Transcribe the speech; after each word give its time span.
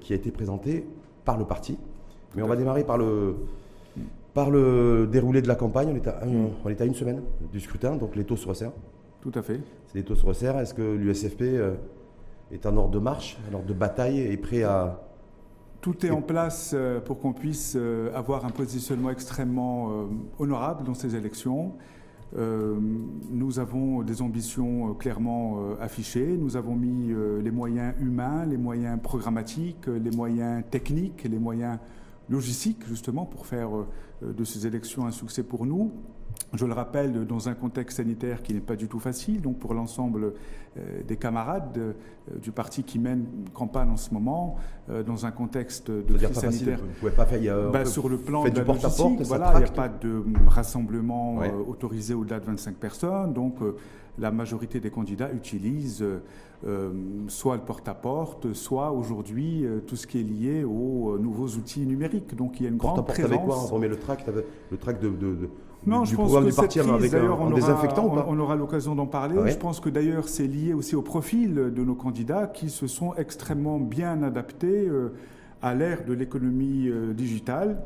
qui 0.00 0.12
a 0.12 0.16
été 0.16 0.30
présenté 0.30 0.86
par 1.24 1.38
le 1.38 1.44
parti. 1.44 1.78
Mais 2.34 2.42
on 2.42 2.48
va 2.48 2.56
démarrer 2.56 2.84
par 2.84 2.98
le, 2.98 3.36
par 4.34 4.50
le 4.50 5.08
déroulé 5.10 5.42
de 5.42 5.48
la 5.48 5.54
campagne. 5.54 5.88
On 5.92 5.96
est, 5.96 6.06
à, 6.06 6.20
on 6.64 6.68
est 6.68 6.80
à 6.80 6.84
une 6.84 6.94
semaine 6.94 7.22
du 7.52 7.60
scrutin, 7.60 7.96
donc 7.96 8.16
les 8.16 8.24
taux 8.24 8.36
se 8.36 8.48
resserrent. 8.48 8.72
Tout 9.20 9.32
à 9.34 9.42
fait. 9.42 9.60
Les 9.94 10.02
taux 10.02 10.16
se 10.16 10.26
resserrent. 10.26 10.58
Est-ce 10.58 10.74
que 10.74 10.82
l'USFP 10.82 11.42
est 12.50 12.66
en 12.66 12.76
ordre 12.76 12.90
de 12.90 12.98
marche, 12.98 13.38
en 13.50 13.54
ordre 13.54 13.66
de 13.66 13.74
bataille 13.74 14.20
et 14.20 14.36
prêt 14.36 14.62
à, 14.62 15.00
tout 15.82 16.06
est 16.06 16.10
en 16.10 16.22
place 16.22 16.70
euh, 16.74 17.00
pour 17.00 17.18
qu'on 17.18 17.32
puisse 17.32 17.74
euh, 17.76 18.14
avoir 18.14 18.46
un 18.46 18.50
positionnement 18.50 19.10
extrêmement 19.10 19.90
euh, 19.90 20.04
honorable 20.38 20.84
dans 20.84 20.94
ces 20.94 21.16
élections. 21.16 21.72
Nous 22.34 23.58
avons 23.58 24.02
des 24.02 24.22
ambitions 24.22 24.94
clairement 24.94 25.76
affichées. 25.80 26.36
Nous 26.38 26.56
avons 26.56 26.74
mis 26.74 27.12
les 27.42 27.50
moyens 27.50 27.94
humains, 28.00 28.46
les 28.46 28.56
moyens 28.56 28.98
programmatiques, 29.02 29.86
les 29.86 30.10
moyens 30.10 30.64
techniques, 30.70 31.24
les 31.24 31.38
moyens 31.38 31.78
logistiques, 32.30 32.86
justement, 32.86 33.26
pour 33.26 33.46
faire 33.46 33.70
de 34.22 34.44
ces 34.44 34.66
élections 34.66 35.04
un 35.04 35.10
succès 35.10 35.42
pour 35.42 35.66
nous. 35.66 35.92
Je 36.54 36.66
le 36.66 36.74
rappelle, 36.74 37.26
dans 37.26 37.48
un 37.48 37.54
contexte 37.54 37.96
sanitaire 37.96 38.42
qui 38.42 38.52
n'est 38.52 38.60
pas 38.60 38.76
du 38.76 38.86
tout 38.86 39.00
facile, 39.00 39.40
donc 39.40 39.58
pour 39.58 39.72
l'ensemble 39.72 40.34
euh, 40.76 41.02
des 41.02 41.16
camarades 41.16 41.78
euh, 41.78 41.92
du 42.42 42.52
parti 42.52 42.82
qui 42.82 42.98
mène 42.98 43.24
une 43.38 43.48
campagne 43.48 43.88
en 43.88 43.96
ce 43.96 44.12
moment, 44.12 44.56
euh, 44.90 45.02
dans 45.02 45.24
un 45.24 45.30
contexte 45.30 45.90
de 45.90 46.14
crise 46.14 46.38
sanitaire. 46.38 46.78
vous 46.78 47.00
pouvez 47.00 47.12
pas 47.12 47.24
faire, 47.24 47.70
bah, 47.70 47.86
sur 47.86 48.06
le 48.08 48.18
plan 48.18 48.44
de 48.44 48.50
la 48.50 48.64
logistique, 48.64 49.22
voilà, 49.22 49.52
il 49.54 49.58
n'y 49.60 49.64
a 49.64 49.72
pas 49.72 49.88
de 49.88 50.22
rassemblement 50.46 51.38
autorisé 51.66 52.12
au-delà 52.12 52.38
de 52.38 52.44
25 52.44 52.76
personnes, 52.76 53.32
donc 53.32 53.56
la 54.18 54.30
majorité 54.30 54.78
des 54.78 54.90
candidats 54.90 55.32
utilisent 55.32 56.04
soit 57.28 57.56
le 57.56 57.62
porte-à-porte, 57.62 58.52
soit 58.52 58.92
aujourd'hui 58.92 59.64
tout 59.86 59.96
ce 59.96 60.06
qui 60.06 60.20
est 60.20 60.22
lié 60.22 60.64
aux 60.64 61.16
nouveaux 61.18 61.48
outils 61.48 61.86
numériques. 61.86 62.36
Donc 62.36 62.60
il 62.60 62.64
y 62.64 62.66
a 62.66 62.68
une 62.68 62.76
grande 62.76 63.06
présence. 63.06 63.32
Avec 63.32 63.44
quoi 63.44 63.56
On 63.56 63.66
remet 63.66 63.88
le 63.88 63.96
tract, 63.98 64.30
le 64.70 64.76
tract 64.76 65.02
de, 65.02 65.08
de 65.08 65.48
non, 65.86 66.04
je 66.04 66.14
pense 66.14 66.32
que 66.32 66.50
cette 66.50 66.70
crise, 66.70 66.88
avec 66.88 67.14
un, 67.14 67.24
on, 67.30 67.52
aura, 68.06 68.26
on, 68.28 68.38
aura 68.38 68.56
l'occasion 68.56 68.94
d'en 68.94 69.06
parler. 69.06 69.36
Je 69.50 69.56
pense 69.56 69.80
que 69.80 69.88
d'ailleurs 69.88 70.28
c'est 70.28 70.46
lié 70.46 70.74
aussi 70.74 70.94
au 70.94 71.02
profil 71.02 71.54
de 71.54 71.84
nos 71.84 71.94
candidats 71.94 72.46
qui 72.46 72.70
se 72.70 72.86
sont 72.86 73.14
extrêmement 73.14 73.78
bien 73.78 74.22
adaptés 74.22 74.86
euh, 74.88 75.12
à 75.60 75.74
l'ère 75.74 76.04
de 76.04 76.12
l'économie 76.12 76.88
euh, 76.88 77.12
digitale 77.12 77.82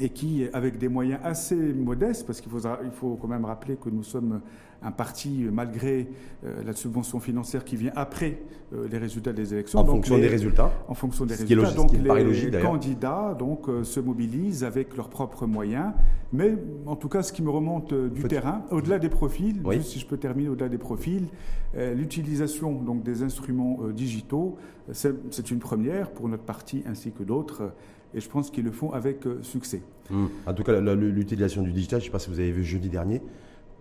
et 0.00 0.08
qui, 0.08 0.46
avec 0.52 0.78
des 0.78 0.88
moyens 0.88 1.20
assez 1.22 1.56
modestes, 1.56 2.26
parce 2.26 2.40
qu'il 2.40 2.50
faut, 2.50 2.60
il 2.84 2.90
faut 2.90 3.18
quand 3.20 3.28
même 3.28 3.44
rappeler 3.44 3.76
que 3.76 3.88
nous 3.90 4.02
sommes 4.02 4.40
un 4.82 4.90
parti, 4.90 5.46
malgré 5.52 6.08
euh, 6.44 6.62
la 6.64 6.72
subvention 6.72 7.20
financière 7.20 7.64
qui 7.64 7.76
vient 7.76 7.92
après 7.94 8.38
euh, 8.72 8.88
les 8.90 8.98
résultats 8.98 9.32
des 9.32 9.54
élections. 9.54 9.78
En 9.78 9.86
fonction 9.86 10.18
des 10.18 10.28
résultats 10.28 10.72
En 10.88 10.94
fonction 10.94 11.24
des 11.24 11.34
résultats. 11.34 11.72
donc 11.72 11.92
les 11.92 12.60
candidats 12.60 13.36
donc, 13.38 13.68
euh, 13.68 13.84
se 13.84 14.00
mobilisent 14.00 14.64
avec 14.64 14.96
leurs 14.96 15.08
propres 15.08 15.46
moyens. 15.46 15.92
Mais 16.32 16.56
en 16.86 16.96
tout 16.96 17.08
cas, 17.08 17.22
ce 17.22 17.32
qui 17.32 17.42
me 17.42 17.50
remonte 17.50 17.92
du 17.92 18.24
terrain, 18.24 18.64
au-delà 18.70 18.98
des 18.98 19.10
profils, 19.10 19.62
si 19.82 20.00
je 20.00 20.06
peux 20.06 20.16
terminer 20.16 20.48
au-delà 20.48 20.70
des 20.70 20.78
profils, 20.78 21.26
l'utilisation 21.74 22.72
donc, 22.72 23.02
des 23.02 23.22
instruments 23.22 23.80
digitaux, 23.94 24.56
c'est 24.92 25.50
une 25.50 25.58
première 25.58 26.10
pour 26.10 26.28
notre 26.28 26.44
parti 26.44 26.82
ainsi 26.86 27.12
que 27.12 27.22
d'autres 27.22 27.72
et 28.14 28.20
je 28.20 28.28
pense 28.28 28.50
qu'ils 28.50 28.64
le 28.64 28.70
font 28.70 28.92
avec 28.92 29.24
succès. 29.42 29.82
Hum. 30.10 30.30
En 30.46 30.54
tout 30.54 30.62
cas, 30.62 30.80
l'utilisation 30.80 31.62
du 31.62 31.72
digital, 31.72 32.00
je 32.00 32.04
ne 32.04 32.08
sais 32.08 32.12
pas 32.12 32.18
si 32.18 32.30
vous 32.30 32.40
avez 32.40 32.52
vu 32.52 32.64
jeudi 32.64 32.88
dernier, 32.88 33.20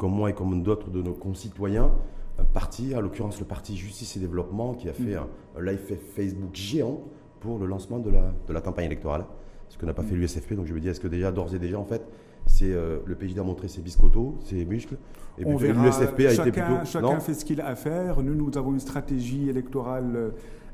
comme 0.02 0.16
moi 0.16 0.32
et 0.32 0.34
comme 0.34 0.64
d'autres 0.64 0.90
de 0.90 1.00
nos 1.00 1.14
concitoyens, 1.14 1.92
un 2.40 2.44
parti, 2.44 2.96
en 2.96 3.02
l'occurrence 3.02 3.40
le 3.40 3.46
parti 3.46 3.78
Justice 3.78 4.18
et 4.18 4.20
Développement, 4.20 4.74
qui 4.74 4.90
a 4.90 4.94
fait 4.94 5.16
mm. 5.16 5.60
un, 5.60 5.62
live 5.62 5.96
Facebook 6.16 6.56
géant 6.56 7.04
pour 7.40 7.60
le 7.60 7.68
lancement 7.68 8.00
de 8.00 8.10
la, 8.10 8.34
de 8.48 8.52
la 8.52 8.62
campagne 8.62 8.88
électorale, 8.88 9.26
ce 9.70 9.78
que 9.78 9.86
n'a 9.86 9.94
pas 9.94 10.02
fait 10.02 10.16
mm. 10.16 10.22
l'USFP. 10.22 10.54
Donc 10.56 10.66
je 10.66 10.74
me 10.74 10.80
dis, 10.80 10.90
est-ce 10.90 11.00
que 11.00 11.08
déjà, 11.08 11.32
d'ores 11.32 11.54
et 11.54 11.60
déjà, 11.60 11.78
en 11.78 11.86
fait, 11.86 12.02
c'est 12.48 12.72
euh, 12.72 12.98
le 13.06 13.14
PJD 13.14 13.38
a 13.38 13.44
montré 13.44 13.68
ses 13.68 13.82
biscottos, 13.82 14.40
ses 14.44 14.66
muscles, 14.66 14.98
et 15.38 15.45
puis 15.45 15.67
l'USFP 15.72 16.20
a 16.22 16.34
été 16.34 16.52
plutôt... 16.52 16.84
Chacun 16.84 17.20
fait 17.20 17.36
ce 17.36 17.45
qu'il 17.45 17.61
a 17.61 17.67
à 17.67 17.76
faire. 17.76 18.23
Nous, 18.23 18.34
nous 18.34 18.58
avons 18.58 18.72
une 18.72 18.80
stratégie 18.80 19.50
électorale 19.50 20.16
euh, 20.16 20.30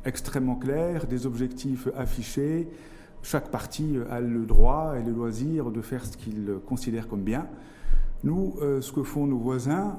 extrêmement 0.06 0.56
claire, 0.56 1.06
des 1.06 1.26
objectifs 1.26 1.90
affichés. 1.98 2.70
Chaque 3.24 3.52
parti 3.52 3.98
a 4.10 4.22
le 4.22 4.46
droit 4.46 4.94
et 4.98 5.04
le 5.04 5.12
loisir 5.12 5.70
de 5.70 5.82
faire 5.82 6.06
ce 6.06 6.16
qu'il 6.16 6.50
considère 6.66 7.10
comme 7.10 7.24
bien. 7.24 7.46
Nous, 8.24 8.56
euh, 8.62 8.82
ce 8.82 8.92
que 8.92 9.04
font 9.04 9.28
nos 9.28 9.38
voisins, 9.38 9.98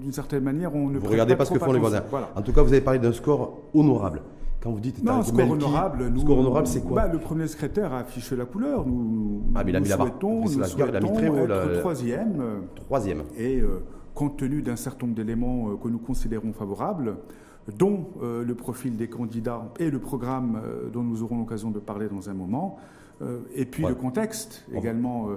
d'une 0.00 0.12
certaine 0.12 0.42
manière, 0.42 0.74
on 0.74 0.88
ne. 0.88 0.98
Vous 0.98 1.08
regardez 1.08 1.36
pas, 1.36 1.44
ce 1.44 1.52
que 1.52 1.58
font 1.58 1.72
les 1.72 1.78
voisins. 1.78 2.02
En 2.34 2.42
tout 2.42 2.52
cas, 2.52 2.62
vous 2.62 2.72
avez 2.72 2.80
parlé 2.80 2.98
d'un 2.98 3.12
score 3.12 3.58
honorable. 3.74 4.22
Quand 4.62 4.70
vous 4.70 4.80
dites 4.80 5.02
non, 5.02 5.22
score 5.22 5.50
honorable, 5.50 6.08
nous, 6.08 6.20
score 6.20 6.38
honorable, 6.38 6.68
c'est 6.68 6.82
quoi 6.82 7.02
bah, 7.02 7.12
Le 7.12 7.18
premier 7.18 7.48
secrétaire 7.48 7.92
a 7.92 7.98
affiché 7.98 8.36
la 8.36 8.44
couleur. 8.44 8.86
Nous, 8.86 9.42
ah, 9.56 9.64
mais 9.64 9.72
il 9.72 9.76
a 9.76 9.80
mis 9.80 9.88
souhaitons, 9.88 10.44
nous 10.44 10.58
la 10.60 10.66
souhaitons 10.66 10.88
il 10.88 10.96
a 10.96 11.00
mis 11.00 11.12
très 11.12 11.28
haut, 11.28 11.36
être 11.36 11.80
troisième. 11.80 12.42
Troisième. 12.76 13.22
Et 13.36 13.60
euh, 13.60 13.82
compte 14.14 14.36
tenu 14.36 14.62
d'un 14.62 14.76
certain 14.76 15.06
nombre 15.06 15.16
d'éléments 15.16 15.70
euh, 15.70 15.76
que 15.82 15.88
nous 15.88 15.98
considérons 15.98 16.52
favorables, 16.52 17.16
dont 17.76 18.06
le 18.20 18.54
profil 18.56 18.96
des 18.96 19.08
candidats 19.08 19.70
et 19.78 19.88
le 19.88 20.00
programme 20.00 20.60
dont 20.92 21.04
nous 21.04 21.22
aurons 21.22 21.38
l'occasion 21.38 21.70
de 21.70 21.78
parler 21.78 22.08
dans 22.08 22.28
un 22.28 22.34
moment, 22.34 22.76
et 23.54 23.66
puis 23.66 23.84
le 23.84 23.94
contexte 23.94 24.66
également 24.74 25.28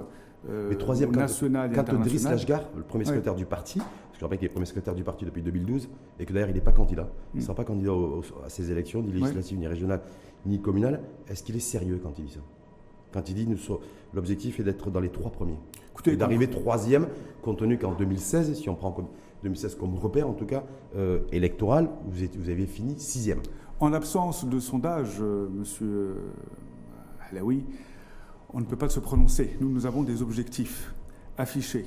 Mais 0.48 0.76
troisième, 0.76 1.10
national 1.14 1.72
quand, 1.74 1.84
quand 1.84 2.00
Driss 2.00 2.24
Lashgar, 2.24 2.62
le 2.76 2.82
premier 2.82 3.04
secrétaire 3.04 3.34
du 3.34 3.46
parti, 3.46 3.78
parce 3.78 4.12
que 4.12 4.18
je 4.18 4.24
rappelle 4.24 4.38
qu'il 4.38 4.46
est 4.46 4.50
premier 4.50 4.66
secrétaire 4.66 4.94
du 4.94 5.04
parti 5.04 5.24
depuis 5.24 5.42
2012, 5.42 5.88
et 6.18 6.24
que 6.24 6.32
d'ailleurs 6.32 6.48
il 6.48 6.54
n'est 6.54 6.60
pas 6.60 6.72
candidat, 6.72 7.08
il 7.34 7.38
ne 7.38 7.42
mm. 7.42 7.44
sera 7.44 7.54
pas 7.54 7.64
candidat 7.64 7.92
à 8.44 8.48
ces 8.48 8.70
élections, 8.70 9.02
ni 9.02 9.12
législatives, 9.12 9.58
ni 9.58 9.66
régionales, 9.66 10.00
ni 10.46 10.60
communales, 10.60 11.00
est-ce 11.28 11.42
qu'il 11.42 11.56
est 11.56 11.60
sérieux 11.60 12.00
quand 12.02 12.18
il 12.18 12.26
dit 12.26 12.32
ça? 12.32 12.40
Quand 13.12 13.28
il 13.28 13.34
dit 13.34 13.48
l'objectif 14.14 14.60
est 14.60 14.64
d'être 14.64 14.90
dans 14.90 15.00
les 15.00 15.08
trois 15.08 15.30
premiers, 15.30 15.58
Écoutez, 15.92 16.12
et 16.12 16.16
d'arriver 16.16 16.48
troisième, 16.48 17.08
compte 17.42 17.58
tenu 17.58 17.78
qu'en 17.78 17.92
2016, 17.92 18.54
si 18.54 18.68
on 18.68 18.74
prend 18.74 18.92
comme 18.92 19.06
2016 19.42 19.76
comme 19.76 19.94
repère 19.94 20.28
en 20.28 20.34
tout 20.34 20.44
cas 20.46 20.64
euh, 20.96 21.20
électoral, 21.32 21.88
vous, 22.06 22.22
êtes, 22.22 22.36
vous 22.36 22.50
avez 22.50 22.66
fini 22.66 22.98
sixième. 22.98 23.40
En 23.80 23.88
l'absence 23.88 24.46
de 24.46 24.58
sondage, 24.58 25.16
euh, 25.20 25.48
Monsieur 25.48 26.16
Halaoui, 27.30 27.64
on 28.52 28.60
ne 28.60 28.64
peut 28.64 28.76
pas 28.76 28.88
se 28.88 29.00
prononcer. 29.00 29.56
Nous, 29.60 29.68
nous 29.68 29.86
avons 29.86 30.02
des 30.02 30.22
objectifs 30.22 30.94
affichés. 31.38 31.86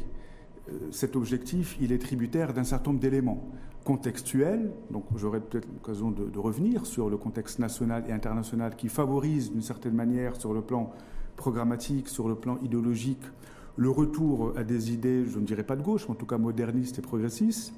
Euh, 0.70 0.74
cet 0.92 1.16
objectif, 1.16 1.78
il 1.81 1.92
est 1.92 2.00
tributaire 2.00 2.53
d'un 2.53 2.64
certain 2.64 2.92
nombre 2.92 3.02
d'éléments 3.02 3.50
contextuels. 3.84 4.72
Donc, 4.92 5.06
j'aurai 5.16 5.40
peut-être 5.40 5.68
l'occasion 5.74 6.12
de, 6.12 6.38
revenir 6.38 6.86
sur 6.86 7.09
le 7.09 7.18
contexte 7.18 7.59
national 7.59 8.03
et 8.08 8.12
international 8.12 8.75
qui 8.75 8.90
favorise 8.90 9.52
d'une 9.52 9.62
certaine 9.62 9.96
manière, 9.96 10.36
sur 10.36 10.53
le 10.53 10.62
plan 10.62 10.92
programmatique, 11.36 12.09
sur 12.09 12.28
le 12.28 12.36
plan 12.36 12.59
idéologique, 12.62 13.24
le 13.78 13.90
retour 13.90 14.53
à 14.58 14.64
des 14.64 14.91
idées, 14.91 15.26
je 15.26 15.40
ne 15.40 15.46
dirais 15.46 15.64
pas 15.64 15.78
de 15.78 15.81
gauche, 15.81 16.06
mais 16.08 16.12
en 16.12 16.16
tout 16.16 16.26
cas 16.26 16.38
modernistes 16.38 17.00
et 17.00 17.02
progressistes. 17.02 17.74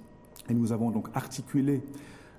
Et 0.50 0.54
nous 0.56 0.72
avons 0.72 0.90
donc 0.90 1.08
articulé 1.14 1.84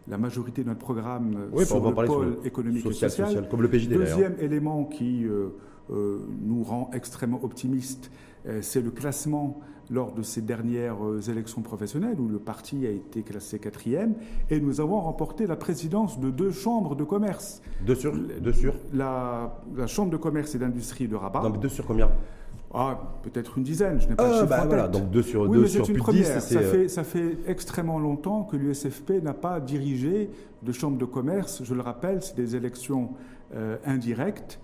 la 0.08 0.18
majorité 0.18 0.64
de 0.64 0.68
notre 0.68 0.80
programme 0.80 1.48
sur 1.64 1.88
le 1.88 1.94
pôle 1.94 2.38
économique 2.44 2.84
et 2.84 2.92
social. 2.92 3.48
comme 3.48 3.62
le 3.62 3.68
PJD, 3.68 3.92
Deuxième 3.92 4.34
élément 4.40 4.84
qui 4.84 5.24
euh, 5.24 5.30
euh, 5.30 5.48
nous 5.90 6.62
rend 6.62 6.90
extrêmement 6.92 7.40
optimistes, 7.42 8.10
euh, 8.48 8.58
c'est 8.60 8.80
le 8.80 8.90
classement 8.90 9.60
lors 9.90 10.12
de 10.12 10.22
ces 10.22 10.40
dernières 10.40 11.04
euh, 11.04 11.20
élections 11.20 11.60
professionnelles 11.60 12.18
où 12.18 12.28
le 12.28 12.38
parti 12.38 12.86
a 12.86 12.90
été 12.90 13.22
classé 13.22 13.58
quatrième 13.58 14.14
et 14.50 14.60
nous 14.60 14.80
avons 14.80 15.00
remporté 15.00 15.46
la 15.46 15.56
présidence 15.56 16.18
de 16.18 16.30
deux 16.30 16.50
chambres 16.50 16.96
de 16.96 17.04
commerce. 17.04 17.62
Deux 17.86 17.94
sur, 17.94 18.12
deux 18.12 18.52
sur? 18.52 18.74
La, 18.92 19.60
Chambre 19.86 20.10
de 20.10 20.16
commerce 20.16 20.54
et 20.54 20.58
d'industrie 20.58 21.08
de 21.08 21.14
Rabat. 21.14 21.42
Donc 21.42 21.60
deux 21.60 21.68
sur 21.68 21.86
combien? 21.86 22.10
Ah, 22.74 22.98
peut-être 23.22 23.58
une 23.58 23.64
dizaine, 23.64 24.00
je 24.00 24.08
n'ai 24.08 24.14
pas 24.14 24.40
le 24.40 24.46
bah, 24.46 24.64
voilà, 24.66 24.88
donc 24.88 25.10
deux 25.10 25.22
sur, 25.22 25.42
oui, 25.42 25.58
deux 25.58 25.66
sur 25.66 25.84
plus 25.84 26.00
de 26.00 26.22
ça, 26.22 26.40
fait, 26.40 26.88
ça 26.88 27.04
fait 27.04 27.36
extrêmement 27.46 27.98
longtemps 27.98 28.44
que 28.44 28.56
l'USFP 28.56 29.22
n'a 29.22 29.34
pas 29.34 29.60
dirigé 29.60 30.30
de 30.62 30.72
chambre 30.72 30.96
de 30.96 31.04
commerce. 31.04 31.62
Je 31.64 31.74
le 31.74 31.82
rappelle, 31.82 32.22
c'est 32.22 32.34
des 32.34 32.56
élections 32.56 33.10
indirectes 33.84 34.58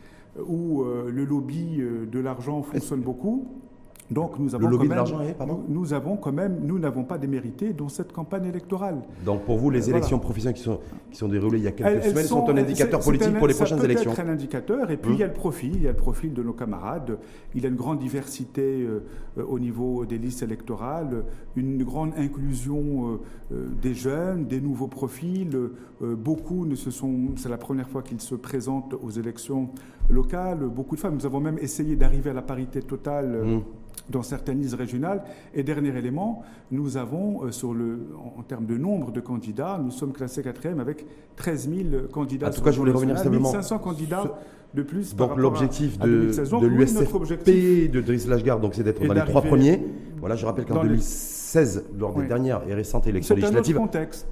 où 0.46 0.82
euh, 0.82 1.10
le 1.10 1.24
lobby 1.24 1.80
euh, 1.80 2.06
de 2.06 2.18
l'argent 2.18 2.62
fonctionne 2.62 3.02
beaucoup. 3.02 3.67
Donc 4.10 4.38
nous 4.38 4.54
avons, 4.54 4.66
le 4.66 4.70
lobby 4.70 4.88
quand 4.88 4.94
même, 5.18 5.28
de 5.28 5.32
pardon 5.34 5.64
nous, 5.68 5.92
avons 5.92 6.16
quand 6.16 6.32
même, 6.32 6.60
nous 6.62 6.78
n'avons 6.78 7.04
pas 7.04 7.18
démérité 7.18 7.74
dans 7.74 7.90
cette 7.90 8.12
campagne 8.12 8.46
électorale. 8.46 9.02
Donc 9.24 9.44
pour 9.44 9.58
vous, 9.58 9.68
les 9.70 9.90
élections 9.90 10.18
professionnelles 10.18 10.56
qui 10.56 10.62
sont, 10.62 10.80
qui 11.10 11.18
sont 11.18 11.28
déroulées 11.28 11.58
il 11.58 11.64
y 11.64 11.68
a 11.68 11.72
quelques 11.72 12.04
semaines 12.04 12.24
sont, 12.24 12.48
un 12.48 12.56
indicateur 12.56 13.00
politique 13.00 13.36
pour 13.36 13.46
les 13.46 13.54
prochaines 13.54 13.84
élections 13.84 14.12
C'est 14.14 14.22
un 14.22 14.28
indicateur. 14.28 14.90
Et 14.90 14.96
puis 14.96 15.12
il 15.12 15.18
y 15.18 15.22
a 15.22 15.26
le 15.26 15.34
profil, 15.34 15.72
il 15.74 15.82
y 15.82 15.88
a 15.88 15.90
le 15.90 15.96
profil 15.96 16.32
de 16.32 16.42
nos 16.42 16.54
camarades. 16.54 17.18
Il 17.54 17.62
y 17.62 17.66
a 17.66 17.68
une 17.68 17.76
grande 17.76 17.98
diversité 17.98 18.86
euh, 18.86 19.00
au 19.46 19.58
niveau 19.58 20.06
des 20.06 20.16
listes 20.16 20.42
électorales, 20.42 21.24
une 21.56 21.82
grande 21.84 22.12
inclusion 22.16 23.20
des 23.50 23.94
jeunes, 23.94 24.46
des 24.46 24.60
nouveaux 24.60 24.88
profils. 24.88 25.56
beaucoup 26.00 26.64
ne 26.64 26.74
se 26.74 26.90
sont, 26.90 27.14
c'est 27.36 27.48
la 27.48 27.58
première 27.58 27.88
fois 27.88 28.02
qu'ils 28.02 28.20
se 28.20 28.34
présentent 28.34 28.94
aux 29.02 29.10
élections 29.10 29.68
locales, 30.08 30.60
beaucoup 30.60 30.96
de 30.96 31.00
femmes. 31.00 31.14
Nous 31.14 31.26
avons 31.26 31.40
même 31.40 31.58
essayé 31.58 31.94
d'arriver 31.94 32.30
à 32.30 32.34
la 32.34 32.42
parité 32.42 32.80
totale. 32.80 33.44
Mmh. 33.44 33.60
Dans 34.08 34.22
certaines 34.22 34.60
listes 34.60 34.74
régionales. 34.74 35.22
Et 35.54 35.62
dernier 35.62 35.96
élément, 35.96 36.42
nous 36.70 36.96
avons, 36.96 37.44
euh, 37.44 37.50
sur 37.50 37.74
le, 37.74 38.08
en, 38.38 38.42
termes 38.42 38.66
de 38.66 38.76
nombre 38.76 39.12
de 39.12 39.20
candidats, 39.20 39.80
nous 39.82 39.90
sommes 39.90 40.12
classés 40.12 40.42
quatrième 40.42 40.80
avec 40.80 41.06
13 41.36 41.68
000 41.68 41.88
candidats. 42.12 42.48
En 42.48 42.50
tout 42.50 42.62
cas, 42.62 42.70
je 42.70 42.78
voulais 42.78 42.92
revenir 42.92 43.18
simplement. 43.18 43.52
500 43.52 43.78
candidats 43.78 44.38
de 44.74 44.82
plus. 44.82 45.14
Donc 45.14 45.36
l'objectif 45.36 45.98
de, 45.98 46.30
de 46.60 46.66
l'USFP, 46.66 47.90
de 47.90 48.00
Driss 48.00 48.26
Lashgar, 48.26 48.60
donc 48.60 48.74
c'est 48.74 48.82
d'être 48.82 49.04
dans 49.04 49.14
les 49.14 49.24
trois 49.24 49.42
premiers. 49.42 49.82
Voilà, 50.20 50.36
je 50.36 50.44
rappelle 50.46 50.64
qu'en 50.64 50.82
2016, 50.82 51.84
lors 51.98 52.14
des 52.14 52.26
dernières 52.26 52.62
et 52.68 52.74
récentes 52.74 53.06
élections 53.06 53.34
législatives, 53.34 53.78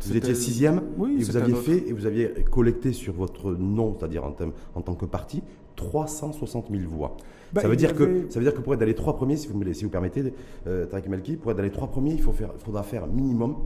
vous 0.06 0.17
étiez 0.17 0.34
sixième 0.34 0.82
et 1.19 1.22
vous 1.22 1.37
aviez 1.37 1.55
fait 1.55 1.88
et 1.88 1.93
vous 1.93 2.06
aviez 2.06 2.29
collecté 2.50 2.93
sur 2.93 3.14
votre 3.14 3.52
nom, 3.52 3.96
c'est-à-dire 3.99 4.25
en, 4.25 4.34
en, 4.75 4.81
tant 4.81 4.94
que 4.94 5.06
parti, 5.06 5.43
360 5.76 6.67
000 6.70 6.82
voix. 6.90 7.17
Bah, 7.52 7.62
ça, 7.62 7.69
veut 7.69 7.76
dire 7.76 7.94
que, 7.94 8.26
ça 8.28 8.38
veut 8.38 8.44
dire 8.44 8.54
que 8.54 8.60
pour 8.60 8.75
être 8.75 8.81
dans 8.81 8.87
les 8.87 8.94
trois 8.94 9.16
premiers, 9.16 9.37
si 9.37 9.48
vous, 9.48 9.72
si 9.72 9.84
vous 9.84 9.90
permettez, 9.90 10.32
euh, 10.66 10.87
Tariq 10.87 11.08
Melki, 11.08 11.37
pour 11.37 11.50
être 11.50 11.56
dans 11.56 11.62
les 11.62 11.70
trois 11.70 11.88
premiers, 11.88 12.12
il 12.12 12.22
faut 12.22 12.32
faire, 12.32 12.50
faudra 12.58 12.82
faire 12.82 13.06
minimum 13.06 13.56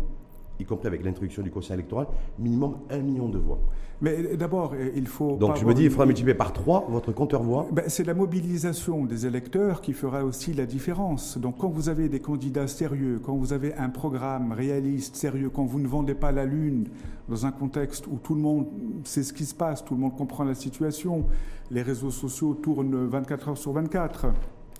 y 0.60 0.64
compris 0.64 0.86
avec 0.86 1.04
l'introduction 1.04 1.42
du 1.42 1.50
conseil 1.50 1.74
électoral, 1.74 2.06
minimum 2.38 2.76
un 2.90 2.98
million 2.98 3.28
de 3.28 3.38
voix. 3.38 3.58
Mais 4.02 4.36
d'abord, 4.36 4.74
il 4.94 5.06
faut. 5.06 5.36
Donc 5.36 5.56
je 5.56 5.64
me 5.66 5.74
dis, 5.74 5.84
il 5.84 5.90
faudra 5.90 6.06
multiplier 6.06 6.34
par 6.34 6.52
trois 6.54 6.86
votre 6.88 7.12
compteur 7.12 7.42
voix. 7.42 7.66
Ben, 7.70 7.84
c'est 7.88 8.04
la 8.04 8.14
mobilisation 8.14 9.04
des 9.04 9.26
électeurs 9.26 9.82
qui 9.82 9.92
fera 9.92 10.24
aussi 10.24 10.54
la 10.54 10.64
différence. 10.64 11.36
Donc 11.36 11.58
quand 11.58 11.68
vous 11.68 11.90
avez 11.90 12.08
des 12.08 12.20
candidats 12.20 12.66
sérieux, 12.66 13.20
quand 13.22 13.34
vous 13.34 13.52
avez 13.52 13.74
un 13.74 13.90
programme 13.90 14.52
réaliste, 14.52 15.16
sérieux, 15.16 15.50
quand 15.50 15.64
vous 15.64 15.78
ne 15.78 15.86
vendez 15.86 16.14
pas 16.14 16.32
la 16.32 16.46
lune 16.46 16.88
dans 17.28 17.44
un 17.44 17.52
contexte 17.52 18.06
où 18.06 18.16
tout 18.16 18.34
le 18.34 18.40
monde 18.40 18.66
sait 19.04 19.22
ce 19.22 19.34
qui 19.34 19.44
se 19.44 19.54
passe, 19.54 19.84
tout 19.84 19.94
le 19.94 20.00
monde 20.00 20.16
comprend 20.16 20.44
la 20.44 20.54
situation, 20.54 21.26
les 21.70 21.82
réseaux 21.82 22.10
sociaux 22.10 22.54
tournent 22.54 23.06
24 23.06 23.48
heures 23.50 23.58
sur 23.58 23.72
24. 23.72 24.28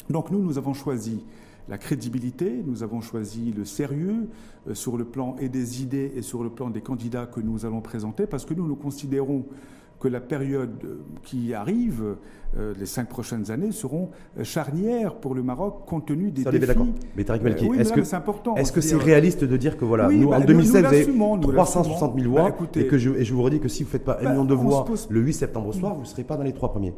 Donc 0.09 0.31
nous, 0.31 0.43
nous 0.43 0.56
avons 0.56 0.73
choisi 0.73 1.23
la 1.70 1.78
crédibilité, 1.78 2.62
nous 2.67 2.82
avons 2.82 3.00
choisi 3.00 3.52
le 3.56 3.64
sérieux 3.64 4.28
euh, 4.69 4.75
sur 4.75 4.96
le 4.96 5.05
plan 5.05 5.37
et 5.38 5.49
des 5.49 5.82
idées 5.82 6.12
et 6.17 6.22
sur 6.22 6.43
le 6.43 6.50
plan 6.50 6.69
des 6.69 6.81
candidats 6.81 7.26
que 7.26 7.40
nous 7.40 7.64
allons 7.64 7.81
présenter, 7.81 8.26
parce 8.26 8.44
que 8.44 8.55
nous 8.55 8.67
nous 8.67 8.75
considérons 8.75 9.46
que 10.00 10.08
la 10.08 10.20
période 10.20 10.82
euh, 10.84 10.96
qui 11.22 11.55
arrive, 11.55 12.17
euh, 12.56 12.75
les 12.76 12.87
cinq 12.87 13.08
prochaines 13.08 13.52
années, 13.52 13.70
seront 13.70 14.11
charnières 14.43 15.14
pour 15.14 15.32
le 15.37 15.44
Maroc 15.44 15.87
compte 15.87 16.06
tenu 16.06 16.32
des 16.32 16.43
défis. 16.43 16.67
d'accord. 16.67 16.87
Mais 17.17 17.22
Tariq 17.22 17.44
Melki, 17.44 17.67
est-ce 17.78 17.93
que 17.93 18.02
c'est 18.02 18.16
important 18.16 18.56
Est-ce 18.56 18.73
que 18.73 18.81
c'est 18.81 18.96
réaliste 18.96 19.44
de 19.44 19.56
dire 19.56 19.76
que 19.76 19.84
voilà, 19.84 20.08
nous 20.08 20.28
en 20.32 20.40
2016 20.40 20.73
vous 20.73 20.87
avez 20.87 21.06
360 21.52 22.19
000 22.19 22.31
voix 22.32 22.50
bah, 22.50 22.66
et 22.75 22.87
que 22.88 22.99
je, 22.99 23.11
et 23.11 23.25
je 23.25 23.32
vous 23.32 23.43
redis 23.43 23.61
que 23.61 23.69
si 23.69 23.84
vous 23.84 23.88
ne 23.88 23.93
faites 23.93 24.05
pas 24.05 24.19
un 24.20 24.25
bah, 24.25 24.31
million 24.31 24.44
de 24.44 24.55
voix 24.55 24.84
le 25.08 25.20
8 25.20 25.32
septembre 25.34 25.73
soir, 25.73 25.94
vous 25.94 26.00
ne 26.00 26.06
serez 26.06 26.25
pas 26.25 26.37
dans 26.37 26.43
les 26.43 26.52
trois 26.52 26.70
premiers. 26.73 26.94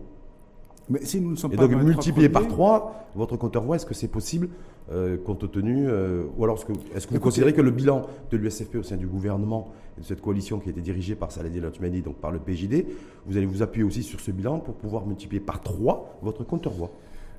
Mais 0.88 1.04
si 1.04 1.20
nous 1.20 1.30
ne 1.30 1.36
sommes 1.36 1.52
et 1.52 1.56
donc 1.56 1.70
multiplier 1.70 2.28
par 2.28 2.48
3 2.48 3.08
votre 3.14 3.36
compteur 3.36 3.62
voix, 3.62 3.76
est-ce 3.76 3.86
que 3.86 3.94
c'est 3.94 4.08
possible 4.08 4.48
euh, 4.90 5.16
compte 5.16 5.50
tenu 5.50 5.88
euh, 5.88 6.24
ou 6.36 6.44
alors 6.44 6.56
est-ce 6.56 6.64
que, 6.64 6.72
est 6.72 7.06
que 7.06 7.14
vous 7.14 7.20
considérez 7.20 7.52
que 7.52 7.60
le 7.60 7.70
bilan 7.70 8.02
de 8.30 8.36
l'USFP 8.36 8.76
au 8.76 8.82
sein 8.82 8.96
du 8.96 9.06
gouvernement 9.06 9.70
et 9.96 10.00
de 10.00 10.06
cette 10.06 10.20
coalition 10.20 10.58
qui 10.58 10.68
a 10.68 10.72
été 10.72 10.80
dirigée 10.80 11.14
par 11.14 11.30
Saladin 11.30 11.60
Latmani, 11.60 12.02
donc 12.02 12.16
par 12.16 12.32
le 12.32 12.40
PJD, 12.40 12.86
vous 13.26 13.36
allez 13.36 13.46
vous 13.46 13.62
appuyer 13.62 13.84
aussi 13.84 14.02
sur 14.02 14.18
ce 14.18 14.32
bilan 14.32 14.58
pour 14.58 14.74
pouvoir 14.74 15.06
multiplier 15.06 15.40
par 15.40 15.60
3 15.60 16.18
votre 16.22 16.42
compteur 16.44 16.72
voix 16.72 16.90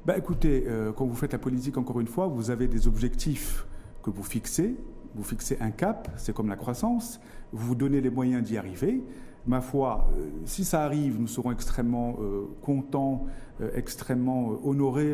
bah, 0.06 0.18
écoutez, 0.18 0.66
euh, 0.68 0.92
quand 0.92 1.06
vous 1.06 1.16
faites 1.16 1.32
la 1.32 1.40
politique, 1.40 1.78
encore 1.78 2.02
une 2.02 2.08
fois, 2.08 2.28
vous 2.28 2.52
avez 2.52 2.68
des 2.68 2.90
objectifs 2.90 3.66
que 4.04 4.10
vous 4.10 4.24
fixez, 4.24 4.76
vous 5.16 5.24
fixez 5.24 5.58
un 5.62 5.72
cap, 5.72 6.10
c'est 6.18 6.34
comme 6.34 6.50
la 6.50 6.58
croissance, 6.58 7.22
vous 7.54 7.68
vous 7.68 7.76
donnez 7.76 8.02
les 8.02 8.10
moyens 8.10 8.44
d'y 8.44 8.58
arriver 8.58 9.02
ma 9.46 9.62
foi, 9.62 10.10
euh, 10.18 10.30
si 10.46 10.64
ça 10.64 10.84
arrive, 10.84 11.20
nous 11.20 11.28
serons 11.28 11.52
extrêmement 11.52 12.18
euh, 12.22 12.46
contents, 12.62 13.26
euh, 13.62 13.70
extrêmement 13.76 14.60
honorés 14.64 15.14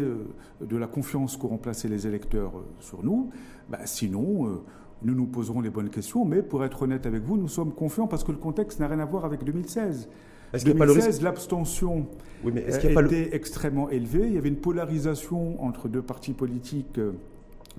de 0.61 0.77
la 0.77 0.87
confiance 0.87 1.37
qu'auront 1.37 1.57
placé 1.57 1.87
les 1.87 2.07
électeurs 2.07 2.53
sur 2.79 3.03
nous. 3.03 3.29
Bah, 3.69 3.79
sinon, 3.85 4.61
nous 5.03 5.15
nous 5.15 5.25
poserons 5.25 5.61
les 5.61 5.69
bonnes 5.69 5.89
questions, 5.89 6.25
mais 6.25 6.41
pour 6.41 6.63
être 6.63 6.83
honnête 6.83 7.05
avec 7.05 7.23
vous, 7.23 7.37
nous 7.37 7.47
sommes 7.47 7.73
confiants 7.73 8.07
parce 8.07 8.23
que 8.23 8.31
le 8.31 8.37
contexte 8.37 8.79
n'a 8.79 8.87
rien 8.87 8.99
à 8.99 9.05
voir 9.05 9.25
avec 9.25 9.43
2016. 9.43 10.09
En 10.51 10.57
2016, 10.57 11.21
l'abstention 11.21 12.07
était 12.43 13.35
extrêmement 13.35 13.89
élevée. 13.89 14.25
Il 14.25 14.33
y 14.33 14.37
avait 14.37 14.49
une 14.49 14.57
polarisation 14.57 15.63
entre 15.63 15.87
deux 15.87 16.01
partis 16.01 16.33
politiques 16.33 16.99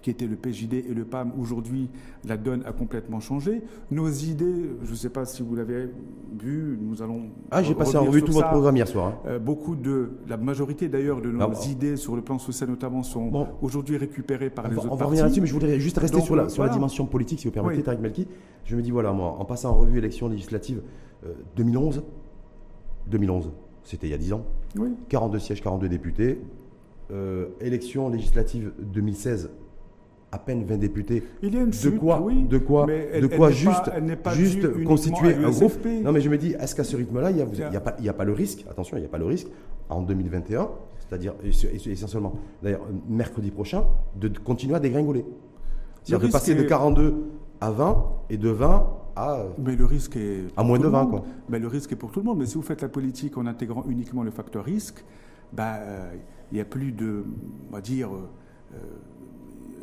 qui 0.02 0.11
était 0.11 0.26
le 0.26 0.37
PJD 0.37 0.75
et 0.75 0.94
le 0.94 1.05
PAM, 1.05 1.32
aujourd'hui, 1.38 1.88
la 2.26 2.37
donne 2.37 2.62
a 2.67 2.73
complètement 2.73 3.20
changé. 3.20 3.62
Nos 3.91 4.08
idées, 4.08 4.70
je 4.82 4.91
ne 4.91 4.97
sais 4.97 5.11
pas 5.11 5.25
si 5.25 5.43
vous 5.43 5.55
l'avez 5.55 5.88
vu, 6.38 6.79
nous 6.81 7.02
allons. 7.02 7.31
Ah, 7.50 7.62
j'ai 7.62 7.75
passé 7.75 7.97
en 7.97 8.05
revue 8.05 8.23
tout 8.23 8.32
votre 8.32 8.50
programme 8.50 8.76
hier 8.76 8.88
soir. 8.88 9.08
Hein. 9.08 9.14
Euh, 9.26 9.38
beaucoup 9.38 9.76
de. 9.76 10.11
La 10.29 10.37
majorité 10.37 10.88
d'ailleurs 10.88 11.20
de 11.20 11.31
nos 11.31 11.43
ah 11.43 11.69
idées 11.69 11.97
sur 11.97 12.17
le 12.17 12.23
plan 12.23 12.38
social 12.38 12.70
notamment 12.70 13.02
sont 13.02 13.49
aujourd'hui 13.62 13.97
récupérées 13.97 14.50
par 14.50 14.69
les 14.69 14.76
autres 14.76 14.88
On 14.91 14.97
va 14.97 15.06
revenir 15.06 15.25
là-dessus, 15.25 15.41
mais 15.41 15.47
je 15.47 15.52
voudrais 15.52 15.79
juste 15.81 15.99
rester 15.99 16.20
sur, 16.20 16.37
la, 16.37 16.49
sur 16.49 16.62
la 16.62 16.69
dimension 16.70 17.06
politique, 17.06 17.41
si 17.41 17.46
vous 17.46 17.53
permettez, 17.53 17.82
Tariq 17.82 18.00
Melki. 18.00 18.26
Je 18.64 18.76
me 18.76 18.82
dis, 18.82 18.91
voilà, 18.91 19.12
moi, 19.12 19.37
en 19.38 19.44
passant 19.44 19.70
en 19.70 19.75
revue 19.75 19.99
élection 19.99 20.29
législative 20.29 20.82
2011, 21.56 21.99
euh, 21.99 22.00
2011, 23.08 23.50
c'était 23.82 24.06
il 24.06 24.11
y 24.11 24.14
a 24.14 24.19
10 24.19 24.32
ans, 24.35 24.44
42 25.08 25.38
sièges, 25.38 25.62
42 25.62 25.88
députés. 25.88 26.38
Euh, 27.12 27.49
élection 27.61 28.08
législative 28.08 28.73
2016, 28.79 29.50
à 30.32 30.38
peine 30.38 30.65
20 30.65 30.77
députés. 30.77 31.25
Il 31.43 31.55
y 31.55 31.59
a 31.59 31.62
une 31.62 31.71
de 31.71 31.91
quoi, 31.91 32.21
oui, 32.21 32.44
de 32.44 32.59
quoi, 32.59 32.87
de 32.87 33.27
quoi 33.27 33.50
juste, 33.50 33.91
juste 34.35 34.85
constituer 34.85 35.35
un 35.35 35.50
groupe. 35.50 35.85
Non, 36.05 36.12
mais 36.12 36.21
je 36.21 36.29
me 36.29 36.38
dis, 36.38 36.53
est-ce 36.53 36.75
qu'à 36.75 36.85
ce 36.85 36.97
rythme-là, 36.97 37.31
il 37.31 37.37
n'y 37.37 37.43
a, 37.43 37.79
a, 37.79 37.81
pas, 37.81 37.97
a 38.06 38.12
pas 38.12 38.25
le 38.25 38.32
risque, 38.32 38.65
attention, 38.71 38.97
il 38.97 39.00
n'y 39.00 39.06
a 39.06 39.11
pas 39.11 39.19
le 39.19 39.27
risque, 39.27 39.49
en 39.88 40.03
2021, 40.03 40.69
c'est-à-dire 40.99 41.35
essentiellement, 41.44 42.35
d'ailleurs, 42.62 42.87
mercredi 43.09 43.50
prochain, 43.50 43.85
de 44.17 44.29
continuer 44.38 44.77
à 44.77 44.81
dégringoler. 44.81 45.25
C'est-à-dire 46.03 46.29
de 46.29 46.32
passer 46.32 46.55
de 46.55 46.62
42 46.62 47.15
à 47.61 47.71
20 47.71 48.05
et 48.31 48.37
de 48.37 48.49
20 48.49 48.97
à, 49.17 49.44
mais 49.59 49.77
le 49.77 49.85
risque 49.85 50.17
est 50.17 50.44
à 50.56 50.62
moins 50.62 50.79
de 50.79 50.87
20. 50.87 51.06
Quoi. 51.06 51.25
Mais 51.49 51.59
le 51.59 51.67
risque 51.67 51.93
est 51.93 51.97
pour 51.97 52.11
tout 52.11 52.21
le 52.21 52.27
monde. 52.27 52.38
Mais 52.38 52.47
si 52.47 52.55
vous 52.55 52.62
faites 52.62 52.81
la 52.81 52.88
politique 52.88 53.37
en 53.37 53.47
intégrant 53.47 53.85
uniquement 53.88 54.23
le 54.23 54.31
facteur 54.31 54.65
risque, 54.65 55.05
bah, 55.53 55.79
euh, 55.81 56.12
il 56.53 56.55
n'y 56.55 56.61
a 56.61 56.65
plus 56.65 56.93
de, 56.93 57.25
on 57.69 57.73
va 57.75 57.81
dire, 57.81 58.11
euh, 58.12 58.77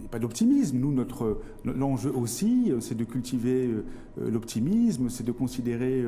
pas 0.07 0.19
d'optimisme. 0.19 0.77
Nous, 0.77 0.91
notre 0.91 1.39
l'enjeu 1.65 2.11
aussi, 2.13 2.71
euh, 2.71 2.79
c'est 2.79 2.95
de 2.95 3.03
cultiver 3.03 3.67
euh, 3.67 3.85
euh, 4.21 4.31
l'optimisme, 4.31 5.09
c'est 5.09 5.25
de 5.25 5.31
considérer 5.31 6.03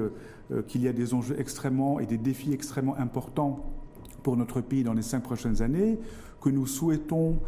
qu'il 0.67 0.81
y 0.81 0.87
a 0.87 0.93
des 0.93 1.13
enjeux 1.13 1.35
extrêmement 1.39 1.99
et 1.99 2.07
des 2.07 2.17
défis 2.17 2.53
extrêmement 2.53 2.97
importants 2.97 3.71
pour 4.23 4.35
notre 4.35 4.61
pays 4.61 4.83
dans 4.83 4.93
les 4.93 5.01
cinq 5.03 5.21
prochaines 5.21 5.61
années, 5.61 5.99
que 6.41 6.49
nous 6.49 6.65
souhaitons 6.65 7.39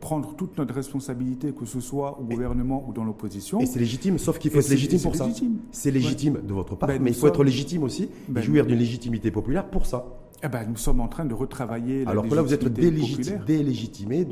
prendre 0.00 0.34
toute 0.34 0.56
notre 0.56 0.74
responsabilité, 0.74 1.52
que 1.52 1.66
ce 1.66 1.80
soit 1.80 2.18
au 2.18 2.24
gouvernement 2.24 2.84
ou 2.88 2.92
dans 2.92 3.04
l'opposition. 3.04 3.60
Et 3.60 3.66
c'est 3.66 3.78
légitime, 3.78 4.18
sauf 4.18 4.38
qu'il 4.38 4.50
faut 4.50 4.60
être 4.60 4.68
légitime 4.70 5.00
pour 5.00 5.14
ça. 5.14 5.28
C'est 5.72 5.90
légitime 5.90 6.40
de 6.42 6.52
votre 6.54 6.74
part, 6.76 6.88
ben, 6.88 7.02
mais 7.02 7.10
il 7.10 7.16
faut 7.16 7.28
être 7.28 7.44
légitime 7.44 7.82
aussi, 7.82 8.08
ben, 8.28 8.40
jouir 8.40 8.64
d'une 8.64 8.78
légitimité 8.78 9.30
populaire 9.30 9.68
pour 9.68 9.86
ça. 9.86 10.06
Eh 10.42 10.48
ben, 10.48 10.64
nous 10.68 10.76
sommes 10.76 11.00
en 11.00 11.08
train 11.08 11.24
de 11.24 11.34
retravailler 11.34 12.04
la 12.04 12.12
Alors 12.12 12.28
que 12.28 12.34
là, 12.34 12.42
vous 12.42 12.54
êtes 12.54 12.64
délégitimé 12.72 14.24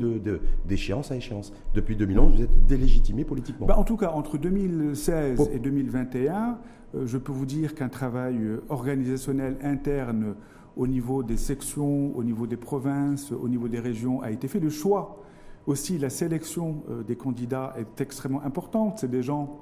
d'échéance 0.65 1.09
de, 1.09 1.13
à 1.13 1.17
échéance. 1.17 1.51
Depuis 1.73 1.97
2011, 1.97 2.35
vous 2.35 2.41
êtes 2.43 2.65
délégitimé 2.65 3.25
politiquement. 3.25 3.67
Ben, 3.67 3.75
en 3.75 3.83
tout 3.83 3.97
cas, 3.97 4.11
entre 4.11 4.37
2016 4.37 5.49
et 5.51 5.59
2021, 5.59 6.59
euh, 6.95 7.05
je 7.05 7.17
peux 7.17 7.33
vous 7.33 7.45
dire 7.45 7.75
qu'un 7.75 7.89
travail 7.89 8.37
euh, 8.37 8.63
organisationnel 8.69 9.57
interne 9.61 10.35
au 10.77 10.87
niveau 10.87 11.23
des 11.23 11.35
sections, 11.35 12.15
au 12.15 12.23
niveau 12.23 12.47
des 12.47 12.55
provinces, 12.55 13.33
au 13.33 13.49
niveau 13.49 13.67
des 13.67 13.79
régions 13.79 14.21
a 14.21 14.31
été 14.31 14.47
fait. 14.47 14.59
Le 14.59 14.69
choix 14.69 15.19
aussi, 15.65 15.97
la 15.97 16.09
sélection 16.09 16.83
euh, 16.89 17.03
des 17.03 17.17
candidats 17.17 17.75
est 17.77 17.99
extrêmement 17.99 18.43
importante. 18.43 18.99
C'est 18.99 19.11
des 19.11 19.23
gens 19.23 19.59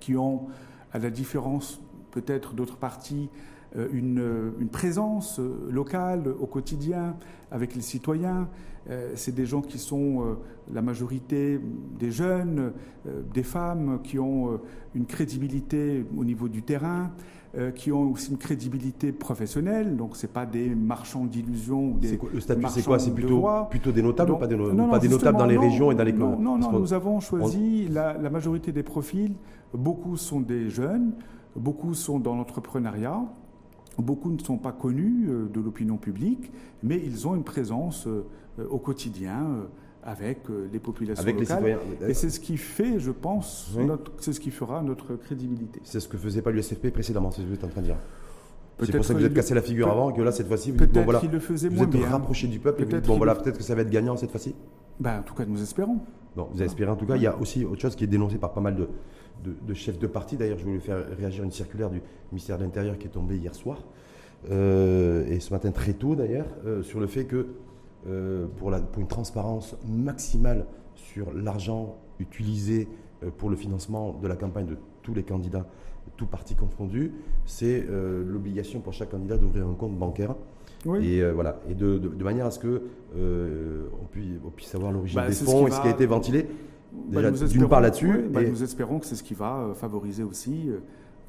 qui 0.00 0.16
ont, 0.16 0.46
à 0.92 0.98
la 0.98 1.10
différence 1.10 1.80
peut-être 2.10 2.54
d'autres 2.54 2.76
partis, 2.76 3.28
une, 3.92 4.52
une, 4.60 4.68
présence 4.68 5.40
euh, 5.40 5.68
locale 5.70 6.28
au 6.40 6.46
quotidien 6.46 7.16
avec 7.50 7.74
les 7.74 7.80
citoyens. 7.80 8.48
Euh, 8.90 9.12
c'est 9.14 9.34
des 9.34 9.46
gens 9.46 9.62
qui 9.62 9.78
sont 9.78 10.36
la 10.72 10.82
majorité 10.82 11.60
des 11.98 12.10
jeunes, 12.10 12.72
des 13.32 13.42
femmes 13.42 14.00
qui 14.02 14.18
ont 14.18 14.60
une 14.94 15.06
crédibilité 15.06 16.04
au 16.16 16.24
niveau 16.24 16.48
du 16.48 16.62
terrain, 16.62 17.10
qui 17.74 17.92
ont 17.92 18.10
aussi 18.10 18.30
une 18.30 18.38
crédibilité 18.38 19.12
professionnelle. 19.12 19.96
Donc 19.96 20.16
c'est 20.16 20.32
pas 20.32 20.44
des 20.46 20.74
marchands 20.74 21.24
d'illusions. 21.24 21.98
Le 22.32 22.40
statut 22.40 22.66
c'est 22.68 22.84
quoi? 22.84 22.98
C'est 22.98 23.14
plutôt, 23.14 23.46
plutôt 23.70 23.92
des 23.92 24.02
notables 24.02 24.32
ou 24.32 24.36
pas 24.36 24.46
des, 24.46 24.56
pas 24.56 24.98
des 24.98 25.08
notables 25.08 25.38
dans 25.38 25.46
les 25.46 25.58
régions 25.58 25.90
et 25.90 25.94
dans 25.94 26.04
les 26.04 26.12
Non, 26.12 26.38
non, 26.38 26.58
non 26.58 26.72
nous 26.72 26.92
avons 26.92 27.20
choisi 27.20 27.88
la, 27.88 28.14
la 28.14 28.30
majorité 28.30 28.72
des 28.72 28.82
profils. 28.82 29.34
Beaucoup 29.72 30.16
sont 30.16 30.40
des 30.40 30.68
jeunes, 30.68 31.12
beaucoup 31.56 31.94
sont 31.94 32.18
dans 32.18 32.34
l'entrepreneuriat. 32.34 33.22
Beaucoup 33.98 34.30
ne 34.30 34.38
sont 34.38 34.58
pas 34.58 34.72
connus 34.72 35.28
euh, 35.28 35.48
de 35.52 35.60
l'opinion 35.60 35.96
publique, 35.96 36.50
mais 36.82 37.00
ils 37.04 37.28
ont 37.28 37.34
une 37.34 37.44
présence 37.44 38.06
euh, 38.06 38.24
au 38.68 38.78
quotidien 38.78 39.42
euh, 39.42 39.64
avec 40.02 40.40
les 40.70 40.78
populations 40.78 41.22
avec 41.22 41.40
locales. 41.40 41.78
Les 42.00 42.10
Et 42.10 42.14
c'est 42.14 42.28
ce 42.28 42.38
qui 42.38 42.58
fait, 42.58 42.98
je 42.98 43.10
pense, 43.10 43.74
c'est 44.18 44.34
ce 44.34 44.40
qui 44.40 44.50
fera 44.50 44.82
notre 44.82 45.16
crédibilité. 45.16 45.80
C'est 45.82 45.98
ce 45.98 46.08
que 46.08 46.18
faisait 46.18 46.42
pas 46.42 46.50
l'USFP 46.50 46.90
précédemment, 46.90 47.30
c'est 47.30 47.38
ce 47.38 47.42
que 47.44 47.48
vous 47.48 47.54
êtes 47.54 47.64
en 47.64 47.68
train 47.68 47.80
de 47.80 47.86
dire. 47.86 47.96
C'est 48.80 48.94
pour 48.94 49.04
ça 49.04 49.14
que 49.14 49.20
vous 49.20 49.24
êtes 49.24 49.34
cassé 49.34 49.54
la 49.54 49.62
figure 49.62 49.90
avant 49.90 50.12
que 50.12 50.20
là, 50.20 50.30
cette 50.30 50.48
fois-ci, 50.48 50.72
vous, 50.72 50.78
dites, 50.78 50.92
bon, 50.92 51.04
voilà, 51.04 51.22
le 51.32 51.38
faisait 51.38 51.68
vous 51.68 51.84
êtes 51.84 52.04
rapproché 52.04 52.48
du 52.48 52.58
peuple 52.58 52.82
et 52.82 52.84
vous 52.84 52.96
dites, 52.96 53.06
bon, 53.06 53.16
voilà, 53.16 53.34
peut-être 53.34 53.56
que 53.56 53.64
ça 53.64 53.74
va 53.74 53.82
être 53.82 53.90
gagnant 53.90 54.16
cette 54.16 54.30
fois-ci 54.30 54.54
ben, 55.00 55.20
En 55.20 55.22
tout 55.22 55.34
cas, 55.34 55.46
nous 55.46 55.62
espérons. 55.62 56.00
Bon, 56.36 56.48
vous 56.52 56.62
espérez 56.62 56.90
en 56.90 56.96
tout 56.96 57.06
cas. 57.06 57.16
Il 57.16 57.22
y 57.22 57.26
a 57.26 57.38
aussi 57.38 57.64
autre 57.64 57.80
chose 57.80 57.94
qui 57.96 58.04
est 58.04 58.08
dénoncée 58.08 58.38
par 58.38 58.52
pas 58.52 58.60
mal 58.60 58.74
de, 58.74 58.88
de, 59.42 59.74
chefs 59.74 59.98
de 59.98 60.06
parti. 60.06 60.36
D'ailleurs, 60.36 60.58
je 60.58 60.64
voulais 60.64 60.80
faire 60.80 61.04
réagir 61.16 61.44
une 61.44 61.50
circulaire 61.50 61.90
du 61.90 62.00
ministère 62.32 62.58
de 62.58 62.64
l'Intérieur 62.64 62.98
qui 62.98 63.06
est 63.06 63.10
tombée 63.10 63.36
hier 63.36 63.54
soir, 63.54 63.78
euh, 64.50 65.26
et 65.26 65.40
ce 65.40 65.52
matin 65.52 65.70
très 65.70 65.94
tôt 65.94 66.14
d'ailleurs, 66.14 66.46
euh, 66.66 66.82
sur 66.82 67.00
le 67.00 67.06
fait 67.06 67.24
que 67.24 67.46
euh, 68.06 68.46
pour, 68.56 68.70
la, 68.70 68.80
pour, 68.80 69.00
une 69.00 69.08
transparence 69.08 69.76
maximale 69.88 70.66
sur 70.94 71.32
l'argent 71.32 71.96
utilisé 72.18 72.88
pour 73.38 73.48
le 73.48 73.56
financement 73.56 74.12
de 74.12 74.28
la 74.28 74.36
campagne 74.36 74.66
de 74.66 74.76
tous 75.02 75.14
les 75.14 75.22
candidats, 75.22 75.66
tous 76.16 76.26
partis 76.26 76.54
confondus, 76.54 77.12
c'est 77.46 77.84
l'obligation 77.88 78.80
pour 78.80 78.92
chaque 78.92 79.10
candidat 79.10 79.38
d'ouvrir 79.38 79.66
un 79.66 79.74
compte 79.74 79.96
bancaire. 79.96 80.34
Et 81.00 81.22
voilà, 81.30 81.60
et 81.68 81.74
de, 81.74 81.98
manière 82.22 82.46
à 82.46 82.50
ce 82.50 82.58
que 82.58 82.82
on, 83.16 84.04
puisse, 84.12 84.38
on, 84.44 84.50
puisse, 84.50 84.68
savoir 84.68 84.92
l'origine 84.92 85.16
bah, 85.16 85.28
des 85.28 85.34
fonds 85.34 85.66
et 85.66 85.70
ce 85.70 85.80
qui 85.80 85.88
a 85.88 85.90
été 85.90 86.06
ventilé. 86.06 86.46
Bah, 87.08 87.30
d'une 87.30 87.68
part 87.68 87.80
là-dessus. 87.80 88.26
Bah, 88.30 88.42
nous 88.42 88.62
espérons 88.62 88.98
que 88.98 89.06
c'est 89.06 89.16
ce 89.16 89.22
qui 89.22 89.34
va 89.34 89.58
euh, 89.58 89.74
favoriser 89.74 90.22
aussi 90.22 90.68
euh, 90.68 90.78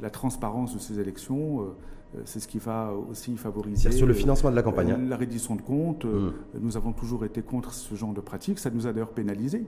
la 0.02 0.10
transparence 0.10 0.74
de 0.74 0.80
ces 0.80 1.00
élections. 1.00 1.62
Euh, 1.62 2.22
c'est 2.24 2.40
ce 2.40 2.48
qui 2.48 2.60
va 2.60 2.94
aussi 3.10 3.36
favoriser. 3.36 3.92
Sur 3.92 4.08
le 4.08 4.14
financement 4.14 4.50
de 4.50 4.56
la 4.56 4.64
campagne. 4.64 4.92
Hein. 4.92 5.00
La 5.10 5.18
reddition 5.18 5.56
de 5.56 5.62
comptes. 5.62 6.06
Mmh. 6.06 6.32
Nous 6.62 6.78
avons 6.78 6.94
toujours 6.94 7.26
été 7.26 7.42
contre 7.42 7.74
ce 7.74 7.94
genre 7.96 8.14
de 8.14 8.22
pratique. 8.22 8.60
Ça 8.60 8.70
nous 8.70 8.88
a 8.88 8.94
d'ailleurs 8.94 9.10
pénalisé. 9.10 9.66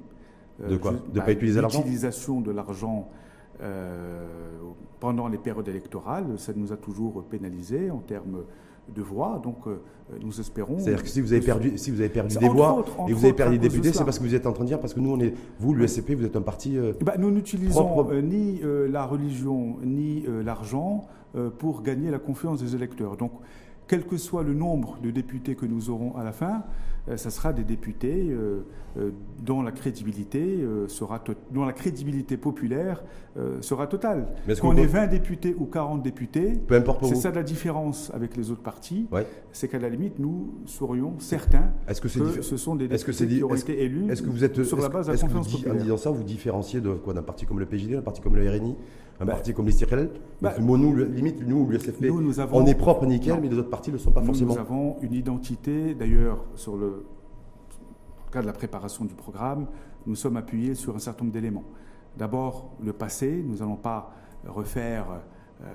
De 0.68 0.78
quoi 0.78 0.92
De 0.92 0.98
ne 0.98 1.20
pas 1.20 1.26
bah, 1.26 1.32
utiliser 1.32 1.62
l'argent 1.62 1.80
L'utilisation 1.80 2.42
de 2.42 2.52
l'argent 2.52 3.10
pendant 5.00 5.28
les 5.28 5.40
périodes 5.40 5.68
électorales, 5.68 6.38
ça 6.38 6.54
nous 6.56 6.72
a 6.72 6.78
toujours 6.78 7.24
pénalisé 7.24 7.90
en 7.90 7.98
termes 7.98 8.44
de 8.94 9.02
voix. 9.02 9.40
Donc, 9.44 9.68
euh, 9.68 9.78
nous 10.22 10.40
espérons. 10.40 10.80
C'est-à-dire 10.80 11.04
que 11.04 11.10
si 11.10 11.22
vous 11.22 11.34
avez 11.34 11.46
perdu, 11.46 11.78
si 11.78 11.92
vous 11.92 12.00
avez 12.00 12.10
perdu 12.10 12.38
des 12.38 12.48
voix 12.48 12.86
et 13.08 13.14
vous 13.14 13.26
avez 13.26 13.34
perdu 13.34 13.58
des 13.58 13.70
députés, 13.70 13.94
c'est 13.94 14.04
parce 14.04 14.20
que 14.20 14.24
vous 14.24 14.36
êtes 14.36 14.48
en 14.48 14.54
train 14.54 14.64
de 14.64 14.70
dire, 14.70 14.80
parce 14.80 14.94
que 14.94 15.00
nous, 15.00 15.12
on 15.12 15.20
est, 15.20 15.34
vous, 15.60 15.74
l'USCP, 15.74 16.12
vous 16.16 16.26
êtes 16.26 16.36
un 16.36 16.42
parti. 16.42 16.78
Euh, 16.78 16.94
bah, 17.02 17.16
nous 17.18 17.32
n'utilisons 17.32 18.10
euh, 18.12 18.22
ni 18.22 18.62
la 18.90 19.06
religion 19.06 19.78
ni 19.84 20.26
l'argent 20.44 21.06
pour 21.60 21.84
gagner 21.84 22.10
la 22.10 22.20
confiance 22.20 22.62
des 22.62 22.76
électeurs. 22.76 23.18
Donc, 23.18 23.32
quel 23.88 24.06
que 24.06 24.18
soit 24.18 24.44
le 24.44 24.54
nombre 24.54 24.98
de 25.02 25.12
députés 25.12 25.56
que 25.56 25.66
nous 25.66 25.90
aurons 25.90 26.16
à 26.18 26.24
la 26.24 26.32
fin, 26.32 26.64
ce 27.16 27.30
sera 27.30 27.54
des 27.54 27.64
députés 27.64 28.36
dont 29.40 29.62
la 29.62 29.72
crédibilité 29.72 30.60
sera 30.88 31.24
dont 31.52 31.66
la 31.66 31.74
crédibilité 31.74 32.38
populaire 32.38 33.04
sera 33.62 33.88
totale. 33.88 34.28
Qu'on 34.60 34.76
ait 34.76 34.86
20 34.86 35.08
députés 35.08 35.56
ou 35.58 35.66
40 35.66 36.02
députés, 36.02 36.54
peu 36.68 36.76
importe 36.76 37.06
c'est 37.06 37.16
ça 37.16 37.32
la 37.32 37.44
différence 37.44 38.12
avec 38.14 38.36
les 38.36 38.52
autres 38.52 38.64
partis. 38.64 39.08
C'est 39.52 39.68
qu'à 39.68 39.80
la 39.80 39.90
limite, 39.90 40.20
nous 40.20 40.54
serions 40.66 41.16
certains 41.20 41.72
est-ce 41.88 42.02
que, 42.02 42.08
ce 42.08 42.58
sont 42.58 42.76
des 42.76 42.88
députés 42.88 43.28
qui 43.28 43.44
auraient 43.44 43.60
été 43.60 43.84
élus 43.84 44.10
est-ce 44.10 44.22
que 44.22 44.30
vous 44.30 44.44
êtes, 44.44 44.64
sur 44.64 44.80
la 44.80 44.90
base 44.90 45.08
de 45.08 45.14
la 45.14 45.18
confiance 45.18 45.52
populaire. 45.52 45.76
En 45.76 45.78
disant 45.78 45.98
ça, 45.98 46.12
vous 46.12 46.24
différenciez 46.24 46.82
de 46.82 46.94
quoi 46.94 47.14
d'un 47.14 47.24
parti 47.24 47.46
comme 47.46 47.60
le 47.60 47.66
PJD, 47.66 47.92
d'un 47.92 48.02
parti 48.02 48.22
comme 48.22 48.36
le 48.36 48.50
RNI 48.50 48.76
un 49.20 49.26
bah, 49.26 49.34
parti 49.34 49.54
comme 49.54 49.66
l'Istirel 49.66 50.12
bah, 50.42 50.56
nous, 50.60 50.96
limite, 50.96 51.42
nous, 51.46 51.68
l'USFP, 51.68 52.06
on 52.52 52.66
est 52.66 52.76
propre 52.76 53.06
nickel, 53.06 53.40
mais 53.42 53.50
les 53.50 53.58
autres 53.58 53.70
partis 53.70 53.90
ne 53.90 53.96
le 53.96 54.00
sont 54.00 54.12
pas 54.12 54.22
forcément. 54.22 54.54
Nous 54.54 54.60
avons 54.60 54.98
une 55.02 55.14
identité, 55.14 55.96
d'ailleurs, 55.96 56.46
sur 56.56 56.78
le 56.78 57.06
cas 58.32 58.42
de 58.42 58.48
la 58.48 58.54
préparation 58.54 59.06
du 59.06 59.16
programme, 59.16 59.68
nous 60.06 60.16
sommes 60.16 60.38
appuyés 60.38 60.76
sur 60.76 60.96
un 60.96 61.00
certain 61.00 61.24
nombre 61.24 61.34
d'éléments. 61.34 61.64
D'abord, 62.18 62.72
le 62.84 62.94
passé, 62.94 63.44
nous 63.46 63.58
n'allons 63.58 63.76
pas 63.76 64.14
refaire, 64.46 65.06
euh, 65.64 65.66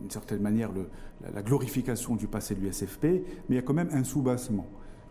d'une 0.00 0.10
certaine 0.10 0.40
manière, 0.40 0.70
le, 0.72 0.88
la 1.34 1.42
glorification 1.42 2.14
du 2.14 2.26
passé 2.28 2.54
de 2.54 2.60
l'USFP, 2.60 3.04
mais 3.04 3.22
il 3.50 3.54
y 3.56 3.58
a 3.58 3.62
quand 3.62 3.74
même 3.74 3.90
un 3.92 4.04
sous-bassement 4.04 4.66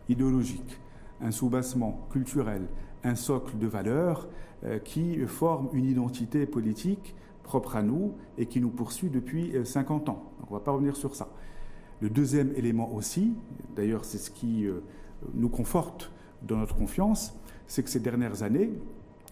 idéologique, 0.08 0.80
un 1.22 1.32
sous-bassement 1.32 2.08
culturel, 2.10 2.68
un 3.04 3.16
socle 3.16 3.58
de 3.58 3.68
valeurs 3.68 4.28
euh, 4.64 4.80
qui 4.80 5.18
forme 5.28 5.70
une 5.74 5.86
identité 5.86 6.46
politique 6.46 7.16
propre 7.44 7.76
à 7.76 7.82
nous 7.82 8.14
et 8.38 8.46
qui 8.46 8.60
nous 8.60 8.70
poursuit 8.70 9.10
depuis 9.10 9.54
50 9.64 10.10
euh, 10.10 10.12
ans. 10.12 10.32
Donc 10.40 10.52
on 10.52 10.54
ne 10.56 10.60
va 10.60 10.64
pas 10.64 10.72
revenir 10.72 10.96
sur 10.96 11.16
ça. 11.16 11.30
Le 12.02 12.10
deuxième 12.10 12.52
élément 12.56 12.94
aussi, 12.94 13.34
d'ailleurs 13.76 14.06
c'est 14.06 14.18
ce 14.18 14.30
qui 14.30 14.66
euh, 14.66 14.84
nous 15.34 15.50
conforte 15.50 16.12
dans 16.44 16.58
notre 16.58 16.76
confiance, 16.76 17.34
c'est 17.66 17.84
que 17.84 17.90
ces 17.90 18.00
dernières 18.00 18.44
années, 18.44 18.72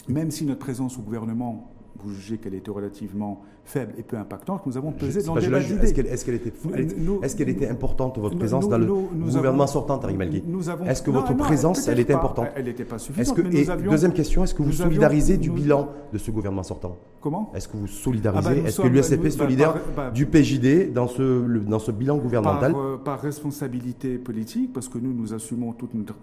même 0.07 0.31
si 0.31 0.45
notre 0.45 0.59
présence 0.59 0.97
au 0.97 1.01
gouvernement 1.01 1.71
vous 2.03 2.13
jugez 2.13 2.37
qu'elle 2.37 2.53
était 2.53 2.71
relativement 2.71 3.41
faible 3.63 3.93
et 3.97 4.03
peu 4.03 4.17
impactante, 4.17 4.65
nous 4.65 4.77
avons 4.77 4.91
pesé 4.91 5.23
dans 5.23 5.35
le 5.35 5.41
débat 5.41 5.59
Est-ce 5.59 5.93
qu'elle 5.93 6.35
est 6.35 6.37
était, 6.37 6.49
est 6.49 7.35
qu 7.35 7.49
était, 7.49 7.67
importante, 7.67 8.17
votre 8.19 8.37
présence, 8.37 8.69
dans 8.69 8.77
le 8.77 8.85
gouvernement 8.85 9.67
sortant, 9.67 9.97
Tariq 9.97 10.17
Malgui 10.17 10.43
Est-ce 10.85 11.01
que 11.01 11.11
votre 11.11 11.35
présence, 11.35 11.87
elle 11.87 11.99
était 11.99 12.13
importante 12.13 12.47
Elle 12.55 12.65
n'était 12.65 12.85
pas 12.85 12.99
suffisante. 12.99 13.35
Que, 13.35 13.55
et 13.55 13.65
deuxième 13.89 14.13
question, 14.13 14.43
est-ce 14.43 14.53
que 14.53 14.63
vous 14.63 14.71
solidarisez 14.71 15.37
du 15.37 15.49
bilan 15.49 15.89
de 16.13 16.17
ce 16.17 16.31
gouvernement 16.31 16.63
sortant 16.63 16.97
Comment 17.21 17.51
Est-ce 17.55 17.67
que 17.67 17.77
vous 17.77 17.87
solidarisez 17.87 18.49
ah 18.49 18.53
bah, 18.53 18.67
Est-ce 18.67 18.81
que 18.81 18.87
l'USFP 18.87 19.25
est 19.25 19.29
solidaire 19.31 19.75
bah, 19.95 20.11
du 20.11 20.27
PJD 20.27 20.93
dans 20.93 21.07
ce, 21.07 21.59
dans 21.67 21.79
ce 21.79 21.91
bilan 21.91 22.17
gouvernemental 22.17 22.73
euh, 22.75 22.97
par, 22.97 23.19
responsabilité 23.19 24.17
politique, 24.17 24.73
parce 24.73 24.87
que 24.87 24.99
nous, 24.99 25.13
nous 25.13 25.33
assumons 25.33 25.73
toute 25.73 25.93
notre, 25.95 26.15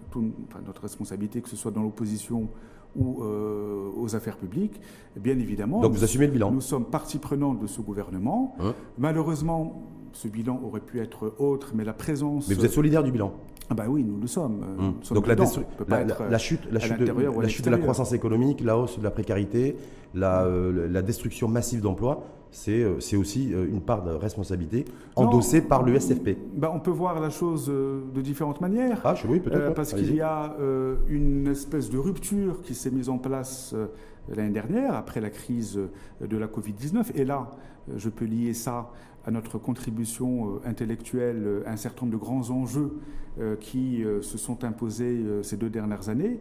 notre 0.65 0.81
responsabilité, 0.81 1.41
que 1.41 1.49
ce 1.49 1.57
soit 1.57 1.71
dans 1.71 1.83
l'opposition 1.83 2.47
ou 2.95 3.23
euh, 3.23 3.89
aux 3.97 4.15
affaires 4.15 4.37
publiques, 4.37 4.79
bien 5.15 5.37
évidemment. 5.39 5.81
Donc 5.81 5.93
vous 5.93 6.03
assumez 6.03 6.27
le 6.27 6.33
bilan 6.33 6.51
Nous 6.51 6.61
sommes 6.61 6.85
partie 6.85 7.19
prenante 7.19 7.59
de 7.59 7.67
ce 7.67 7.81
gouvernement. 7.81 8.55
Hein 8.59 8.73
Malheureusement, 8.97 9.83
ce 10.13 10.27
bilan 10.27 10.61
aurait 10.63 10.79
pu 10.79 10.99
être 10.99 11.33
autre, 11.39 11.71
mais 11.73 11.83
la 11.83 11.93
présence. 11.93 12.47
Mais 12.47 12.55
vous 12.55 12.65
êtes 12.65 12.71
solidaire 12.71 13.03
du 13.03 13.11
bilan 13.11 13.33
ah 13.69 13.73
ben 13.75 13.85
oui, 13.87 14.03
nous 14.03 14.19
le 14.19 14.27
sommes. 14.27 14.61
Hum. 14.77 14.93
Donc 15.11 15.27
la, 15.27 15.35
la, 15.35 16.37
chute, 16.37 16.61
la 16.71 16.79
chute, 16.79 16.99
de, 16.99 17.41
la 17.41 17.47
chute 17.47 17.65
de 17.65 17.69
la 17.69 17.77
croissance 17.77 18.11
économique, 18.13 18.61
la 18.61 18.77
hausse 18.77 18.99
de 18.99 19.03
la 19.03 19.11
précarité, 19.11 19.77
la, 20.13 20.43
euh, 20.43 21.01
destruction 21.01 21.47
massive 21.47 21.81
d'emplois, 21.81 22.23
euh, 22.67 22.99
c'est 22.99 23.15
aussi 23.15 23.53
euh, 23.53 23.67
une 23.67 23.81
part 23.81 24.03
de 24.03 24.11
responsabilité 24.11 24.85
endossée 25.15 25.61
par 25.61 25.83
le 25.83 25.99
SFP. 25.99 26.37
Ben 26.55 26.69
on 26.73 26.79
peut 26.79 26.91
voir 26.91 27.19
la 27.19 27.29
chose 27.29 27.67
de 27.67 28.21
différentes 28.21 28.61
manières. 28.61 29.01
Ah, 29.03 29.15
oui, 29.27 29.39
peut-être. 29.39 29.73
parce 29.73 29.93
qu'il 29.93 30.13
y 30.13 30.21
a 30.21 30.55
une 31.07 31.47
espèce 31.47 31.89
de 31.89 31.97
rupture 31.97 32.61
qui 32.61 32.75
s'est 32.75 32.91
mise 32.91 33.09
en 33.09 33.17
place 33.17 33.73
l'année 34.29 34.53
dernière, 34.53 34.95
après 34.95 35.21
la 35.21 35.29
crise 35.29 35.79
de 36.21 36.37
la 36.37 36.47
Covid-19. 36.47 37.11
Et 37.15 37.25
là, 37.25 37.49
je 37.95 38.09
peux 38.09 38.25
lier 38.25 38.53
ça 38.53 38.89
à 39.25 39.31
notre 39.31 39.57
contribution 39.57 40.59
intellectuelle, 40.65 41.63
un 41.65 41.77
certain 41.77 42.05
nombre 42.05 42.17
de 42.17 42.21
grands 42.21 42.49
enjeux 42.49 42.99
qui 43.61 44.03
se 44.21 44.37
sont 44.37 44.63
imposés 44.63 45.23
ces 45.43 45.55
deux 45.55 45.69
dernières 45.69 46.09
années 46.09 46.39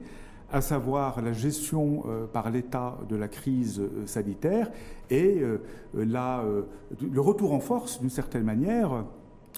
à 0.53 0.61
savoir 0.61 1.23
la 1.23 1.33
gestion 1.33 2.05
euh, 2.07 2.27
par 2.27 2.51
l'État 2.51 2.99
de 3.09 3.17
la 3.17 3.29
crise 3.29 3.81
euh, 3.81 4.07
sanitaire 4.07 4.71
et 5.11 5.41
euh, 5.41 5.59
le 5.95 7.21
retour 7.21 7.55
en 7.55 7.61
force, 7.61 8.01
d'une 8.01 8.11
certaine 8.11 8.45
manière, 8.45 9.05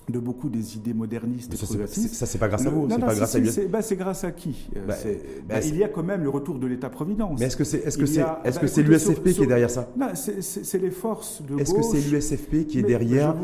de 0.09 0.19
beaucoup 0.19 0.49
des 0.49 0.77
idées 0.77 0.93
modernistes 0.93 1.55
et 1.55 1.57
progressistes. 1.57 2.15
Ça, 2.15 2.27
c'est 2.27 2.39
pas 2.39 2.49
grâce 2.49 2.67
à 2.67 2.71
vous, 2.71 2.89
c'est 2.91 2.99
pas 2.99 3.15
grâce 3.15 3.35
à 3.35 3.41
bah, 3.69 3.83
C'est 3.83 3.97
grâce 3.97 4.25
à 4.25 4.33
qui 4.33 4.69
bah, 4.87 4.95
bah, 5.49 5.61
Il 5.61 5.77
y 5.77 5.85
a 5.85 5.89
quand 5.89 6.03
même 6.03 6.23
le 6.23 6.29
retour 6.29 6.59
de 6.59 6.67
l'État-providence. 6.67 7.41
Mais 7.41 7.47
est-ce 7.47 7.57
que 7.57 7.65
c'est 7.65 7.79
est 7.79 7.89
-ce 7.89 7.99
que 7.99 8.07
c'est 8.07 8.21
est 8.21 8.51
-ce 8.51 8.61
que 8.61 8.67
c'est 8.67 8.83
l'USFP 8.83 9.33
qui 9.33 9.43
est 9.43 9.47
derrière 9.47 9.71
ça 9.71 9.89
C'est 10.15 10.79
les 10.81 10.91
forces 10.91 11.43
de 11.43 11.59
Est-ce 11.59 11.75
que 11.75 11.83
c'est 11.83 12.11
l'USFP 12.11 12.67
qui 12.67 12.79
est 12.79 12.83
derrière 12.83 13.35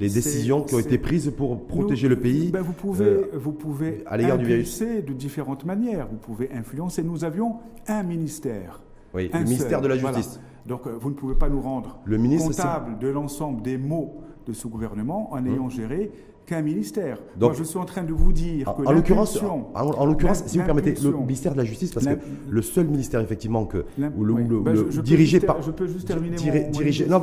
les 0.00 0.08
décisions 0.08 0.62
qui 0.62 0.74
ont 0.74 0.80
été 0.80 0.98
prises 0.98 1.32
pour 1.36 1.66
protéger 1.66 2.08
le 2.08 2.18
pays 2.18 2.52
Vous 2.52 2.72
pouvez, 2.72 3.04
euh, 3.04 3.30
vous 3.34 3.52
pouvez 3.52 4.02
à 4.06 4.16
l'égard 4.16 4.38
du 4.38 4.44
virus 4.44 4.82
de 4.82 5.12
différentes 5.12 5.64
manières. 5.64 6.06
Vous 6.10 6.18
pouvez 6.18 6.50
influencer. 6.52 7.02
Nous 7.02 7.24
avions 7.24 7.56
un 7.86 8.02
ministère. 8.02 8.82
Oui, 9.14 9.30
le 9.32 9.44
ministère 9.44 9.80
de 9.80 9.88
la 9.88 9.96
Justice. 9.96 10.40
Donc 10.66 10.86
euh, 10.86 10.96
vous 10.98 11.10
ne 11.10 11.14
pouvez 11.14 11.34
pas 11.34 11.48
nous 11.48 11.60
rendre 11.60 12.00
comptable 12.06 12.98
de 12.98 13.08
l'ensemble 13.08 13.62
des 13.62 13.76
mots 13.76 14.23
de 14.46 14.52
ce 14.52 14.68
gouvernement 14.68 15.32
en 15.32 15.44
ayant 15.44 15.66
mmh. 15.66 15.70
géré 15.70 16.10
qu'un 16.46 16.62
ministère. 16.62 17.18
Donc, 17.36 17.50
Moi, 17.50 17.58
je 17.58 17.64
suis 17.64 17.78
en 17.78 17.84
train 17.84 18.02
de 18.02 18.12
vous 18.12 18.32
dire 18.32 18.74
que 18.76 18.86
en 18.86 18.92
l'occurrence, 18.92 19.38
en, 19.74 20.06
l'occurrence, 20.06 20.44
si 20.46 20.58
vous 20.58 20.64
permettez, 20.64 20.94
le 21.02 21.16
ministère 21.18 21.52
de 21.52 21.58
la 21.58 21.64
Justice, 21.64 21.92
parce 21.92 22.06
que 22.06 22.18
le 22.48 22.62
seul 22.62 22.86
ministère 22.86 23.20
effectivement 23.20 23.64
que 23.64 23.84
ou 24.16 24.24
le, 24.24 24.34
bah, 24.60 24.72
dirigé 25.02 25.40
par, 25.40 25.62
je 25.62 25.70
peux 25.70 25.86
juste 25.86 26.06
terminer. 26.06 26.36
dirigé, 26.36 27.06
non, 27.06 27.20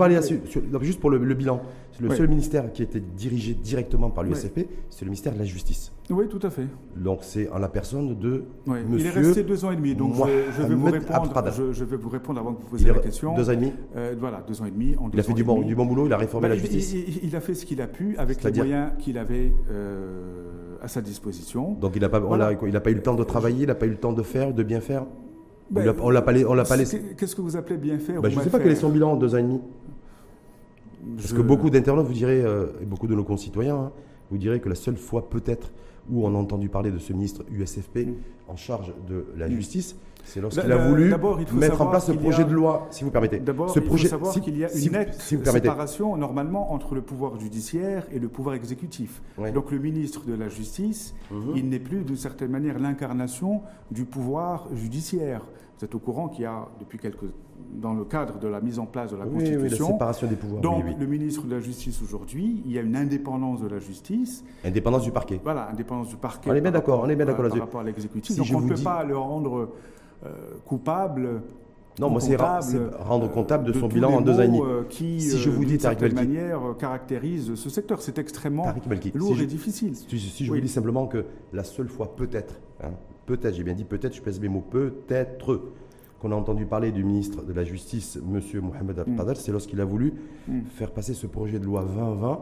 juste 0.81 0.99
pour 0.99 1.09
le, 1.09 1.33
bilan, 1.33 1.61
le 1.99 2.15
seul 2.15 2.27
ministère 2.27 2.71
qui 2.71 2.83
était 2.83 2.99
dirigé 2.99 3.53
directement 3.53 4.09
par 4.09 4.23
l'USFP, 4.23 4.67
c'est 4.89 5.05
le 5.05 5.09
ministère 5.09 5.33
de 5.33 5.39
la 5.39 5.45
Justice. 5.45 5.91
Oui, 6.09 6.27
tout 6.27 6.39
à 6.41 6.49
fait. 6.49 6.67
Donc 6.95 7.19
c'est 7.21 7.49
en 7.49 7.59
la 7.59 7.69
personne 7.69 8.17
de 8.17 8.43
Monsieur. 8.65 8.97
Il 8.97 9.05
est 9.05 9.09
resté 9.09 9.43
deux 9.43 9.63
ans 9.65 9.71
et 9.71 9.75
demi, 9.75 9.95
donc 9.95 10.15
je, 10.15 10.63
vais 10.63 10.75
vous 10.75 10.85
répondre. 10.85 11.51
Je, 11.71 11.83
vais 11.83 11.97
vous 11.97 12.09
répondre 12.09 12.39
avant 12.39 12.53
que 12.53 12.61
vous 12.61 12.67
posiez 12.67 12.91
la 12.91 12.99
question. 12.99 13.35
Deux 13.35 13.49
ans 13.49 13.53
et 13.53 13.57
demi. 13.57 13.73
Euh, 13.95 14.15
voilà, 14.19 14.43
deux 14.47 14.61
ans 14.61 14.65
et 14.65 14.71
demi. 14.71 14.95
il 15.13 15.19
a 15.19 15.23
fait 15.23 15.33
du 15.33 15.43
bon, 15.43 15.61
du 15.61 15.75
bon 15.75 15.85
boulot, 15.85 16.07
il 16.07 16.13
a 16.13 16.17
réformé 16.17 16.47
bah, 16.47 16.55
la 16.55 16.59
justice. 16.59 16.93
Il, 17.23 17.35
a 17.35 17.39
fait 17.41 17.53
ce 17.53 17.65
qu'il 17.65 17.81
a 17.81 17.87
pu 17.87 18.17
avec 18.17 18.43
les 18.43 18.51
moyens 18.51 18.91
qu'il 18.99 19.17
avait 19.17 19.53
euh, 19.69 20.77
à 20.81 20.87
sa 20.87 21.01
disposition. 21.01 21.73
Donc 21.73 21.93
il 21.95 22.01
n'a 22.01 22.09
pas, 22.09 22.19
pas 22.19 22.91
eu 22.91 22.95
le 22.95 23.01
temps 23.01 23.15
de 23.15 23.23
travailler, 23.23 23.63
il 23.63 23.67
n'a 23.67 23.75
pas 23.75 23.85
eu 23.85 23.91
le 23.91 23.97
temps 23.97 24.13
de 24.13 24.23
faire, 24.23 24.53
de 24.53 24.63
bien 24.63 24.81
faire? 24.81 25.05
Ben, 25.69 25.95
on 26.01 26.09
l'a 26.09 26.21
pas, 26.21 26.33
on 26.47 26.53
l'a 26.53 26.65
pas 26.65 26.75
laissé. 26.75 27.01
Qu'est-ce 27.17 27.33
que 27.33 27.41
vous 27.41 27.55
appelez 27.55 27.77
bien 27.77 27.97
faire 27.97 28.21
ben, 28.21 28.29
Je 28.29 28.37
ne 28.37 28.43
sais 28.43 28.49
pas 28.49 28.59
quel 28.59 28.73
est 28.73 28.75
son 28.75 28.89
bilan 28.89 29.13
en 29.13 29.15
deux 29.15 29.33
ans 29.35 29.37
et 29.37 29.43
demi. 29.43 29.61
Parce 31.17 31.33
que 31.33 31.41
beaucoup 31.41 31.69
d'internautes 31.69 32.07
vous 32.07 32.13
diraient, 32.13 32.43
euh, 32.43 32.67
et 32.81 32.85
beaucoup 32.85 33.07
de 33.07 33.15
nos 33.15 33.23
concitoyens, 33.23 33.75
hein, 33.75 33.91
vous 34.29 34.37
diraient 34.37 34.59
que 34.59 34.69
la 34.69 34.75
seule 34.75 34.97
fois 34.97 35.29
peut-être 35.29 35.71
où 36.09 36.25
on 36.25 36.35
a 36.35 36.37
entendu 36.37 36.69
parler 36.69 36.91
de 36.91 36.97
ce 36.97 37.13
ministre 37.13 37.43
USFP 37.51 37.97
mm. 37.97 38.13
en 38.47 38.55
charge 38.55 38.93
de 39.07 39.25
la 39.37 39.47
mm. 39.47 39.51
justice, 39.51 39.95
c'est 40.23 40.41
lorsqu'il 40.41 40.71
a 40.71 40.77
voulu 40.77 41.13
mettre 41.53 41.81
en 41.81 41.87
place 41.87 42.07
ce 42.07 42.11
projet 42.11 42.43
de 42.43 42.51
loi, 42.51 42.87
si 42.91 43.03
vous 43.03 43.11
permettez. 43.11 43.39
D'abord, 43.39 43.73
il 43.75 43.81
faut 43.81 43.97
savoir 43.97 44.33
qu'il 44.33 44.57
y 44.57 44.65
a 44.65 44.71
une 44.71 44.91
nette 44.91 45.19
séparation 45.19 46.15
normalement 46.15 46.71
entre 46.73 46.95
le 46.95 47.01
pouvoir 47.01 47.39
judiciaire 47.39 48.05
et 48.11 48.19
le 48.19 48.27
pouvoir 48.27 48.55
exécutif. 48.55 49.21
Donc 49.53 49.71
le 49.71 49.79
ministre 49.79 50.25
de 50.25 50.33
la 50.33 50.49
Justice, 50.49 51.13
mhm. 51.31 51.53
il 51.55 51.69
n'est 51.69 51.79
plus 51.79 52.03
d'une 52.03 52.17
certaine 52.17 52.51
manière 52.51 52.79
l'incarnation 52.79 53.61
du 53.89 54.05
pouvoir 54.05 54.67
judiciaire. 54.73 55.41
Vous 55.81 55.85
êtes 55.85 55.95
au 55.95 55.99
courant 55.99 56.27
qu'il 56.27 56.43
y 56.43 56.45
a 56.45 56.67
depuis 56.79 56.99
quelques 56.99 57.25
dans 57.73 57.95
le 57.95 58.05
cadre 58.05 58.37
de 58.37 58.47
la 58.47 58.61
mise 58.61 58.77
en 58.77 58.85
place 58.85 59.09
de 59.09 59.17
la 59.17 59.25
Constitution. 59.25 59.61
Oui, 59.63 59.69
la 59.69 59.75
séparation 59.75 60.27
des 60.27 60.35
pouvoirs. 60.35 60.61
Donc, 60.61 60.83
le 60.99 61.07
ministre 61.07 61.47
de 61.47 61.55
la 61.55 61.59
Justice 61.59 62.03
aujourd'hui, 62.03 62.61
il 62.67 62.71
y 62.71 62.77
a 62.77 62.81
une 62.81 62.95
indépendance 62.95 63.61
de 63.61 63.67
la 63.67 63.79
justice. 63.79 64.43
Indépendance 64.63 65.01
du 65.01 65.11
parquet. 65.11 65.41
Voilà, 65.43 65.69
indépendance 65.71 66.09
du 66.09 66.17
parquet. 66.17 66.51
On 66.51 66.53
est 66.53 66.61
bien 66.61 66.69
d'accord, 66.69 67.01
on 67.03 67.09
est 67.09 67.15
bien 67.15 67.25
d'accord 67.25 67.41
là-dessus. 67.41 67.57
Par 67.57 67.67
rapport 67.67 67.81
à 67.81 67.83
l'exécutif. 67.83 68.37
Donc, 68.37 68.45
on 68.53 68.61
ne 68.61 68.69
peut 68.69 68.83
pas 68.83 69.03
le 69.03 69.17
rendre 69.17 69.69
euh, 70.23 70.29
coupable. 70.67 71.41
Non, 71.99 72.11
moi, 72.11 72.21
c'est 72.21 72.35
rendre 72.35 73.31
comptable 73.31 73.63
de, 73.63 73.73
son 73.73 73.87
bilan 73.87 74.11
en 74.11 74.21
deux 74.21 74.39
années. 74.39 74.61
Euh, 74.61 74.83
qui, 74.87 75.19
si 75.19 75.39
je 75.39 75.49
euh, 75.49 75.51
vous 75.51 75.65
dis, 75.65 75.77
de 75.77 75.81
certaine 75.81 76.13
manière, 76.13 76.61
caractérise 76.77 77.55
ce 77.55 77.69
secteur. 77.71 78.03
C'est 78.03 78.19
extrêmement 78.19 78.71
lourd 79.15 79.41
et 79.41 79.47
difficile. 79.47 79.95
Si, 79.95 80.45
je 80.45 80.51
vous 80.51 80.59
dis 80.59 80.69
simplement 80.69 81.07
que 81.07 81.25
la 81.53 81.63
seule 81.63 81.89
fois, 81.89 82.15
peut-être, 82.15 82.59
hein, 82.83 82.91
peut-être, 83.37 83.55
j'ai 83.55 83.63
bien 83.63 83.73
dit 83.73 83.85
peut-être, 83.85 84.13
je 84.13 84.21
pèse 84.21 84.39
mes 84.39 84.49
mots, 84.49 84.63
peut-être, 84.69 85.61
qu'on 86.19 86.31
a 86.31 86.35
entendu 86.35 86.65
parler 86.65 86.91
du 86.91 87.03
ministre 87.03 87.43
de 87.43 87.53
la 87.53 87.63
Justice, 87.63 88.17
M. 88.17 88.41
Mohamed 88.61 88.99
Abdel, 88.99 89.25
mm. 89.25 89.35
c'est 89.35 89.51
lorsqu'il 89.51 89.79
a 89.79 89.85
voulu 89.85 90.13
mm. 90.47 90.61
faire 90.75 90.91
passer 90.91 91.13
ce 91.13 91.27
projet 91.27 91.57
de 91.57 91.65
loi 91.65 91.83
2020 91.83 92.41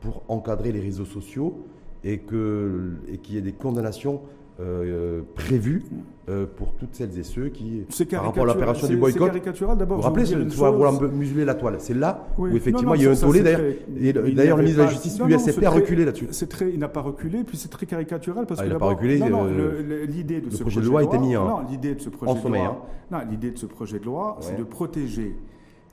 pour 0.00 0.22
encadrer 0.28 0.70
les 0.70 0.80
réseaux 0.80 1.04
sociaux 1.04 1.66
et 2.04 2.20
qu'il 2.20 2.98
et 3.08 3.32
y 3.32 3.36
ait 3.36 3.42
des 3.42 3.52
condamnations 3.52 4.20
euh, 4.60 5.22
prévu 5.36 5.84
euh, 6.28 6.44
pour 6.44 6.74
toutes 6.74 6.92
celles 6.92 7.16
et 7.16 7.22
ceux 7.22 7.48
qui, 7.48 7.86
par 8.10 8.24
rapport 8.24 8.42
à 8.42 8.46
l'opération 8.46 8.88
du 8.88 8.96
boycott, 8.96 9.28
c'est 9.28 9.38
caricatural 9.38 9.78
d'abord. 9.78 9.98
Vous 9.98 10.02
vous 10.02 10.08
rappelez, 10.08 10.34
vouloir 10.46 11.00
museler 11.12 11.44
la 11.44 11.54
toile. 11.54 11.76
C'est 11.78 11.94
là 11.94 12.26
où 12.36 12.48
effectivement 12.48 12.94
il 12.94 13.02
y 13.02 13.06
a 13.06 13.10
eu 13.10 13.12
un 13.12 13.16
tollé. 13.16 13.42
D'ailleurs, 13.42 14.24
d'ailleurs 14.34 14.56
le 14.56 14.64
ministre 14.64 14.82
de 14.82 14.86
la 14.86 14.92
Justice, 14.92 15.20
USFP, 15.24 15.62
a 15.62 15.70
reculé 15.70 16.04
là-dessus. 16.04 16.26
C'est 16.32 16.48
très, 16.48 16.72
il 16.72 16.80
n'a 16.80 16.88
pas 16.88 17.02
reculé, 17.02 17.44
puis 17.44 17.56
c'est 17.56 17.68
très 17.68 17.86
caricatural 17.86 18.46
parce 18.46 18.58
ah, 18.58 18.64
que 18.64 18.68
il 18.68 18.72
n'a 18.72 18.80
pas 18.80 18.88
reculé. 18.88 19.22
Euh, 19.22 20.06
l'idée 20.06 20.40
de 20.40 20.50
ce 20.50 20.62
projet 20.62 20.80
de 20.80 20.86
loi 20.86 21.04
était 21.04 21.18
mis 21.18 21.36
en 21.36 21.64
l'idée 21.70 21.94
de 21.94 22.00
ce 22.00 22.08
projet 22.08 22.34
de 22.34 22.48
loi, 22.48 22.88
non, 23.12 23.18
l'idée 23.30 23.52
de 23.52 23.58
ce 23.58 23.66
projet 23.66 24.00
de 24.00 24.04
loi, 24.06 24.38
c'est 24.40 24.58
de 24.58 24.64
protéger 24.64 25.36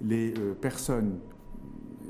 les 0.02 0.34
personnes, 0.60 1.20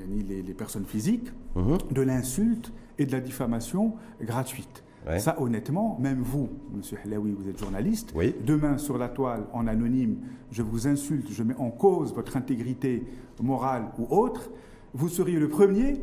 les 0.07 0.53
personnes 0.53 0.85
physiques, 0.85 1.33
mhm. 1.57 1.79
de 1.91 2.01
l'insulte 2.01 2.71
et 2.97 3.05
de 3.05 3.11
la 3.11 3.19
diffamation 3.19 3.95
gratuite. 4.21 4.84
Ça, 5.17 5.35
honnêtement, 5.39 5.97
même 5.99 6.21
vous, 6.21 6.49
Monsieur 6.75 6.97
Helaoui, 7.05 7.35
vous 7.37 7.47
êtes 7.49 7.59
journaliste. 7.59 8.13
Demain, 8.45 8.77
sur 8.77 8.97
la 8.97 9.07
toile, 9.07 9.45
en 9.53 9.67
anonyme, 9.67 10.17
je 10.51 10.63
vous 10.63 10.87
insulte, 10.87 11.27
je 11.31 11.43
mets 11.43 11.55
en 11.57 11.69
cause 11.69 12.13
votre 12.13 12.37
intégrité 12.37 13.03
morale 13.41 13.83
ou 13.99 14.07
autre. 14.09 14.49
Vous 14.93 15.09
seriez 15.09 15.37
le 15.37 15.49
premier 15.49 16.01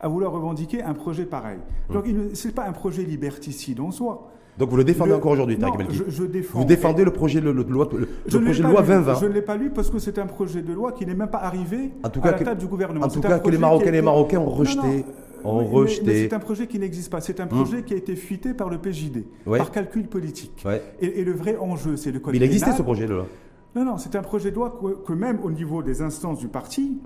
à 0.00 0.08
vouloir 0.08 0.32
revendiquer 0.32 0.82
un 0.82 0.94
projet 0.94 1.26
pareil. 1.26 1.58
Hum. 1.88 1.94
Donc, 1.94 2.06
ce 2.34 2.48
n'est 2.48 2.54
pas 2.54 2.66
un 2.66 2.72
projet 2.72 3.02
liberticide 3.02 3.80
en 3.80 3.90
soi. 3.90 4.30
Donc 4.58 4.68
vous 4.68 4.76
le 4.76 4.84
défendez 4.84 5.12
encore 5.12 5.32
aujourd'hui, 5.32 5.56
Tariq 5.56 5.86
je, 5.90 6.04
je, 6.08 6.24
défends. 6.24 6.58
Vous 6.58 6.64
défendez 6.66 7.04
le 7.04 7.12
projet 7.12 7.40
de 7.40 7.48
loi, 7.48 7.64
le, 7.64 7.64
projet 7.64 8.62
de 8.62 8.68
loi 8.68 8.82
2020. 8.82 9.14
Je 9.14 9.26
ne 9.26 9.32
l'ai 9.32 9.42
pas 9.42 9.56
lu 9.56 9.70
parce 9.70 9.88
que 9.88 9.98
c'est 9.98 10.18
un 10.18 10.26
projet 10.26 10.60
de 10.60 10.72
loi 10.72 10.92
qui 10.92 11.06
n'est 11.06 11.14
même 11.14 11.30
pas 11.30 11.38
arrivé 11.38 11.92
en 12.02 12.10
tout 12.10 12.20
cas, 12.20 12.28
à 12.28 12.32
la 12.32 12.38
table 12.38 12.60
du 12.60 12.66
gouvernement. 12.66 13.06
En 13.06 13.08
tout 13.08 13.20
cas, 13.20 13.38
que 13.38 13.48
les 13.48 13.56
Marocains 13.56 13.86
et 13.86 13.92
les 13.92 14.02
Marocains 14.02 14.40
ont 14.40 14.50
rejeté 14.50 15.06
rejeté. 15.44 16.28
c'est 16.28 16.34
un 16.34 16.38
projet 16.38 16.66
qui 16.66 16.78
n'existe 16.78 17.10
pas. 17.10 17.20
C'est 17.20 17.40
un 17.40 17.46
projet 17.46 17.78
hmm. 17.78 17.84
qui 17.84 17.94
a 17.94 17.96
été 17.96 18.16
fuité 18.16 18.54
par 18.54 18.68
le 18.68 18.78
PJD, 18.78 19.24
par 19.44 19.70
calcul 19.70 20.06
politique. 20.08 20.64
Et, 21.00 21.24
le 21.24 21.32
vrai 21.32 21.56
enjeu, 21.56 21.96
c'est 21.96 22.12
le 22.12 22.20
code 22.20 22.34
Il 22.34 22.42
existait 22.42 22.72
ce 22.72 22.82
projet 22.82 23.06
de 23.06 23.14
loi 23.14 23.26
Non, 23.74 23.84
non, 23.84 23.98
c'est 23.98 24.16
un 24.16 24.22
projet 24.22 24.50
de 24.50 24.56
loi 24.56 24.80
que, 25.06 25.12
même 25.12 25.38
au 25.42 25.50
niveau 25.50 25.82
des 25.82 26.02
instances 26.02 26.38
du 26.38 26.48
parti, 26.48 26.98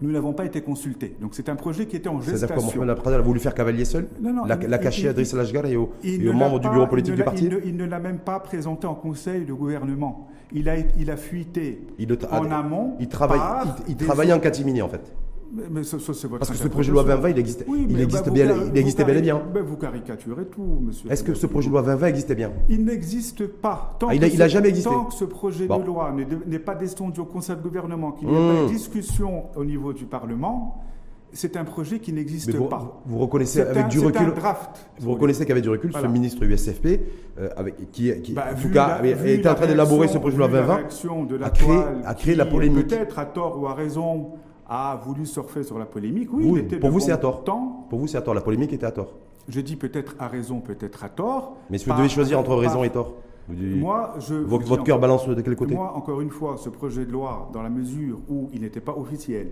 nous 0.00 0.10
n'avons 0.10 0.32
pas 0.32 0.44
été 0.44 0.60
consultés. 0.60 1.16
Donc 1.20 1.34
c'est 1.34 1.48
un 1.48 1.56
projet 1.56 1.86
qui 1.86 1.96
était 1.96 2.08
en 2.08 2.20
gestation. 2.20 2.48
C'est-à-dire 2.48 2.72
que 2.72 2.78
Mohamed 2.78 3.20
a 3.20 3.20
voulu 3.20 3.40
faire 3.40 3.54
cavalier 3.54 3.84
seul 3.84 4.08
Non, 4.20 4.32
non. 4.32 4.44
La, 4.44 4.56
la 4.56 4.78
cacher 4.78 5.08
à 5.08 5.12
Driss 5.12 5.32
Lajgar 5.32 5.66
et 5.66 5.76
aux, 5.76 5.90
membres 6.32 6.58
du 6.58 6.68
bureau 6.68 6.86
politique 6.86 7.14
du 7.14 7.24
parti 7.24 7.48
Il 7.64 7.76
ne 7.76 7.84
l'a 7.84 8.00
même 8.00 8.18
pas 8.18 8.40
présenté 8.40 8.86
en 8.86 8.94
conseil 8.94 9.44
de 9.44 9.52
gouvernement. 9.52 10.28
Il 10.52 10.68
a, 10.68 10.76
il 10.98 11.10
a 11.10 11.16
fuité 11.16 11.80
en 12.30 12.50
amont. 12.50 12.94
Il, 13.00 13.08
travaille, 13.08 13.40
il, 13.88 13.96
travaillait 13.96 14.32
en 14.32 14.40
catimini 14.40 14.82
en 14.82 14.88
fait. 14.88 15.12
Mais, 15.70 15.84
ça, 15.84 15.96
votre 15.98 16.38
Parce 16.38 16.50
que 16.50 16.56
ce 16.56 16.68
projet 16.68 16.88
de 16.88 16.94
loi 16.94 17.04
2020, 17.04 17.28
il, 17.30 17.38
existe 17.38 17.64
bien, 18.30 18.54
il 18.66 18.76
existait 18.76 19.04
bel 19.04 19.18
et 19.18 19.22
bien. 19.22 19.40
vous 19.64 19.76
caricaturez 19.76 20.46
tout, 20.46 20.80
monsieur. 20.82 21.10
Est-ce 21.10 21.22
que 21.22 21.34
ce 21.34 21.46
projet 21.46 21.68
de 21.68 21.72
loi 21.72 21.82
2020 21.82 22.06
existait 22.08 22.34
bien? 22.34 22.52
Il 22.68 22.84
n'existe 22.84 23.46
pas. 23.46 23.96
Tant 23.98 24.08
ah, 24.08 24.14
il 24.14 24.38
n'a 24.38 24.48
jamais 24.48 24.68
existé. 24.68 24.90
Tant 24.90 25.04
que 25.04 25.14
ce 25.14 25.24
projet 25.24 25.66
de 25.66 25.84
loi 25.84 26.14
n'est 26.46 26.58
pas 26.58 26.74
descendu 26.74 27.20
au 27.20 27.24
Conseil 27.24 27.56
de 27.56 27.62
gouvernement, 27.62 28.12
qu'il 28.12 28.28
n'y 28.28 28.34
a 28.34 28.38
pas 28.38 28.60
de 28.60 28.66
hmm. 28.66 28.72
discussion 28.72 29.44
au 29.54 29.64
niveau 29.64 29.92
du 29.92 30.06
Parlement, 30.06 30.82
c'est 31.32 31.56
un 31.56 31.64
projet 31.64 31.98
qui 31.98 32.12
n'existe 32.12 32.56
pas. 32.68 33.02
Vous 33.06 33.18
reconnaissez 33.18 33.60
avec 33.60 33.88
du 33.88 33.98
recul. 34.00 34.32
draft. 34.34 34.88
Vous 35.00 35.12
reconnaissez 35.12 35.44
qu'avec 35.44 35.62
du 35.62 35.68
recul, 35.68 35.92
ce 35.92 36.06
ministre 36.06 36.42
USFP, 36.42 37.00
euh, 37.38 37.48
avec, 37.56 37.90
qui, 37.90 38.12
qui 38.22 38.32
bah, 38.32 38.46
en 38.52 38.60
tout 38.60 38.70
cas, 38.70 39.02
était 39.02 39.48
en 39.48 39.54
train 39.54 39.66
d'élaborer 39.66 40.08
ce 40.08 40.18
projet 40.18 40.36
de 40.36 40.38
loi 40.38 40.48
2020, 40.48 41.44
a 41.44 41.50
créé, 41.50 41.78
a 42.04 42.14
créé 42.14 42.34
la 42.34 42.46
polémique. 42.46 42.88
Peut-être 42.88 43.18
à 43.18 43.26
tort 43.26 43.60
ou 43.60 43.66
à 43.66 43.74
raison 43.74 44.32
a 44.74 44.96
voulu 44.96 45.24
surfer 45.24 45.62
sur 45.62 45.78
la 45.78 45.86
polémique. 45.86 46.28
Oui, 46.32 46.62
pour 46.62 46.90
vous, 46.90 47.00
c'est 47.00 47.12
à 47.12 47.16
tort. 47.16 47.44
Pour 47.44 47.98
vous, 47.98 48.06
c'est 48.06 48.18
à 48.18 48.22
tort. 48.22 48.34
La 48.34 48.40
polémique 48.40 48.72
était 48.72 48.86
à 48.86 48.90
tort. 48.90 49.12
Je 49.48 49.60
dis 49.60 49.76
peut-être 49.76 50.16
à 50.18 50.26
raison, 50.26 50.60
peut-être 50.60 51.04
à 51.04 51.08
tort. 51.08 51.56
Mais 51.70 51.78
si 51.78 51.88
vous 51.88 51.96
devez 51.96 52.08
choisir 52.08 52.38
entre 52.38 52.54
raison 52.54 52.82
et 52.82 52.90
tort 52.90 53.14
moi, 53.46 54.14
je, 54.20 54.34
votre, 54.34 54.84
cœur 54.84 54.98
balance 54.98 55.28
de 55.28 55.40
quel 55.42 55.54
côté 55.54 55.74
Moi, 55.74 55.92
encore 55.94 56.22
une 56.22 56.30
fois, 56.30 56.56
ce 56.56 56.70
projet 56.70 57.04
de 57.04 57.12
loi, 57.12 57.50
dans 57.52 57.62
la 57.62 57.68
mesure 57.68 58.18
où 58.28 58.48
il 58.54 58.62
n'était 58.62 58.80
pas 58.80 58.96
officiel, 58.96 59.48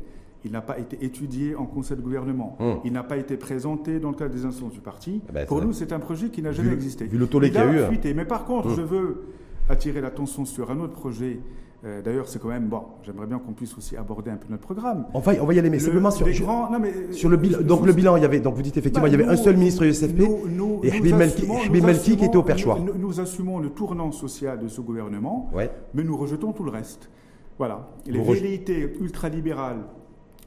il 0.47 0.53
n'a 0.53 0.63
pas 0.63 0.79
été 0.79 1.05
étudié 1.05 1.55
en 1.55 1.67
conseil 1.67 1.99
de 1.99 2.03
gouvernement, 2.03 2.57
hum. 2.59 2.79
il 2.85 2.93
n'a 2.93 3.03
pas 3.03 3.19
été 3.19 3.37
présenté 3.37 4.01
dans 4.01 4.09
le 4.09 4.17
cadre 4.17 4.35
des 4.35 4.47
instances 4.47 4.73
du 4.73 4.81
parti. 4.81 5.21
Ah 5.29 5.33
ben, 5.33 5.47
pour 5.47 5.61
nous, 5.63 5.75
c'est 5.75 5.93
un 5.93 5.99
projet 5.99 6.31
qui 6.31 6.41
n'a 6.41 6.53
jamais 6.53 6.73
existé. 6.73 7.05
Vu 7.05 7.19
le 7.19 7.27
tollé 7.27 7.51
qu'il 7.51 7.61
y 7.61 7.63
a 7.63 7.71
eu. 7.71 7.81
Hein. 7.83 8.13
Mais 8.17 8.25
par 8.25 8.47
contre, 8.47 8.69
hum. 8.69 8.77
je 8.77 8.81
veux 8.81 9.25
attirer 9.69 10.01
l'attention 10.01 10.47
sur 10.47 10.71
un 10.71 10.81
autre 10.81 10.95
projet 10.95 11.41
euh, 11.85 12.01
d'ailleurs, 12.01 12.29
c'est 12.29 12.41
quand 12.41 12.49
même 12.49 12.69
bon. 12.69 12.83
J'aimerais 13.03 13.27
bien 13.27 13.39
qu'on 13.41 13.53
puisse 13.53 13.77
aussi 13.77 13.97
aborder 13.97 14.31
un 14.31 14.37
peu 14.37 14.47
notre 14.49 14.63
programme. 14.63 15.07
On 15.15 15.19
va, 15.19 15.33
on 15.41 15.47
va 15.47 15.55
y 15.55 15.59
aller, 15.59 15.69
mais 15.69 15.81
simplement 15.81 16.13
sur, 16.13 16.29
non, 16.47 16.79
mais, 16.79 17.13
sur 17.13 17.29
le 17.29 17.37
bilan. 17.37 17.61
Donc 17.63 17.85
le 17.85 17.93
bilan, 17.93 18.17
il 18.17 18.23
y 18.23 18.25
avait. 18.25 18.39
Donc 18.39 18.55
vous 18.55 18.63
dites 18.63 18.77
effectivement, 18.77 19.07
il 19.09 19.13
y 19.13 19.17
avait 19.17 19.27
un 19.27 19.37
seul 19.37 19.57
ministre 19.57 19.83
USFP 19.83 20.21
et 20.85 20.93
Habib 20.93 21.85
Melki, 21.85 22.17
qui 22.17 22.25
était 22.25 22.37
au 22.37 22.45
perchoir. 22.45 22.79
Nous, 22.81 23.21
assumons 23.21 23.59
le 23.59 23.71
tournant 23.71 24.13
social 24.13 24.61
de 24.61 24.69
ce 24.69 24.81
gouvernement, 24.81 25.51
mais 25.95 26.05
nous 26.05 26.17
rejetons 26.17 26.53
tout 26.53 26.65
le 26.65 26.71
reste. 26.71 27.11
Voilà. 27.59 27.89
Les 28.07 28.21
velléités 28.21 28.97
ultralibérales 29.01 29.85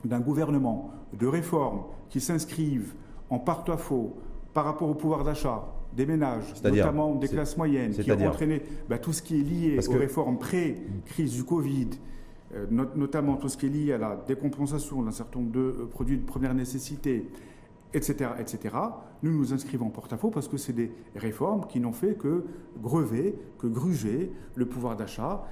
d'un 0.05 0.19
gouvernement 0.19 0.91
de 1.17 1.27
réforme 1.27 1.81
qui 2.09 2.21
s'inscrivent 2.21 2.93
en 3.29 3.39
porte-à-faux 3.39 4.15
par 4.53 4.65
rapport 4.65 4.89
au 4.89 4.95
pouvoir 4.95 5.23
d'achat, 5.23 5.65
des 5.95 6.05
ménages, 6.05 6.53
notamment 6.63 7.15
des 7.15 7.27
classes 7.27 7.58
moyennes, 7.58 7.91
qui 7.91 8.12
ont 8.12 8.27
entraîné 8.27 8.62
bah, 8.89 8.97
tout 8.97 9.13
ce 9.13 9.21
qui 9.21 9.39
est 9.39 9.43
lié 9.43 9.79
aux 9.88 9.97
réformes 9.97 10.38
pré-crise 10.38 11.34
du 11.34 11.43
Covid, 11.43 11.89
euh, 12.53 12.65
notamment 12.95 13.38
tout 13.38 13.49
ce 13.49 13.58
qui 13.58 13.65
est 13.65 13.69
lié 13.69 13.93
à 13.93 13.97
la 13.97 14.23
décompensation 14.27 15.01
d'un 15.01 15.12
certain 15.12 15.39
nombre 15.39 15.51
de 15.51 15.60
euh, 15.60 15.86
produits 15.89 16.17
de 16.17 16.25
première 16.25 16.53
nécessité, 16.53 17.27
etc., 17.93 18.31
etc., 18.39 18.75
nous 19.23 19.31
nous 19.31 19.53
inscrivons 19.53 19.88
en 19.88 19.89
porte-à-faux 19.89 20.29
parce 20.29 20.47
que 20.47 20.58
c'est 20.58 20.73
des 20.73 20.91
réformes 21.15 21.65
qui 21.67 21.79
n'ont 21.79 21.93
fait 21.93 22.15
que 22.15 22.43
grever, 22.81 23.36
que 23.58 23.67
gruger 23.67 24.31
le 24.55 24.65
pouvoir 24.65 24.95
d'achat, 24.95 25.47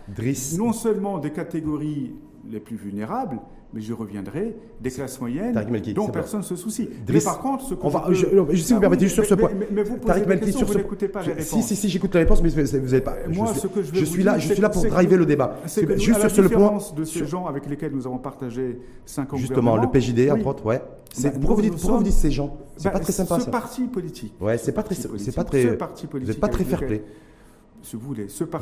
non 0.58 0.74
seulement 0.74 1.18
des 1.18 1.32
catégories 1.32 2.14
les 2.46 2.60
plus 2.60 2.76
vulnérables, 2.76 3.40
mais 3.74 3.82
je 3.82 3.94
reviendrai, 3.94 4.56
des 4.80 4.92
classes 4.92 5.20
moyennes 5.20 5.54
dont 5.96 6.08
personne 6.08 6.42
ne 6.42 6.46
se 6.46 6.56
soucie. 6.56 6.90
mais 7.08 7.20
par 7.20 7.40
contre, 7.40 7.66
ce 7.66 7.74
qu'on 7.74 7.90
va, 7.90 8.08
je, 8.12 8.26
si 8.56 8.74
vous 8.74 8.80
permettez, 8.80 9.06
juste 9.06 9.16
sur 9.16 9.26
ce 9.26 9.34
point. 9.34 9.50
Mais, 9.72 9.84
vous 9.84 9.98
Tariq 9.98 10.28
Melki, 10.28 10.54
sur 10.54 10.68
vous 10.68 10.76
n'écoutez 10.76 11.08
pas 11.08 11.22
les 11.22 11.34
réponses. 11.34 11.48
Si, 11.48 11.64
si, 11.64 11.76
si, 11.76 11.90
j'écoute 11.90 12.14
les 12.14 12.22
réponses, 12.22 12.42
mais 12.44 12.50
vous 12.50 12.62
n'avez 12.62 13.02
pas. 13.02 13.16
Moi, 13.28 13.52
je, 13.54 13.60
ce 13.60 13.68
que 13.68 13.82
je, 13.82 13.94
je 13.94 14.06
suis 14.06 14.24
là, 14.24 14.38
je 14.38 14.54
suis 14.54 14.62
là 14.62 14.70
pour 14.70 14.86
driver 14.86 15.18
le 15.18 15.26
débat. 15.26 15.58
C'est 15.66 16.00
juste 16.00 16.20
sur 16.20 16.32
ce 16.32 16.42
point. 16.42 16.78
de 16.96 17.04
ces 17.04 17.26
gens 17.26 17.48
avec 17.48 17.68
lesquels 17.68 17.94
nous 17.94 18.06
avons 18.06 18.20
partagé 18.20 18.80
5 19.06 19.34
ans 19.34 19.38
Justement, 19.38 19.78
le 19.78 19.88
PJD, 19.88 20.30
entre 20.32 20.48
autres, 20.48 20.66
ouais. 20.66 20.82
Bah, 21.22 21.30
pourquoi 21.32 21.56
vous 21.98 22.04
dites 22.04 22.14
ces 22.14 22.32
gens? 22.32 22.58
C'est 22.78 22.90
pas 22.90 22.98
bah, 22.98 23.04
très 23.04 23.14
sympa. 23.14 23.40
Ce 23.40 23.50
parti 23.50 23.84
politique. 23.84 24.34
Ouais, 24.42 24.58
c'est 24.58 24.72
pas 24.72 24.84
très, 24.84 24.96
c'est 24.96 25.36
pas 25.36 25.44
très. 25.44 25.78
Vous 26.12 26.20
n'êtes 26.20 26.40
pas 26.40 26.48
très 26.48 26.64
fair 26.64 26.80
play 26.80 27.04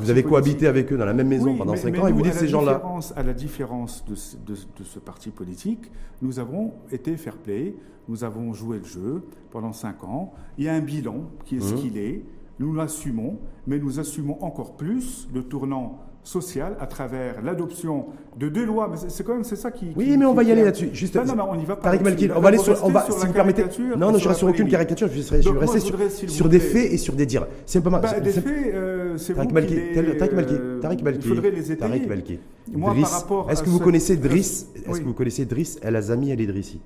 vous 0.00 0.10
avez 0.10 0.22
cohabité 0.22 0.66
avec 0.66 0.92
eux 0.92 0.96
dans 0.96 1.04
la 1.04 1.14
même 1.14 1.28
maison 1.28 1.56
pendant 1.56 1.76
5 1.76 1.98
ans 1.98 2.06
et 2.08 2.12
vous 2.12 2.22
dites 2.22 2.34
ces 2.34 2.48
gens-là. 2.48 2.82
À 3.16 3.22
la 3.22 3.32
différence 3.32 4.04
de, 4.06 4.14
ce 4.14 4.98
parti 4.98 5.30
politique, 5.30 5.90
nous 6.20 6.38
avons 6.38 6.72
été 6.90 7.16
fair 7.16 7.36
play, 7.36 7.74
nous 8.08 8.24
avons 8.24 8.52
joué 8.52 8.78
le 8.78 8.84
jeu 8.84 9.22
pendant 9.50 9.72
5 9.72 10.04
ans. 10.04 10.32
Il 10.58 10.64
y 10.64 10.68
a 10.68 10.74
un 10.74 10.80
bilan 10.80 11.30
qui 11.44 11.56
est 11.56 11.60
ce 11.60 11.74
mmh. 11.74 11.78
qu'il 11.78 11.98
est. 11.98 12.24
Nous 12.58 12.74
l'assumons, 12.74 13.38
mais 13.66 13.78
nous 13.78 13.98
assumons 13.98 14.42
encore 14.42 14.76
plus 14.76 15.28
le 15.32 15.42
tournant 15.42 15.98
social 16.24 16.76
à 16.80 16.86
travers 16.86 17.42
l'adoption 17.42 18.06
de 18.38 18.48
deux 18.48 18.64
lois. 18.64 18.88
Mais 18.90 18.96
c'est 19.08 19.24
quand 19.24 19.34
même 19.34 19.44
c'est 19.44 19.56
ça 19.56 19.70
qui. 19.70 19.92
Oui, 19.96 20.16
mais 20.16 20.24
on 20.24 20.34
va 20.34 20.42
y 20.42 20.52
aller 20.52 20.64
là-dessus. 20.64 20.90
Juste. 20.92 21.16
Non, 21.16 21.34
non, 21.34 21.48
on 21.50 21.58
y 21.58 21.64
va 21.64 21.76
pas. 21.76 21.82
Tariq 21.90 22.02
Malki, 22.02 22.30
on 22.34 22.40
va 22.40 22.48
aller 22.48 22.58
sur. 22.58 22.84
On 22.84 22.90
va, 22.90 23.06
si 23.08 23.26
vous 23.26 23.32
permettez. 23.32 23.64
Non, 23.96 24.12
non, 24.12 24.18
je 24.18 24.28
reste 24.28 24.38
sur 24.38 24.48
aucune 24.48 24.68
caricature. 24.68 25.08
Je 25.08 25.20
vais 25.20 25.58
rester 25.58 25.80
sur, 25.80 25.98
sur 26.28 26.48
des 26.48 26.60
faits 26.60 26.92
et 26.92 26.96
sur 26.96 27.14
des 27.14 27.26
dires. 27.26 27.46
C'est 27.66 27.78
un 27.78 27.82
peu 27.82 27.90
mal. 27.90 28.00
Bah, 28.00 28.20
des 28.20 28.30
faits, 28.30 28.44
euh, 28.46 29.16
c'est 29.18 29.32
vous 29.32 29.48
Malki. 29.48 29.76
Tariq 30.18 30.34
Malki. 30.34 30.54
Tariq 30.80 31.02
Malki. 31.02 31.28
Il 31.28 31.34
faudrait 31.34 31.50
les 31.50 31.72
étayer. 31.72 31.76
Tariq 31.76 32.06
Malki. 32.08 32.38
Moi, 32.72 32.94
par 32.94 33.10
rapport. 33.10 33.50
Est-ce 33.50 33.62
que 33.62 33.70
vous 33.70 33.80
connaissez 33.80 34.16
Driss 34.16 34.68
Est-ce 34.88 35.00
que 35.00 35.04
vous 35.04 35.14
connaissez 35.14 35.44
Driss 35.44 35.78
El 35.82 35.96
Azami 35.96 36.30
El 36.30 36.40
Idrissi 36.40 36.80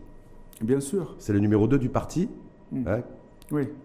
Bien 0.62 0.80
sûr. 0.80 1.16
C'est 1.18 1.32
le 1.32 1.38
numéro 1.38 1.66
2 1.66 1.78
du 1.78 1.88
parti. 1.90 2.28
Hmm. 2.72 2.88
Hein, 2.88 3.00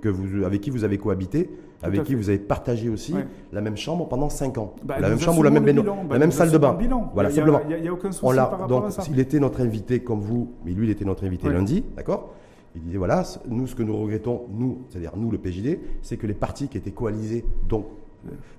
que 0.02 0.10
vous, 0.10 0.44
avec 0.44 0.62
qui 0.62 0.70
vous 0.70 0.84
avez 0.84 0.98
cohabité, 0.98 1.50
avec 1.84 2.04
qui 2.04 2.16
vous 2.16 2.30
avez 2.30 2.40
partagé 2.40 2.90
aussi 2.90 3.14
la 3.52 3.62
même 3.62 3.78
chambre 3.78 4.08
pendant 4.08 4.30
5 4.30 4.58
ans. 4.58 4.76
Bah, 4.84 5.00
la 5.00 5.10
même 5.10 5.20
chambre 5.20 5.40
ou 5.40 5.44
la 5.44 5.50
même, 5.50 5.66
la 5.66 5.84
bah, 5.84 6.20
même 6.20 6.32
salle 6.32 6.52
de 6.52 6.58
bain. 6.58 6.78
Voilà, 7.14 7.30
il 7.30 7.36
simplement. 7.36 7.62
Il 7.70 7.82
n'y 7.82 7.88
a, 7.88 7.94
aucun 7.94 8.12
souci 8.12 8.36
par 8.36 8.52
rapport 8.52 8.68
donc, 8.68 8.86
à 8.86 8.92
ça. 8.92 9.04
Il 9.10 9.20
était 9.20 9.40
notre 9.40 9.62
invité 9.62 10.00
comme 10.00 10.22
vous, 10.22 10.52
mais 10.66 10.72
lui, 10.72 10.88
il 10.88 10.92
était 10.92 11.06
notre 11.06 11.26
invité 11.26 11.50
lundi, 11.50 11.84
d'accord? 11.96 12.34
Il 12.76 12.82
disait 12.82 12.98
voilà, 12.98 13.24
nous, 13.50 13.68
ce 13.68 13.76
que 13.76 13.84
nous 13.84 13.98
regrettons, 13.98 14.44
nous, 14.50 14.84
c'est-à-dire 14.90 15.12
nous, 15.18 15.30
le 15.30 15.38
PJD, 15.38 15.80
c'est 16.02 16.16
que 16.16 16.26
les 16.26 16.34
partis 16.34 16.70
qui 16.70 16.78
étaient 16.78 16.92
coalisés, 16.92 17.44
dont, 17.68 17.86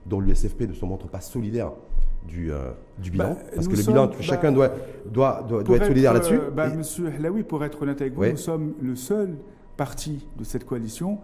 dont 0.05 0.21
l'USFP, 0.21 0.69
ne 0.69 0.75
se 0.75 0.85
montrent 0.85 1.09
pas 1.09 1.21
solidaires 1.21 1.73
du, 2.29 2.53
euh, 2.53 2.73
du 2.99 3.11
bilan. 3.11 3.31
Bah, 3.31 3.37
parce 3.55 3.69
que 3.69 3.77
le 3.77 3.83
bilan, 3.83 4.11
chacun 4.21 4.53
doit, 4.53 4.71
doit, 5.07 5.47
doit, 5.49 5.77
être, 5.77 5.87
solidaire 5.87 6.13
là-dessus. 6.13 6.41
Monsieur 6.77 7.11
Hlaoui, 7.19 7.43
pour 7.43 7.65
être 7.65 7.81
honnête 7.83 8.01
avec 8.01 8.15
vous, 8.15 8.27
nous 8.27 8.37
sommes 8.37 8.75
le 8.83 8.97
seul 8.97 9.37
parti 9.77 10.27
de 10.39 10.45
cette 10.45 10.67
coalition 10.67 11.19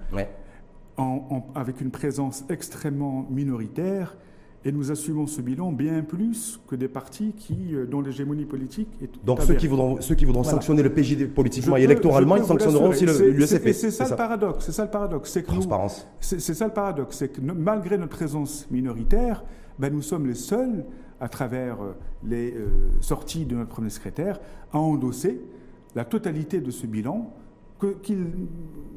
avec 1.55 1.81
une 1.81 1.91
présence 1.91 2.45
extrêmement 2.49 3.27
minoritaire 3.31 4.17
et 4.65 4.73
nous 4.73 4.91
assumons 4.91 5.27
ce 5.27 5.41
bilan 5.41 5.73
bien 5.73 6.03
plus 6.03 6.61
que 6.67 6.75
des 6.75 6.89
partis 6.89 7.33
qui, 7.37 7.75
euh, 7.75 7.87
dont 7.87 8.01
l'hégémonie 8.01 8.45
politique 8.45 8.89
est 9.01 9.25
Donc 9.25 9.41
ceux 9.43 9.55
qui, 9.55 9.69
voudront, 9.69 10.01
ceux 10.01 10.17
qui 10.17 10.25
voudront 10.25 10.43
sanctionner 10.43 10.83
le 10.83 10.93
PJD 10.93 11.33
politiquement 11.33 11.77
et 11.77 11.83
électoralement, 11.83 12.37
ils 12.37 12.45
sanctionneront 12.45 12.89
aussi 12.89 13.07
l'USFP. 13.07 13.73
C'est 13.73 13.91
ça, 13.91 14.09
le 14.09 14.17
paradoxe. 14.17 14.67
C'est 14.67 14.73
ça 14.73 14.85
le 14.85 14.91
paradoxe. 14.91 15.31
C'est 15.31 15.43
Transparence. 15.43 16.09
C'est 16.21 16.41
ça 16.41 16.67
le 16.67 16.73
paradoxe. 16.73 17.19
C'est 17.19 17.29
que 17.29 17.41
malgré 17.41 17.97
notre 17.97 18.17
présence 18.17 18.67
minoritaire, 18.71 19.45
ben, 19.79 19.93
nous 19.93 20.03
sommes 20.03 20.27
les 20.27 20.35
seuls, 20.35 20.85
à 21.21 21.29
travers 21.29 21.81
euh, 21.81 21.95
les 22.25 22.53
euh, 22.53 22.69
sorties 23.01 23.45
de 23.45 23.55
notre 23.55 23.71
premier 23.71 23.91
secrétaire, 23.91 24.41
à 24.73 24.79
endosser 24.79 25.41
la 25.95 26.05
totalité 26.05 26.61
de 26.61 26.71
ce 26.71 26.87
bilan 26.87 27.33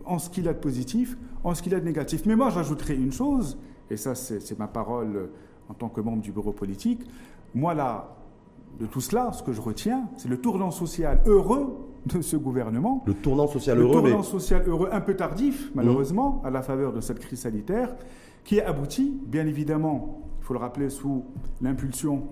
en 0.06 0.20
ce 0.20 0.30
qu'il 0.30 0.48
a 0.48 0.54
de 0.54 0.60
positif, 0.60 1.17
en 1.44 1.54
ce 1.54 1.62
qu'il 1.62 1.76
a 1.76 1.80
de 1.80 1.86
négatif. 1.86 2.26
Mais 2.26 2.36
moi, 2.36 2.50
j'ajouterais 2.50 2.96
une 2.96 3.12
chose, 3.12 3.58
et 3.89 3.98
ça, 3.98 4.15
c'est 4.15 4.58
ma 4.58 4.67
parole 4.67 5.30
en 5.70 5.74
tant 5.74 5.89
que 5.89 6.02
membre 6.02 6.22
du 6.22 6.32
bureau 6.32 6.52
politique. 6.52 7.02
Moi, 7.54 7.74
là, 7.74 8.15
de 8.80 8.86
tout 8.86 9.02
cela, 9.02 9.32
ce 9.34 9.44
que 9.44 9.54
je 9.54 9.62
retiens, 9.62 10.10
c'est 10.17 10.30
le 10.30 10.38
tournant 10.38 10.72
social 10.72 11.22
heureux 11.26 11.78
de 12.06 12.22
ce 12.22 12.36
gouvernement. 12.36 13.04
Le 13.06 13.13
tournant 13.13 13.48
social 13.48 13.78
heureux. 13.78 13.96
Le 13.96 14.10
tournant 14.10 14.24
social 14.24 14.63
heureux, 14.67 14.89
un 14.91 15.02
peu 15.02 15.15
tardif, 15.15 15.72
malheureusement, 15.76 16.41
à 16.44 16.50
la 16.50 16.62
faveur 16.62 16.94
de 16.94 17.02
cette 17.02 17.20
crise 17.20 17.41
sanitaire, 17.41 17.96
qui 18.44 18.60
a 18.60 18.70
abouti, 18.70 19.20
bien 19.26 19.46
évidemment, 19.46 20.22
il 20.39 20.46
faut 20.46 20.54
le 20.54 20.60
rappeler, 20.60 20.89
sous 20.89 21.26
l'impulsion 21.62 22.24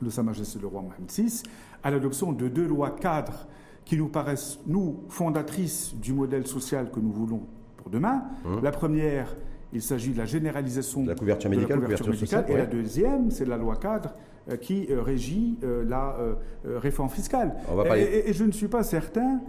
de 0.00 0.08
Sa 0.08 0.22
Majesté 0.22 0.58
le 0.58 0.66
roi 0.66 0.82
Mohamed 0.82 1.10
VI, 1.10 1.42
à 1.82 1.90
l'adoption 1.90 2.32
de 2.32 2.48
deux 2.48 2.66
lois 2.66 2.90
cadres 2.90 3.46
qui 3.84 3.96
nous 3.96 4.08
paraissent, 4.08 4.58
nous, 4.66 5.04
fondatrices 5.08 5.94
du 5.96 6.12
modèle 6.12 6.46
social 6.46 6.90
que 6.90 7.00
nous 7.00 7.12
voulons 7.12 7.42
pour 7.76 7.90
demain. 7.90 8.22
Hein 8.44 8.60
la 8.62 8.70
première, 8.70 9.34
il 9.72 9.82
s'agit 9.82 10.12
de 10.12 10.18
la 10.18 10.26
généralisation 10.26 11.02
de 11.02 11.08
la 11.08 11.14
couverture 11.14 11.50
médicale, 11.50 12.44
et 12.48 12.56
la 12.56 12.66
deuxième, 12.66 13.30
c'est 13.30 13.44
la 13.44 13.56
loi 13.56 13.76
cadre 13.76 14.14
euh, 14.50 14.56
qui 14.56 14.88
euh, 14.90 15.02
régit 15.02 15.58
euh, 15.62 15.84
la 15.84 16.16
réforme 16.64 17.08
fiscale. 17.08 17.54
Et, 17.96 18.32
je 18.32 18.44
ne 18.44 18.52
suis 18.52 18.68
pas 18.68 18.82
certain 18.82 19.40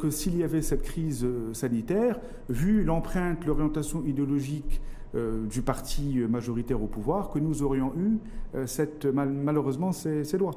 que 0.00 0.10
s'il 0.10 0.36
y 0.36 0.44
avait 0.44 0.62
cette 0.62 0.82
crise 0.82 1.26
sanitaire, 1.52 2.20
vu 2.48 2.84
l'empreinte, 2.84 3.44
l'orientation 3.46 4.04
idéologique 4.04 4.80
du 5.50 5.60
parti 5.60 6.20
majoritaire 6.28 6.82
au 6.82 6.86
pouvoir, 6.86 7.30
que 7.30 7.38
nous 7.38 7.62
aurions 7.62 7.92
eu 7.96 8.18
cette, 8.66 9.06
malheureusement 9.06 9.92
ces, 9.92 10.24
ces 10.24 10.38
lois. 10.38 10.52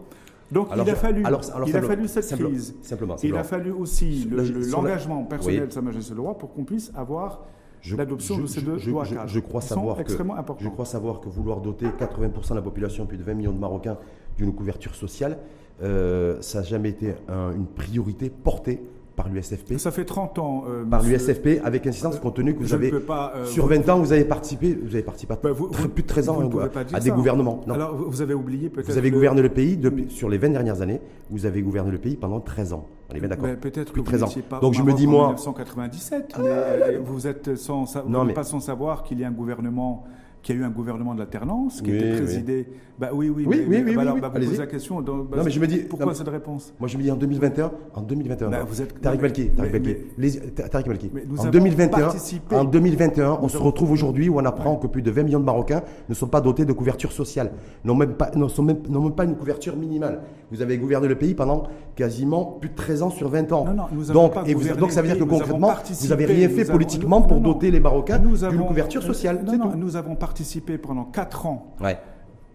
Donc 0.51 0.69
il, 0.75 0.89
a 0.89 0.95
fallu, 0.95 1.23
il 1.67 1.75
a 1.75 1.81
fallu 1.81 2.07
cette 2.07 2.35
crise. 2.39 2.75
Simplement, 2.81 3.15
il 3.23 3.35
a 3.35 3.43
fallu 3.43 3.71
aussi 3.71 4.29
l'engagement 4.71 5.23
personnel 5.23 5.67
de 5.67 5.73
Sa 5.73 5.81
Majesté 5.81 6.13
le 6.13 6.21
Roi 6.21 6.37
pour 6.37 6.53
qu'on 6.53 6.63
puisse 6.63 6.91
avoir 6.95 7.45
l'adoption 7.95 8.37
de 8.39 8.47
ces 8.47 8.61
deux 8.61 8.77
je, 8.77 8.89
lois 8.89 9.03
je, 9.03 9.39
crois 9.39 9.61
savoir 9.61 9.97
que, 10.03 10.11
Je 10.59 10.69
crois 10.69 10.85
savoir 10.85 11.19
que 11.19 11.29
vouloir 11.29 11.61
doter 11.61 11.85
80% 11.87 12.49
de 12.49 12.55
la 12.55 12.61
population, 12.61 13.05
plus 13.05 13.17
de 13.17 13.23
20 13.23 13.33
millions 13.35 13.51
de 13.51 13.59
Marocains, 13.59 13.97
d'une 14.37 14.53
couverture 14.53 14.95
sociale, 14.95 15.37
euh, 15.83 16.41
ça 16.41 16.59
n'a 16.59 16.65
jamais 16.65 16.89
été 16.89 17.13
une 17.29 17.67
priorité 17.67 18.29
portée 18.29 18.81
par 19.15 19.29
l'USFP. 19.29 19.77
Ça 19.77 19.91
fait 19.91 20.05
30 20.05 20.39
ans. 20.39 20.63
Euh, 20.67 20.83
par 20.83 21.03
l'USFP, 21.03 21.61
avec 21.63 21.87
insistance, 21.87 22.19
compte 22.19 22.35
tenu 22.35 22.53
que 22.55 22.59
vous 22.59 22.73
avez. 22.73 22.91
Euh, 22.93 23.45
sur 23.45 23.67
20 23.67 23.89
ans, 23.89 23.99
vous 23.99 24.11
avez 24.11 24.25
participé, 24.25 24.77
vous 24.81 24.93
avez 24.93 25.03
participé 25.03 25.33
à 25.33 25.39
bah, 25.41 25.51
plus 25.93 26.03
de 26.03 26.07
13 26.07 26.29
ans 26.29 26.39
à, 26.93 26.99
des 26.99 27.11
gouvernements. 27.11 27.61
Alors, 27.69 27.95
vous 27.95 28.21
avez 28.21 28.33
oublié 28.33 28.69
peut-être. 28.69 28.91
Vous 28.91 28.97
avez 28.97 29.11
gouverné 29.11 29.41
le 29.41 29.49
pays, 29.49 29.77
depuis, 29.77 30.09
sur 30.09 30.29
les 30.29 30.37
20 30.37 30.49
dernières 30.49 30.81
années, 30.81 31.01
vous 31.29 31.45
avez 31.45 31.61
gouverné 31.61 31.91
le 31.91 31.97
pays 31.97 32.15
pendant 32.15 32.39
13 32.39 32.73
ans. 32.73 32.87
On 33.09 33.15
est 33.15 33.19
bien 33.19 33.29
d'accord 33.29 33.49
Peut-être 33.59 33.93
que 33.93 34.01
13 34.01 34.23
ans. 34.23 34.29
Pas 34.49 34.59
Donc 34.59 34.73
je 34.73 34.81
me 34.81 34.93
dis, 34.93 35.07
moi. 35.07 35.25
En 35.25 35.33
1997, 35.33 36.35
mais 36.39 36.97
vous 36.97 37.27
êtes 37.27 37.55
sans, 37.55 37.85
non, 38.07 38.25
mais... 38.25 38.33
pas 38.33 38.43
sans 38.43 38.59
savoir 38.59 39.03
qu'il 39.03 39.19
y 39.19 39.23
a 39.23 39.27
un 39.27 39.31
gouvernement 39.31 40.05
qu'il 40.45 40.55
y 40.55 40.59
a 40.59 40.61
eu 40.61 40.63
un 40.63 40.69
gouvernement 40.69 41.15
d'alternance 41.15 41.81
qui 41.81 41.91
était 41.91 42.11
présidé. 42.11 42.67
Oui. 42.69 42.77
Bah 42.99 43.09
oui, 43.11 43.29
oui, 43.29 43.45
oui, 43.45 43.65
mais, 43.67 43.77
oui, 43.77 43.83
oui, 43.87 43.95
bah, 43.95 44.11
oui, 44.13 44.21
bah, 44.21 44.31
vous 44.33 44.39
posez 44.39 44.57
la 44.57 44.67
question. 44.67 45.01
Donc, 45.01 45.29
bah, 45.29 45.37
non, 45.37 45.43
mais 45.43 45.49
je 45.51 45.59
me 45.59 45.67
dis, 45.67 45.79
pourquoi 45.79 46.13
cette 46.13 46.29
réponse? 46.29 46.71
Moi, 46.79 46.87
je 46.87 46.97
me 46.97 47.03
dis 47.03 47.11
en 47.11 47.15
2021, 47.15 47.71
en 47.93 48.01
2021. 48.01 48.49
Bah, 48.49 48.63
vous 48.65 48.81
êtes 48.81 49.01
Tariq 49.01 49.21
Malki, 49.21 49.49
Tariq 49.49 49.73
Malki, 49.73 50.39
Tariq 50.51 50.87
Malki. 50.87 51.11
En 51.39 51.49
2021, 51.49 52.09
en 52.51 52.63
2021, 52.63 53.39
on 53.41 53.47
se 53.49 53.57
retrouve 53.57 53.91
aujourd'hui 53.91 54.29
où 54.29 54.39
on 54.39 54.45
apprend 54.45 54.75
que 54.75 54.85
plus 54.85 55.01
de 55.01 55.09
20 55.09 55.23
millions 55.23 55.39
de 55.39 55.45
Marocains 55.45 55.81
ne 56.07 56.13
sont 56.13 56.27
pas 56.27 56.41
dotés 56.41 56.63
de 56.63 56.73
couverture 56.73 57.11
sociale, 57.11 57.51
n'ont 57.83 57.95
même 57.95 58.13
pas, 58.13 58.29
n'ont 58.35 58.47
même, 58.61 58.77
même 58.87 59.11
pas 59.11 59.25
une 59.25 59.35
couverture 59.35 59.75
minimale. 59.75 60.21
Vous 60.51 60.61
avez 60.61 60.77
gouverné 60.77 61.07
le 61.07 61.15
pays 61.15 61.33
pendant 61.33 61.63
quasiment 61.95 62.45
plus 62.45 62.69
de 62.69 62.75
13 62.75 63.01
ans 63.01 63.09
sur 63.09 63.29
20 63.29 63.51
ans. 63.51 63.65
Non, 63.65 63.73
non, 63.73 63.83
nous 63.91 64.05
donc, 64.13 64.33
et 64.45 64.53
vous, 64.53 64.75
donc 64.75 64.91
ça 64.91 65.01
veut 65.01 65.07
dire 65.07 65.17
que 65.17 65.23
concrètement, 65.23 65.73
vous 66.01 66.07
n'avez 66.07 66.25
rien 66.25 66.49
fait 66.49 66.65
politiquement 66.65 67.23
pour 67.23 67.41
doter 67.41 67.71
les 67.71 67.79
Marocains 67.79 68.19
d'une 68.19 68.65
couverture 68.65 69.01
sociale. 69.01 69.43
Non, 69.43 69.75
nous 69.75 69.95
avons 69.95 70.15
participé 70.15 70.34
pendant 70.81 71.05
4 71.05 71.45
ans 71.45 71.75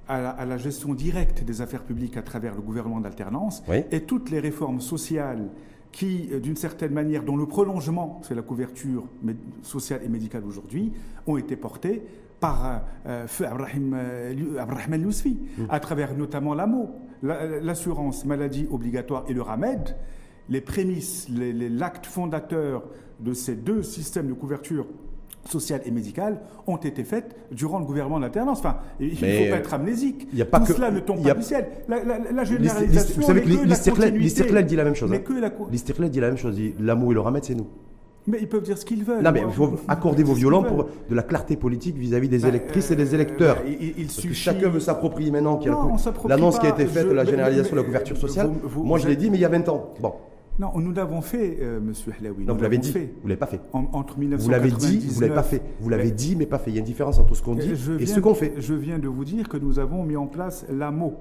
à, 0.08 0.44
la, 0.44 0.56
gestion 0.58 0.94
directe 0.94 1.44
des 1.44 1.60
affaires 1.60 1.84
publiques 1.84 2.16
à 2.16 2.22
travers 2.22 2.54
le 2.54 2.60
gouvernement 2.60 3.00
d'alternance 3.00 3.62
et 3.92 4.00
toutes 4.00 4.30
les 4.30 4.40
réformes 4.40 4.80
sociales 4.80 5.48
qui, 5.92 6.28
euh, 6.32 6.40
d'une 6.40 6.56
certaine 6.56 6.92
manière, 6.92 7.22
dont 7.22 7.36
le 7.36 7.46
prolongement, 7.46 8.20
c'est 8.22 8.34
la 8.34 8.42
couverture 8.42 9.04
sociale 9.62 10.00
et 10.04 10.08
médicale 10.08 10.44
aujourd'hui, 10.44 10.92
ont 11.26 11.36
été 11.36 11.56
portées 11.56 12.02
par 12.38 12.66
euh, 12.66 12.78
euh 13.06 13.26
Feu 13.26 13.46
Abraham, 13.46 13.94
euh, 13.94 14.96
Yousfi, 14.98 15.38
mm. 15.58 15.64
à 15.68 15.80
travers 15.80 16.14
notamment 16.16 16.54
l'AMO, 16.54 16.90
l'assurance 17.22 18.24
maladie 18.24 18.66
obligatoire 18.70 19.24
et 19.28 19.34
le 19.34 19.42
RAMED, 19.42 19.96
les 20.48 20.60
prémices, 20.60 21.28
l'acte 21.28 22.06
fondateur 22.06 22.84
de 23.20 23.34
ces 23.34 23.54
deux 23.54 23.82
systèmes 23.82 24.28
de 24.28 24.32
couverture 24.32 24.86
sociales 25.48 25.80
et 25.84 25.90
médicales 25.90 26.40
ont 26.66 26.76
été 26.76 27.04
faites 27.04 27.36
durant 27.50 27.78
le 27.78 27.84
gouvernement 27.84 28.20
d'alternance. 28.20 28.58
Enfin, 28.58 28.78
il 28.98 29.10
ne 29.10 29.14
faut 29.14 29.50
pas 29.50 29.56
être 29.56 29.74
amnésique. 29.74 30.28
Y 30.32 30.42
a 30.42 30.44
pas 30.44 30.60
Tout 30.60 30.66
que, 30.66 30.74
cela 30.74 30.90
ne 30.90 31.00
tombe 31.00 31.22
pas 31.22 31.34
du 31.34 31.42
ciel. 31.42 31.66
La, 31.88 32.02
la, 32.04 32.44
généralisation. 32.44 33.14
Vous 33.16 33.26
savez 33.26 33.42
que 33.42 34.18
l'Istiklal 34.18 34.66
dit 34.66 34.76
la 34.76 34.84
même 34.84 34.94
chose. 34.94 35.12
Hein. 35.12 35.50
L'Istiklal 35.70 36.10
dit 36.10 36.20
la 36.20 36.28
même 36.28 36.38
chose. 36.38 36.58
L'amour 36.78 37.12
et 37.12 37.14
le 37.14 37.20
Ramed, 37.20 37.44
c'est 37.44 37.54
nous. 37.54 37.66
Mais 38.26 38.38
ils 38.40 38.48
peuvent 38.48 38.62
dire 38.62 38.76
ce 38.76 38.84
qu'ils 38.84 39.02
veulent. 39.02 39.22
Non, 39.22 39.32
mais 39.32 39.42
il 39.46 39.52
faut 39.52 39.72
accorder 39.88 40.22
vos 40.22 40.34
violents 40.34 40.62
pour 40.62 40.86
de 41.08 41.14
la 41.14 41.22
clarté 41.22 41.56
politique 41.56 41.96
vis-à-vis 41.96 42.28
des 42.28 42.40
bah, 42.40 42.48
électrices 42.48 42.90
et 42.90 42.96
des 42.96 43.12
euh, 43.12 43.14
électeurs. 43.14 43.56
Bah, 43.56 43.62
il, 43.66 44.06
que 44.06 44.34
chacun 44.34 44.68
veut 44.68 44.80
s'approprier 44.80 45.30
maintenant 45.30 45.58
l'annonce 46.28 46.58
qui 46.58 46.66
a 46.66 46.70
été 46.70 46.86
faite 46.86 47.08
de 47.08 47.14
la 47.14 47.24
généralisation 47.24 47.74
de 47.76 47.80
la 47.80 47.86
couverture 47.86 48.16
sociale. 48.16 48.50
Moi, 48.76 48.98
je 48.98 49.08
l'ai 49.08 49.16
dit, 49.16 49.30
mais 49.30 49.38
il 49.38 49.40
y 49.40 49.44
a 49.44 49.48
20 49.48 49.68
ans. 49.70 49.94
Bon. 50.00 50.12
Non, 50.60 50.72
nous 50.78 50.92
l'avons 50.92 51.22
fait, 51.22 51.56
euh, 51.62 51.80
Monsieur 51.80 52.12
Hlaoui. 52.20 52.44
Non, 52.44 52.54
vous 52.54 52.60
l'avez 52.60 52.76
dit, 52.76 52.92
fait. 52.92 53.14
vous 53.22 53.28
l'avez 53.28 53.38
pas 53.38 53.46
fait. 53.46 53.62
entre 53.72 54.18
1999... 54.18 54.40
Vous 54.42 54.50
l'avez 54.50 54.70
dit, 54.70 54.98
vous 55.08 55.20
l'avez 55.22 55.34
pas 55.34 55.42
fait. 55.42 55.62
Vous 55.80 55.88
l'avez 55.88 56.10
dit, 56.10 56.36
mais 56.36 56.44
pas 56.44 56.58
fait. 56.58 56.70
Il 56.70 56.74
y 56.74 56.76
a 56.76 56.80
une 56.80 56.84
différence 56.84 57.18
entre 57.18 57.34
ce 57.34 57.42
qu'on 57.42 57.54
dit 57.54 57.72
et 57.98 58.06
ce 58.06 58.20
qu'on 58.20 58.34
fait. 58.34 58.52
Je 58.58 58.74
viens 58.74 58.98
de 58.98 59.08
vous 59.08 59.24
dire 59.24 59.48
que 59.48 59.56
nous 59.56 59.78
avons 59.78 60.04
mis 60.04 60.16
en 60.16 60.26
place 60.26 60.66
l'AMO, 60.68 61.14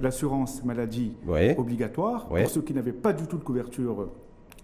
l'assurance 0.00 0.64
maladie 0.64 1.14
obligatoire, 1.56 2.26
pour 2.26 2.48
ceux 2.48 2.62
qui 2.62 2.74
n'avaient 2.74 2.92
pas 2.92 3.12
du 3.12 3.28
tout 3.28 3.38
de 3.38 3.44
couverture 3.44 4.08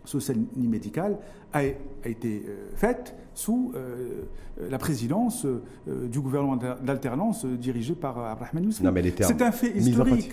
sociale 0.05 0.39
ni 0.57 0.67
médicale 0.67 1.19
a, 1.53 1.63
été 2.09 2.45
euh, 2.47 2.71
faite 2.75 3.15
sous 3.35 3.73
euh, 3.75 4.23
la 4.71 4.79
présidence 4.79 5.45
euh, 5.45 6.09
du 6.09 6.21
gouvernement 6.21 6.57
d'alternance 6.57 7.45
dirigé 7.45 7.95
par 7.95 8.19
Abraham 8.19 8.65
Youssi. 8.65 8.83
C'est 9.21 9.43
un 9.43 9.53
fait 9.53 9.77
historique. 9.77 10.33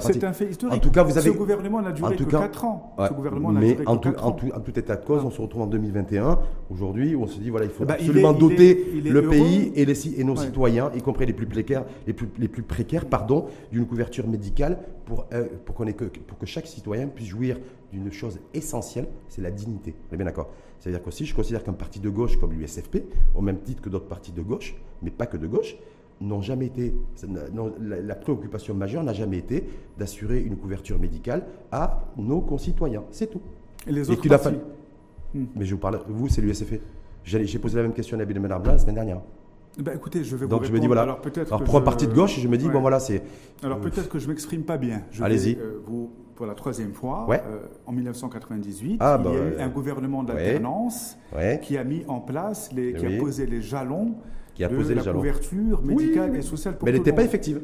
C'est 0.00 0.24
un 0.24 0.32
fait 0.32 0.50
historique. 0.50 0.76
En 0.76 0.78
tout 0.80 0.90
cas, 0.90 1.02
vous 1.02 1.16
avez... 1.16 1.30
Ce 1.30 1.34
gouvernement 1.34 1.80
n'a 1.80 1.92
duré 1.92 2.16
que 2.16 2.24
4 2.24 2.64
ans. 2.64 2.94
Ce 3.08 3.12
gouvernement 3.14 3.50
mais 3.52 3.78
en, 3.86 3.96
tout, 3.96 4.12
en, 4.18 4.32
tout, 4.32 4.50
en, 4.52 4.60
tout, 4.60 4.78
état 4.78 4.96
de 4.96 5.04
cause, 5.04 5.24
on 5.24 5.30
se 5.30 5.40
retrouve 5.40 5.62
en 5.62 5.66
2021, 5.66 6.40
aujourd'hui, 6.70 7.14
où 7.14 7.22
on 7.22 7.26
se 7.26 7.38
dit, 7.38 7.48
voilà, 7.48 7.66
il 7.66 7.72
faut 7.72 7.84
ben, 7.84 7.94
absolument 7.94 8.32
doter 8.32 9.00
le 9.02 9.28
pays 9.28 9.72
et, 9.74 9.84
les, 9.86 10.20
et 10.20 10.24
nos 10.24 10.36
citoyens, 10.36 10.90
y 10.94 11.00
compris 11.00 11.24
les 11.24 11.32
plus 11.32 11.46
précaires, 11.46 11.84
les 12.06 12.12
plus, 12.12 12.28
les 12.38 12.48
plus 12.48 12.62
précaires 12.62 13.06
pardon, 13.06 13.46
d'une 13.70 13.86
couverture 13.86 14.26
médicale 14.28 14.78
pour, 15.06 15.26
pour, 15.64 15.76
que, 15.76 16.04
pour 16.04 16.38
que 16.38 16.46
chaque 16.46 16.66
citoyen 16.66 17.06
puisse 17.06 17.28
jouir 17.28 17.58
d'une 17.92 18.12
chose 18.12 18.38
essentielle, 18.54 19.06
c'est 19.28 19.42
la 19.42 19.50
dignité. 19.50 19.94
On 20.10 20.14
est 20.14 20.16
bien 20.16 20.26
d'accord 20.26 20.48
C'est-à-dire 20.82 21.00
qu'aussi, 21.00 21.26
je 21.26 21.32
considère 21.32 21.62
qu'un 21.62 21.74
parti 21.74 22.00
de 22.00 22.10
gauche 22.10 22.36
comme 22.40 22.52
l'USFP, 22.54 23.04
au 23.36 23.40
même 23.40 23.60
titre 23.60 23.80
que 23.80 23.88
d'autres 23.88 24.08
partis 24.08 24.32
de 24.32 24.42
gauche, 24.42 24.74
mais 25.00 25.12
pas 25.12 25.26
que 25.26 25.36
de 25.36 25.46
gauche, 25.46 25.76
n'ont 26.20 26.42
jamais 26.42 26.66
été, 26.66 26.92
la, 27.88 28.16
préoccupation 28.16 28.74
majeure 28.74 29.04
n'a 29.04 29.12
jamais 29.12 29.38
été 29.38 29.64
d'assurer 29.96 30.40
une 30.40 30.56
couverture 30.56 30.98
médicale 30.98 31.46
à 31.70 32.02
nos 32.16 32.40
concitoyens. 32.40 33.04
C'est 33.12 33.30
tout. 33.30 33.40
Et 33.86 33.92
les 33.92 34.10
autres 34.10 34.28
partis 34.28 34.58
hmm. 35.34 35.44
Mais 35.54 35.64
je 35.64 35.74
vous 35.74 35.80
parle, 35.80 36.00
vous, 36.08 36.28
c'est 36.28 36.40
l'USFP. 36.40 36.80
J'ai 37.22 37.58
posé 37.60 37.76
la 37.76 37.82
même 37.82 37.92
question 37.92 38.18
à 38.18 38.22
Abdelman 38.22 38.50
la 38.64 38.78
semaine 38.78 38.96
dernière. 38.96 39.20
Ben 39.78 39.94
écoutez, 39.94 40.24
je 40.24 40.34
vais 40.34 40.48
Donc 40.48 40.62
vous 40.62 40.66
je 40.66 40.72
me 40.72 40.80
dis 40.80 40.88
voilà. 40.88 41.02
Alors 41.02 41.20
peut-être. 41.20 41.62
pour 41.62 41.76
un 41.76 41.80
parti 41.80 42.08
de 42.08 42.12
gauche, 42.12 42.40
je 42.40 42.48
me 42.48 42.58
dis 42.58 42.68
bon 42.68 42.80
voilà 42.80 42.98
c'est. 42.98 43.22
Alors 43.62 43.80
peut-être 43.80 44.08
que 44.08 44.18
je 44.18 44.28
m'exprime 44.28 44.64
pas 44.64 44.78
bien. 44.78 45.04
Allez-y. 45.20 45.54
Euh, 45.54 45.80
vous 45.86 46.10
pour 46.42 46.48
la 46.48 46.56
troisième 46.56 46.92
fois. 46.92 47.24
Ouais. 47.28 47.40
Euh, 47.46 47.60
en 47.86 47.92
1998, 47.92 48.96
ah, 48.98 49.16
il 49.20 49.24
y 49.24 49.28
a 49.28 49.30
bah, 49.30 49.46
eu 49.46 49.60
un 49.60 49.68
gouvernement 49.68 50.24
d'alternance 50.24 51.16
qui 51.62 51.78
a 51.78 51.84
mis 51.84 52.04
en 52.08 52.18
place 52.18 52.72
les, 52.72 52.94
qui 52.94 53.06
a 53.06 53.16
posé 53.16 53.46
les 53.46 53.62
jalons 53.62 54.16
qui 54.52 54.64
a 54.64 54.68
de 54.68 54.74
posé 54.74 54.96
la 54.96 55.04
couverture 55.04 55.80
médicale 55.84 56.34
et 56.34 56.42
sociale 56.42 56.76
pour 56.76 56.84
Mais 56.84 56.90
elle 56.90 56.98
n'était 56.98 57.12
pas 57.12 57.22
effective. 57.22 57.62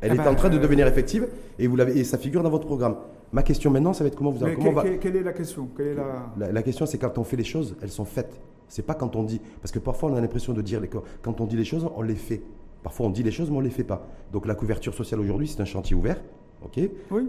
Elle 0.00 0.10
eh 0.10 0.14
était 0.14 0.22
en 0.22 0.32
ben, 0.32 0.34
train 0.34 0.48
de 0.48 0.56
euh, 0.56 0.60
devenir 0.60 0.88
effective 0.88 1.28
et, 1.60 1.68
vous 1.68 1.80
et 1.80 2.02
ça 2.02 2.18
figure 2.18 2.42
dans 2.42 2.50
votre 2.50 2.66
programme. 2.66 2.96
Ma 3.32 3.44
question 3.44 3.70
maintenant, 3.70 3.92
ça 3.92 4.02
va 4.02 4.08
être 4.08 4.16
comment 4.16 4.32
vous... 4.32 4.44
comment 4.56 4.82
quelle 5.00 5.14
est 5.14 5.22
la 5.22 5.32
question? 5.32 5.68
Quelle 5.76 5.86
est 5.86 5.94
la... 5.94 6.50
La, 6.50 6.62
question, 6.64 6.86
c'est 6.86 6.98
quand 6.98 7.18
on 7.18 7.24
fait 7.24 7.36
les 7.36 7.44
choses, 7.44 7.76
elles 7.82 7.90
sont 7.90 8.04
faites. 8.04 8.40
C'est 8.66 8.84
pas 8.84 8.94
quand 8.94 9.14
on 9.14 9.22
dit. 9.22 9.40
Parce 9.60 9.70
que 9.70 9.78
parfois, 9.78 10.10
on 10.10 10.16
a 10.16 10.20
l'impression 10.20 10.52
de 10.52 10.60
dire. 10.60 10.80
Les, 10.80 10.88
quand 10.88 11.40
on 11.40 11.46
dit 11.46 11.56
les 11.56 11.64
choses, 11.64 11.88
on 11.94 12.02
les 12.02 12.16
fait. 12.16 12.42
Parfois, 12.82 13.06
on 13.06 13.10
dit 13.10 13.22
les 13.22 13.30
choses, 13.30 13.48
mais 13.48 13.58
on 13.58 13.60
ne 13.60 13.66
les 13.66 13.70
fait 13.70 13.84
pas. 13.84 14.08
Donc, 14.32 14.44
la 14.44 14.56
couverture 14.56 14.92
sociale 14.92 15.20
aujourd'hui, 15.20 15.46
c'est 15.46 15.60
un 15.60 15.66
chantier 15.66 15.94
ouvert. 15.94 16.20
Ok 16.64 16.80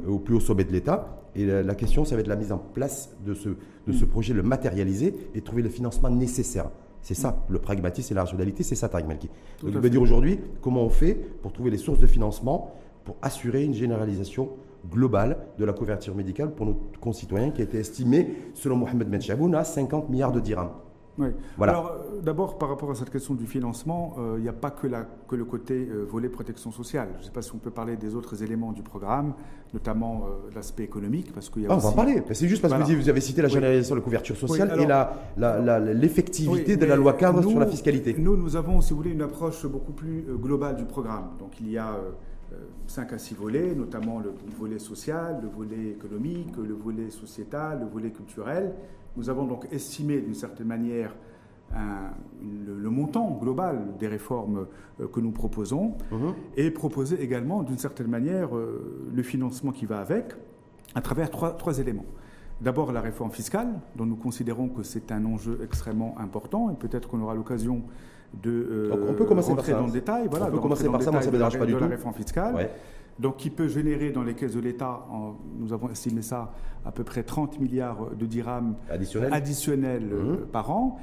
au 0.07 0.19
plus 0.19 0.35
haut 0.35 0.39
sommet 0.39 0.63
de 0.63 0.71
l'État. 0.71 1.19
Et 1.35 1.45
la, 1.45 1.75
question, 1.75 2.05
ça 2.05 2.15
va 2.15 2.21
être 2.21 2.27
la 2.27 2.35
mise 2.35 2.51
en 2.51 2.59
place 2.59 3.09
de 3.25 3.33
ce, 3.33 3.49
de 3.49 3.91
ce 3.91 4.05
mm. 4.05 4.07
projet, 4.07 4.33
le 4.33 4.43
matérialiser 4.43 5.15
et 5.33 5.41
trouver 5.41 5.63
le 5.63 5.69
financement 5.69 6.09
nécessaire. 6.09 6.69
C'est 7.01 7.15
ça, 7.15 7.43
le 7.49 7.59
pragmatisme 7.59 8.13
et 8.13 8.15
la 8.15 8.21
rationalité, 8.21 8.63
c'est 8.63 8.75
ça, 8.75 8.87
Tariq 8.87 9.07
Malki. 9.07 9.29
Donc, 9.61 9.73
je 9.73 9.79
vais 9.79 9.89
dire 9.89 10.01
aujourd'hui 10.01 10.39
comment 10.61 10.83
on 10.83 10.89
fait 10.89 11.15
pour 11.15 11.51
trouver 11.51 11.71
les 11.71 11.77
sources 11.77 11.99
de 11.99 12.07
financement 12.07 12.75
pour 13.03 13.17
assurer 13.21 13.63
une 13.63 13.73
généralisation 13.73 14.51
globale 14.89 15.37
de 15.57 15.65
la 15.65 15.73
couverture 15.73 16.15
médicale 16.15 16.51
pour 16.53 16.65
nos 16.65 16.79
concitoyens 17.01 17.51
qui 17.51 17.61
a 17.61 17.65
été 17.65 17.79
estimée, 17.79 18.35
selon 18.53 18.77
Mohamed 18.77 19.09
Menchaboun, 19.09 19.55
à 19.55 19.63
50 19.63 20.09
milliards 20.09 20.31
de 20.31 20.39
dirhams. 20.39 20.71
Oui. 21.17 21.27
Alors, 21.61 21.91
euh, 21.91 22.21
d'abord, 22.21 22.57
par 22.57 22.69
rapport 22.69 22.89
à 22.89 22.95
cette 22.95 23.11
question 23.11 23.35
du 23.35 23.45
financement, 23.45 24.15
euh, 24.17 24.35
il 24.37 24.41
n'y 24.41 24.49
a 24.49 24.53
pas 24.53 24.71
que, 24.71 24.87
la, 24.87 25.05
que 25.27 25.35
le 25.35 25.45
côté 25.45 25.87
euh, 25.89 26.05
volet 26.09 26.27
protection 26.27 26.71
sociale. 26.71 27.09
Je 27.15 27.19
ne 27.19 27.23
sais 27.25 27.31
pas 27.31 27.43
si 27.43 27.53
on 27.53 27.59
peut 27.59 27.69
parler 27.69 27.97
des 27.97 28.15
autres 28.15 28.41
éléments 28.41 28.71
du 28.71 28.81
programme, 28.81 29.33
notamment 29.73 30.25
l'aspect 30.55 30.83
économique, 30.83 31.31
parce 31.33 31.49
qu'il 31.49 31.63
y 31.63 31.65
a 31.65 31.69
ah, 31.71 31.75
On 31.75 31.77
va 31.77 31.89
en 31.89 31.93
parler. 31.93 32.23
C'est 32.31 32.47
juste 32.47 32.61
parce 32.61 32.73
que 32.73 32.95
vous 32.95 33.09
avez 33.09 33.21
cité 33.21 33.41
la 33.41 33.47
généralisation 33.47 33.95
de 33.95 33.99
la 33.99 34.03
couverture 34.03 34.35
sociale 34.35 34.71
et 34.79 35.93
l'effectivité 35.93 36.77
de 36.77 36.85
la 36.85 36.95
loi 36.95 37.13
cadre 37.13 37.41
sur 37.47 37.59
la 37.59 37.67
fiscalité. 37.67 38.15
Nous, 38.17 38.35
nous 38.35 38.55
avons, 38.55 38.81
si 38.81 38.91
vous 38.91 38.97
voulez, 38.97 39.11
une 39.11 39.21
approche 39.21 39.65
beaucoup 39.67 39.93
plus 39.93 40.25
globale 40.41 40.75
du 40.75 40.85
programme. 40.85 41.29
Donc, 41.39 41.59
il 41.59 41.69
y 41.69 41.77
a 41.77 41.95
cinq 42.87 43.13
à 43.13 43.17
six 43.17 43.35
volets, 43.35 43.73
notamment 43.75 44.19
le 44.19 44.33
volet 44.57 44.79
social, 44.79 45.39
le 45.41 45.47
volet 45.47 45.89
économique, 45.89 46.55
le 46.57 46.73
volet 46.73 47.09
sociétal, 47.09 47.79
le 47.81 47.85
volet 47.85 48.11
culturel. 48.11 48.73
Nous 49.17 49.29
avons 49.29 49.45
donc 49.45 49.67
estimé 49.71 50.19
d'une 50.21 50.33
certaine 50.33 50.67
manière 50.67 51.15
le, 52.65 52.89
montant 52.89 53.37
global 53.41 53.79
des 53.99 54.07
réformes 54.07 54.67
euh, 54.99 55.07
que 55.07 55.19
nous 55.19 55.31
proposons 55.31 55.93
mhm. 56.11 56.33
et 56.57 56.71
proposer 56.71 57.21
également 57.21 57.63
d'une 57.63 57.77
certaine 57.77 58.07
manière 58.07 58.55
euh, 58.55 59.09
le 59.13 59.23
financement 59.23 59.71
qui 59.71 59.85
va 59.85 59.99
avec 59.99 60.33
à 60.95 61.01
travers 61.01 61.31
trois, 61.31 61.53
trois 61.53 61.79
éléments. 61.79 62.05
D'abord 62.61 62.91
la 62.91 63.01
réforme 63.01 63.31
fiscale, 63.31 63.69
dont 63.95 64.05
nous 64.05 64.15
considérons 64.15 64.69
que 64.69 64.83
c'est 64.83 65.11
un 65.11 65.25
enjeu 65.25 65.59
extrêmement 65.63 66.15
important 66.19 66.69
et 66.69 66.75
peut-être 66.75 67.07
qu'on 67.07 67.21
aura 67.21 67.33
l'occasion 67.33 67.81
de 68.41 68.51
euh, 68.51 69.07
on 69.09 69.13
peut 69.13 69.25
commencer 69.25 69.49
rentrer 69.49 69.71
par 69.71 69.79
ça. 69.79 69.81
dans 69.81 69.87
le 69.87 69.93
détail. 69.93 70.27
Voilà, 70.29 70.47
on 70.47 70.51
peut 70.51 70.59
commencer 70.59 70.89
par 70.89 71.01
ça, 71.01 71.11
moi 71.11 71.21
ça 71.21 71.27
ne 71.27 71.33
me 71.33 71.37
dérange 71.37 71.57
pas 71.57 71.65
du 71.65 71.73
tout. 71.73 71.79
la 71.79 71.87
réforme 71.87 72.13
fiscale 72.15 72.69
donc 73.19 73.37
qui 73.37 73.49
peut 73.49 73.67
générer 73.67 74.11
dans 74.11 74.23
les 74.23 74.33
caisses 74.33 74.55
de 74.55 74.59
l'État, 74.59 75.05
nous 75.59 75.73
avons 75.73 75.89
estimé 75.89 76.21
ça 76.21 76.53
à 76.85 76.91
peu 76.91 77.03
près 77.03 77.23
30 77.23 77.59
milliards 77.59 78.09
de 78.17 78.25
dirhams 78.25 78.75
additionnels, 78.89 80.09
euh, 80.11 80.33
mmh. 80.33 80.37
par 80.51 80.71
an. 80.71 80.99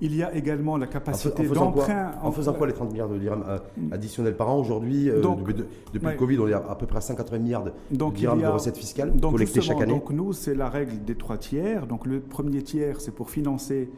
Il 0.00 0.14
y 0.14 0.22
a 0.22 0.34
également 0.34 0.76
la 0.76 0.86
capacité 0.86 1.46
d'emprunt. 1.46 2.12
En, 2.22 2.32
faisant 2.32 2.52
quoi 2.52 2.66
les 2.66 2.72
30 2.72 2.90
milliards 2.92 3.08
de 3.08 3.16
dirhams 3.16 3.44
euh, 3.48 3.58
mmh. 3.76 3.92
additionnels 3.92 4.36
par 4.36 4.50
an 4.50 4.58
Aujourd'hui, 4.58 5.08
euh, 5.08 5.22
depuis, 5.92 6.06
le 6.06 6.16
Covid, 6.16 6.38
on 6.38 6.48
est 6.48 6.52
à, 6.52 6.64
à 6.68 6.74
peu 6.74 6.86
près 6.86 6.98
à 6.98 7.00
180 7.00 7.38
milliards 7.38 7.64
de, 7.64 7.72
dirhams 7.90 8.42
de 8.42 8.46
recettes 8.46 8.76
fiscales 8.76 9.12
collectées 9.20 9.60
chaque 9.60 9.80
année. 9.80 9.92
Donc 9.92 10.10
nous, 10.10 10.32
c'est 10.32 10.54
la 10.54 10.68
règle 10.68 11.04
des 11.04 11.14
trois 11.14 11.38
tiers. 11.38 11.86
Donc 11.86 12.06
le 12.06 12.20
premier 12.20 12.62
tiers, 12.62 13.00
c'est 13.00 13.14
pour 13.14 13.30
financer 13.30 13.90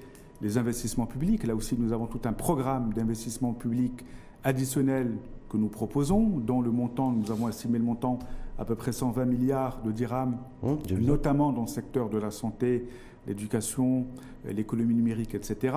les 0.43 0.59
investissements 0.59 1.07
publics. 1.07 1.45
Là 1.47 1.55
aussi, 1.55 1.77
nous 1.79 1.93
avons 1.93 2.07
tout 2.07 2.21
un 2.25 2.33
programme 2.33 2.93
d'investissement 2.93 3.53
public 3.53 4.05
additionnel 4.45 5.17
que 5.49 5.57
nous 5.57 5.69
proposons, 5.69 6.39
dont 6.39 6.61
le 6.61 6.71
montant, 6.71 7.13
nous 7.13 7.31
avons 7.31 7.49
estimé 7.49 7.79
le 7.79 7.85
montant 7.85 8.19
à 8.59 8.65
peu 8.65 8.75
près 8.75 8.93
120 8.93 9.25
milliards 9.27 9.83
de 9.83 9.93
dirhams, 9.93 10.39
hein, 10.63 10.79
notamment 10.99 11.53
dans 11.53 11.63
le 11.63 11.67
secteur 11.67 12.09
de 12.09 12.19
la 12.19 12.31
santé, 12.31 12.87
l'éducation, 13.27 14.07
l'économie 14.45 14.95
numérique, 14.95 15.35
etc. 15.35 15.77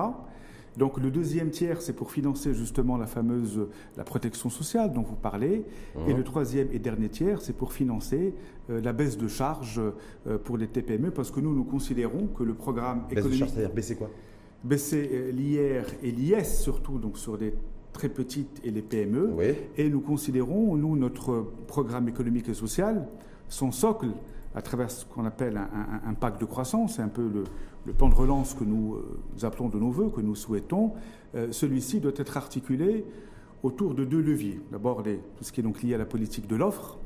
Donc 0.76 0.98
le 0.98 1.10
deuxième 1.10 1.50
tiers, 1.50 1.82
c'est 1.82 1.92
pour 1.92 2.12
financer 2.12 2.54
justement 2.54 2.96
la 2.96 3.06
fameuse 3.06 3.66
la 3.96 4.04
protection 4.04 4.50
sociale 4.50 4.92
dont 4.92 5.02
vous 5.02 5.16
parlez. 5.16 5.64
Hein. 5.96 6.00
Et 6.06 6.14
le 6.14 6.22
troisième 6.22 6.68
et 6.72 6.78
dernier 6.78 7.08
tiers, 7.08 7.42
c'est 7.42 7.52
pour 7.52 7.72
financer 7.72 8.34
euh, 8.70 8.80
la 8.80 8.92
baisse 8.92 9.18
de 9.18 9.28
charges 9.28 9.80
euh, 9.80 10.38
pour 10.38 10.56
les 10.56 10.68
TPME, 10.68 11.10
parce 11.10 11.30
que 11.30 11.40
nous, 11.40 11.54
nous 11.54 11.64
considérons 11.64 12.28
que 12.28 12.44
le 12.44 12.54
programme 12.54 13.00
baisse 13.08 13.18
économique... 13.18 13.32
de 13.32 13.38
charges, 13.38 13.50
c'est-à-dire 13.52 13.74
baisser 13.74 13.96
quoi? 13.96 14.10
Baisser 14.62 15.10
euh, 15.12 15.32
l'IR 15.32 15.86
et 16.02 16.12
l'IS 16.12 16.60
surtout, 16.60 16.98
donc 16.98 17.18
sur 17.18 17.36
des 17.36 17.52
très 17.92 18.08
petites 18.08 18.60
et 18.64 18.70
les 18.70 18.82
PME. 18.82 19.36
Et 19.76 19.88
nous 19.88 20.00
considérons, 20.00 20.76
nous, 20.76 20.96
notre 20.96 21.46
programme 21.66 22.08
économique 22.08 22.48
et 22.48 22.54
social, 22.54 23.06
son 23.48 23.72
socle, 23.72 24.08
à 24.54 24.62
travers 24.62 24.90
ce 24.90 25.04
qu'on 25.04 25.24
appelle 25.24 25.60
un, 26.06 26.14
pacte 26.14 26.40
de 26.40 26.46
croissance, 26.46 26.96
c'est 26.96 27.02
un 27.02 27.08
peu 27.08 27.30
le, 27.86 27.92
plan 27.92 28.08
de 28.08 28.14
relance 28.14 28.54
que 28.54 28.64
nous, 28.64 28.94
euh, 28.94 29.46
appelons 29.46 29.68
de 29.68 29.78
nos 29.78 29.90
voeux, 29.90 30.10
que 30.10 30.20
nous 30.20 30.34
souhaitons, 30.34 30.92
euh, 31.34 31.50
celui-ci 31.50 32.00
doit 32.00 32.12
être 32.16 32.36
articulé 32.36 33.04
autour 33.62 33.94
de 33.94 34.04
deux 34.04 34.20
leviers. 34.20 34.60
D'abord, 34.70 35.02
tout 35.02 35.44
ce 35.44 35.52
qui 35.52 35.60
est 35.60 35.62
donc 35.62 35.82
lié 35.82 35.94
à 35.94 35.98
la 35.98 36.04
politique 36.06 36.46
de 36.46 36.56
l'offre, 36.56 36.98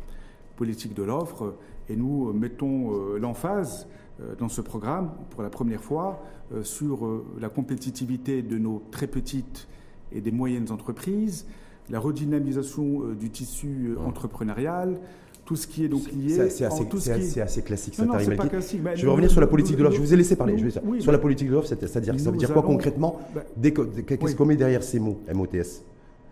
politique 0.57 0.95
de 0.95 1.03
l'offre, 1.03 1.55
et 1.89 1.97
nous 1.97 2.33
mettons 2.33 2.93
euh, 2.93 3.19
l'emphase 3.19 3.89
dans 4.39 4.49
ce 4.49 4.61
programme, 4.61 5.11
pour 5.31 5.43
la 5.43 5.51
première 5.51 5.83
fois, 5.83 6.23
sur 6.63 7.25
la 7.41 7.49
compétitivité 7.49 8.43
de 8.43 8.59
nos 8.59 8.81
très 8.93 9.09
petites 9.09 9.67
et 10.15 10.21
des 10.21 10.31
moyennes 10.31 10.71
entreprises, 10.71 11.47
la 11.91 11.99
redynamisation 11.99 13.03
euh, 13.03 13.15
du 13.15 13.31
tissu 13.31 13.89
euh, 13.89 14.07
entrepreneurial, 14.07 14.99
tout 15.45 15.57
ce 15.57 15.67
qui 15.67 15.85
est 15.85 15.89
donc 15.89 16.11
lié. 16.13 16.35
C'est 16.35 16.65
assez, 16.65 17.41
assez, 17.41 17.63
classique. 17.63 17.99
Non, 17.99 18.07
non, 18.07 18.37
pas 18.37 18.49
classique. 18.49 18.81
je 18.95 19.05
vais 19.05 19.11
revenir 19.11 19.31
sur 19.31 19.41
la 19.41 19.47
politique 19.47 19.77
de 19.77 19.83
l'offre. 19.83 19.97
Je 19.97 20.01
vous 20.01 20.15
ai 20.15 20.17
laissé 20.17 20.37
parler. 20.37 20.57
sur 21.01 21.13
la 21.13 21.19
politique 21.19 21.49
de 21.49 21.53
l'offre, 21.53 21.69
c'est-à-dire 21.69 22.19
ça 22.19 22.31
veut 22.31 22.39
dire 22.39 22.53
quoi 22.53 22.63
concrètement 22.63 23.21
bah, 23.35 23.45
Qu'est-ce 24.07 24.37
qu'on 24.37 24.47
met 24.47 24.57
derrière 24.57 24.83
ces 24.83 24.99
mots 24.99 25.21
MOTS 25.33 25.83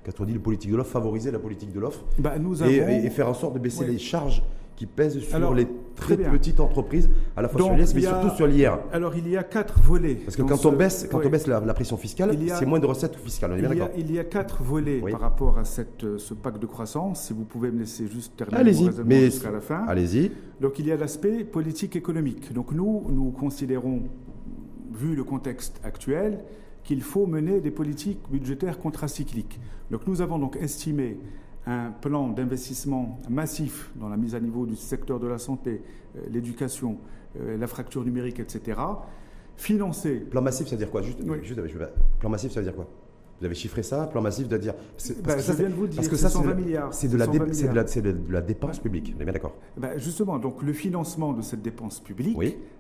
Quand 0.05 0.21
on 0.21 0.25
dit 0.25 0.33
le 0.33 0.41
politique 0.41 0.71
de 0.71 0.77
l'offre, 0.77 0.91
favoriser 0.91 1.31
la 1.31 1.39
politique 1.39 1.73
de 1.73 1.81
l'offre 1.81 2.01
bah, 2.19 2.35
et, 2.67 3.11
faire 3.11 3.29
en 3.29 3.35
sorte 3.35 3.55
de 3.55 3.59
baisser 3.59 3.85
les 3.87 3.99
charges 3.99 4.43
qui 4.83 4.87
pèsent 4.87 5.21
sur 5.21 5.55
les 5.55 5.69
très, 5.95 6.17
petites 6.17 6.59
entreprises, 6.59 7.09
à 7.37 7.43
la 7.43 7.49
fois 7.49 7.61
sur 7.63 7.73
l'IS, 7.73 7.95
mais 7.95 8.01
surtout 8.01 8.35
sur 8.35 8.49
l'IR. 8.49 8.81
Alors, 8.93 9.15
il 9.15 9.29
y 9.29 9.37
a 9.37 9.45
quatre 9.45 9.79
volets. 9.79 10.17
Parce 10.17 10.35
que 10.35 10.43
quand 10.43 10.67
on 10.67 10.73
baisse, 10.73 11.07
quand 11.09 11.25
on 11.25 11.29
baisse 11.29 11.47
la, 11.47 11.61
pression 11.73 11.97
fiscale, 11.97 12.37
c'est 12.59 12.67
moins 12.67 12.81
de 12.81 12.87
recettes 12.87 13.15
fiscales. 13.15 13.53
il, 13.59 13.79
y 13.79 13.81
a, 13.81 13.91
il, 13.97 14.13
y 14.13 14.19
a, 14.19 14.25
quatre 14.25 14.61
volets 14.65 15.01
par 15.01 15.21
rapport 15.21 15.57
à 15.59 15.65
cette, 15.65 16.03
euh, 16.03 16.19
ce 16.19 16.35
pacte 16.35 16.61
de 16.61 16.67
croissance. 16.67 17.27
Si 17.27 17.33
vous 17.33 17.45
pouvez 17.45 17.71
me 17.71 17.79
laisser 17.79 18.09
juste 18.09 18.37
terminer 18.37 19.31
jusqu'à 19.31 19.53
la 19.53 19.61
fin. 19.61 19.85
Allez-y. 19.87 20.33
Donc, 20.61 20.81
il 20.81 20.87
y 20.89 20.91
a 20.91 20.97
l'aspect 20.97 21.45
politique 21.45 21.95
économique. 21.95 22.53
Donc, 22.53 22.73
nous, 22.73 23.05
nous 23.09 23.31
considérons, 23.31 24.03
vu 24.93 25.15
le 25.15 25.23
contexte 25.23 25.81
actuel, 25.85 26.41
qu'il 26.83 27.03
faut 27.03 27.27
mener 27.27 27.61
des 27.61 27.71
politiques 27.71 28.19
budgétaires 28.33 28.81
contracycliques. 28.81 29.61
Donc, 29.93 30.09
nous 30.09 30.21
avons 30.23 30.41
donc 30.41 30.57
estimé 30.57 31.19
un 31.67 31.91
plan 31.91 32.29
d'investissement 32.29 33.19
massif 33.29 33.91
dans 33.97 34.09
la 34.09 34.17
mise 34.17 34.35
à 34.35 34.41
niveau 34.41 34.67
du 34.67 34.77
secteur 34.77 35.21
de 35.21 35.27
la 35.27 35.39
santé, 35.39 35.83
euh, 36.17 36.21
l'éducation, 36.31 36.99
la 37.59 37.67
fracture 37.67 38.05
numérique, 38.05 38.41
etc. 38.41 38.79
Financer. 39.57 40.17
Plan 40.17 40.43
massif, 40.43 40.67
ça 40.67 40.73
veut 40.73 40.79
dire 40.79 40.91
quoi? 40.91 41.01
Juste, 41.01 41.19
Plan 42.19 42.29
massif, 42.29 42.53
ça 42.53 42.61
veut 42.61 42.67
dire 42.67 42.77
quoi? 42.77 42.87
Vous 43.43 43.47
avez 43.47 43.57
chiffré 43.57 43.83
ça, 43.83 44.07
plan 44.07 44.21
massif, 44.21 44.47
de 44.47 44.57
dire. 44.57 44.73
Bah, 45.25 45.37
je 45.37 45.53
viens 45.53 45.69
de 45.69 45.75
vous 45.75 45.89
dire, 45.89 45.97
parce 45.97 46.07
que 46.07 46.15
ça, 46.15 46.29
120 46.29 46.55
milliards. 46.55 46.95
C'est 46.95 47.09
de, 47.09 47.17
la 47.17 47.27
de, 47.27 48.33
la 48.33 48.41
dépense 48.41 48.79
publique, 48.79 49.13
on 49.17 49.21
est 49.21 49.25
bien 49.25 49.33
d'accord? 49.33 49.57
Bah, 49.77 49.99
Justement, 49.99 50.39
donc 50.39 50.63
le 50.63 50.73
financement 50.73 51.33
de 51.33 51.43
cette 51.43 51.61
dépense 51.61 51.99
publique 51.99 52.39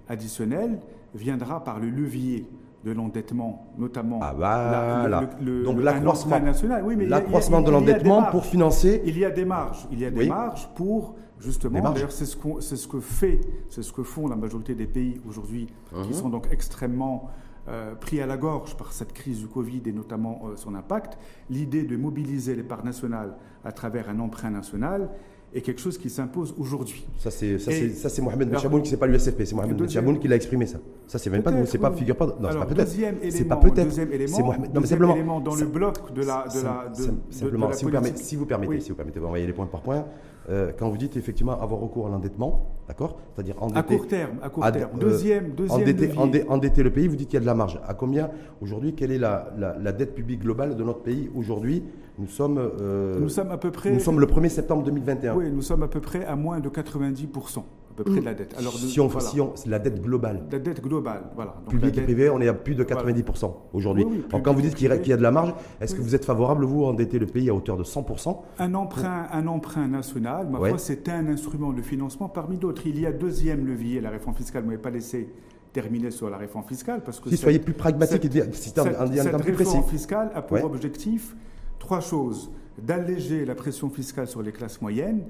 additionnelle 0.08 0.78
viendra 1.16 1.64
par 1.64 1.80
le 1.80 1.90
levier 1.90 2.46
de 2.84 2.92
l'endettement, 2.92 3.72
notamment. 3.78 4.18
Ah 4.22 4.34
bah, 4.34 5.20
Donc 5.64 5.80
l'accroissement 5.80 6.40
national. 6.40 6.82
Oui, 6.84 6.96
l'accroissement 7.06 7.60
de 7.60 7.70
l'endettement 7.70 8.24
pour 8.24 8.44
financer. 8.44 9.02
Il 9.04 9.18
y 9.18 9.24
a 9.24 9.30
des 9.30 9.44
marges. 9.44 9.86
Il 9.90 10.00
y 10.00 10.04
a 10.04 10.10
des 10.10 10.28
marges 10.28 10.68
pour 10.74 11.14
justement. 11.38 11.80
D'ailleurs, 11.92 12.12
c'est 12.12 12.26
ce, 12.26 12.36
ce, 12.60 12.88
que 12.88 13.00
fait, 13.00 13.40
c'est 13.68 13.82
ce 13.82 13.92
que 13.92 14.02
font 14.02 14.28
la 14.28 14.36
majorité 14.36 14.74
des 14.74 14.86
pays 14.86 15.20
aujourd'hui, 15.28 15.66
qui 16.02 16.08
mhm. 16.08 16.12
sont 16.12 16.28
donc 16.28 16.48
extrêmement 16.50 17.30
euh, 17.68 17.94
pris 17.94 18.20
à 18.20 18.26
la 18.26 18.36
gorge 18.36 18.76
par 18.76 18.92
cette 18.92 19.12
crise 19.12 19.38
du 19.38 19.46
Covid 19.46 19.82
et 19.86 19.92
notamment 19.92 20.42
euh, 20.44 20.56
son 20.56 20.74
impact, 20.74 21.16
l'idée 21.48 21.84
de 21.84 21.96
mobiliser 21.96 22.56
les 22.56 22.64
parts 22.64 22.84
nationales 22.84 23.36
à 23.64 23.70
travers 23.70 24.08
un 24.10 24.18
emprunt 24.18 24.50
national 24.50 25.10
est 25.54 25.60
quelque 25.60 25.80
chose 25.80 25.98
qui 25.98 26.08
s'impose 26.08 26.54
aujourd'hui. 26.58 27.04
Ça, 27.18 27.30
c'est, 27.30 27.58
ça, 27.58 28.08
c'est, 28.08 28.22
Mohamed 28.22 28.50
Benchaboun 28.50 28.82
qui 28.82 28.90
c'est 28.90 28.96
pas 28.96 29.06
l'USFP, 29.06 29.44
c'est 29.44 29.54
Mohamed 29.54 29.76
Benchaboun 29.76 30.18
qui 30.18 30.28
l'a 30.28 30.36
exprimé 30.36 30.66
ça. 30.66 30.78
Ça, 31.06 31.18
c'est 31.18 31.30
même 31.30 31.42
pas 31.42 31.52
c'est 31.66 31.78
pas, 31.78 31.92
figure 31.92 32.16
pas, 32.16 32.26
non, 32.26 32.48
c'est 32.50 32.58
pas 32.58 32.66
peut-être. 32.66 33.30
C'est 33.30 33.44
pas 33.44 33.56
peut-être. 33.56 33.92
C'est 33.92 34.42
Mohamed, 34.42 34.74
non, 34.74 34.80
mais 34.80 34.86
simplement, 34.86 35.14
élément 35.14 35.40
dans 35.40 35.54
le 35.54 35.66
bloc 35.66 36.12
de 36.14 36.22
la, 36.22 36.46
de 36.48 36.60
la, 36.62 36.88
de, 36.88 37.14
simplement, 37.30 37.72
si, 37.72 37.84
vous 37.84 37.90
permettez, 37.90 38.16
si 38.16 38.36
vous 38.36 38.46
permettez, 38.46 38.80
si 38.80 38.90
vous 38.90 38.96
permettez, 38.96 39.18
on 39.18 39.22
va 39.22 39.28
envoyer 39.28 39.46
les 39.46 39.52
points 39.52 39.66
par 39.66 39.82
point. 39.82 40.04
Euh, 40.50 40.72
quand 40.76 40.88
vous 40.88 40.96
dites 40.96 41.16
effectivement 41.16 41.60
avoir 41.60 41.80
recours 41.80 42.06
à 42.06 42.10
l'endettement, 42.10 42.72
d'accord 42.88 43.18
C'est-à-dire 43.34 43.62
endetter. 43.62 43.78
À 43.78 43.82
court 43.82 44.08
terme, 44.08 44.36
à 44.42 44.48
court 44.48 44.72
terme. 44.72 44.98
Deuxième, 44.98 45.50
deuxième 45.50 45.80
endetter, 45.80 46.48
endetter, 46.48 46.82
le 46.82 46.90
pays, 46.90 47.06
vous 47.06 47.16
dites 47.16 47.28
qu'il 47.28 47.36
y 47.36 47.38
a 47.38 47.40
de 47.40 47.46
la 47.46 47.54
marge. 47.54 47.80
À 47.86 47.94
combien 47.94 48.30
aujourd'hui 48.60 48.94
Quelle 48.94 49.12
est 49.12 49.18
la, 49.18 49.52
la, 49.56 49.78
la, 49.78 49.92
dette 49.92 50.14
publique 50.14 50.40
globale 50.40 50.76
de 50.76 50.82
notre 50.82 51.00
pays 51.00 51.30
aujourd'hui 51.36 51.84
Nous 52.18 52.26
sommes. 52.26 52.58
Euh, 52.58 53.20
nous 53.20 53.28
sommes 53.28 53.50
à 53.50 53.56
peu 53.58 53.70
près. 53.70 53.92
Nous 53.92 54.00
sommes 54.00 54.18
le 54.18 54.26
1er 54.26 54.48
septembre 54.48 54.82
2021. 54.82 55.34
Oui, 55.34 55.50
nous 55.52 55.62
sommes 55.62 55.84
à 55.84 55.88
peu 55.88 56.00
près 56.00 56.24
à 56.24 56.34
moins 56.34 56.58
de 56.58 56.68
90 56.68 57.26
à 57.26 57.60
peu 58.02 58.10
près 58.10 58.20
de 58.20 58.24
la 58.24 58.34
dette. 58.34 58.54
Alors, 58.58 58.72
si, 58.72 59.00
on, 59.00 59.20
si 59.20 59.40
on, 59.40 59.52
la 59.66 59.78
dette 59.78 60.02
globale. 60.02 60.44
La 60.50 60.58
dette 60.58 60.82
globale, 60.82 61.24
voilà. 61.34 61.56
Donc 61.64 61.70
Public 61.70 61.98
et 61.98 62.02
privé, 62.02 62.30
on 62.30 62.40
est 62.40 62.48
à 62.48 62.54
plus 62.54 62.74
de 62.74 62.84
90% 62.84 63.52
aujourd'hui. 63.72 64.06
Donc 64.30 64.44
quand 64.44 64.52
vous 64.52 64.62
dites 64.62 64.74
qu'il 64.74 64.88
y, 64.88 65.12
a 65.12 65.16
de 65.16 65.22
la 65.22 65.30
marge, 65.30 65.54
est-ce 65.80 65.94
que 65.94 66.00
vous 66.00 66.14
êtes 66.14 66.24
favorable, 66.24 66.64
vous, 66.64 66.84
à 66.84 66.88
endetter 66.88 67.18
le 67.18 67.26
pays 67.26 67.50
à 67.50 67.54
hauteur 67.54 67.76
de 67.76 67.84
100% 67.84 68.36
un 68.58 68.74
emprunt, 68.74 69.26
un 69.32 69.46
emprunt 69.46 69.88
national, 69.88 70.48
ma 70.48 70.58
foi, 70.58 70.78
c'est 70.78 71.08
un 71.08 71.26
instrument 71.28 71.72
de 71.72 71.82
financement 71.82 72.28
parmi 72.28 72.58
d'autres. 72.58 72.86
Il 72.86 73.00
y 73.00 73.06
a 73.06 73.12
deuxième 73.12 73.66
levier, 73.66 74.00
la 74.00 74.10
réforme 74.10 74.36
fiscale, 74.36 74.62
vous 74.62 74.68
ne 74.68 74.72
m'avez 74.72 74.82
pas 74.82 74.90
laissé 74.90 75.28
terminer 75.72 76.10
sur 76.10 76.30
la 76.30 76.36
réforme 76.36 76.64
fiscale. 76.64 77.02
Parce 77.04 77.18
que 77.20 77.30
si 77.30 77.36
soyez 77.36 77.58
plus 77.58 77.72
pragmatique 77.72 78.24
et 78.24 78.52
si 78.52 78.70
cette, 78.70 78.78
réforme 78.78 79.84
fiscale 79.84 80.30
a 80.34 80.42
pour 80.42 80.64
objectif 80.64 81.34
trois 81.78 82.00
choses. 82.00 82.50
D'alléger 82.78 83.44
la 83.44 83.54
pression 83.54 83.90
fiscale 83.90 84.26
sur 84.26 84.42
les 84.42 84.52
classes 84.52 84.80
moyennes, 84.80 85.24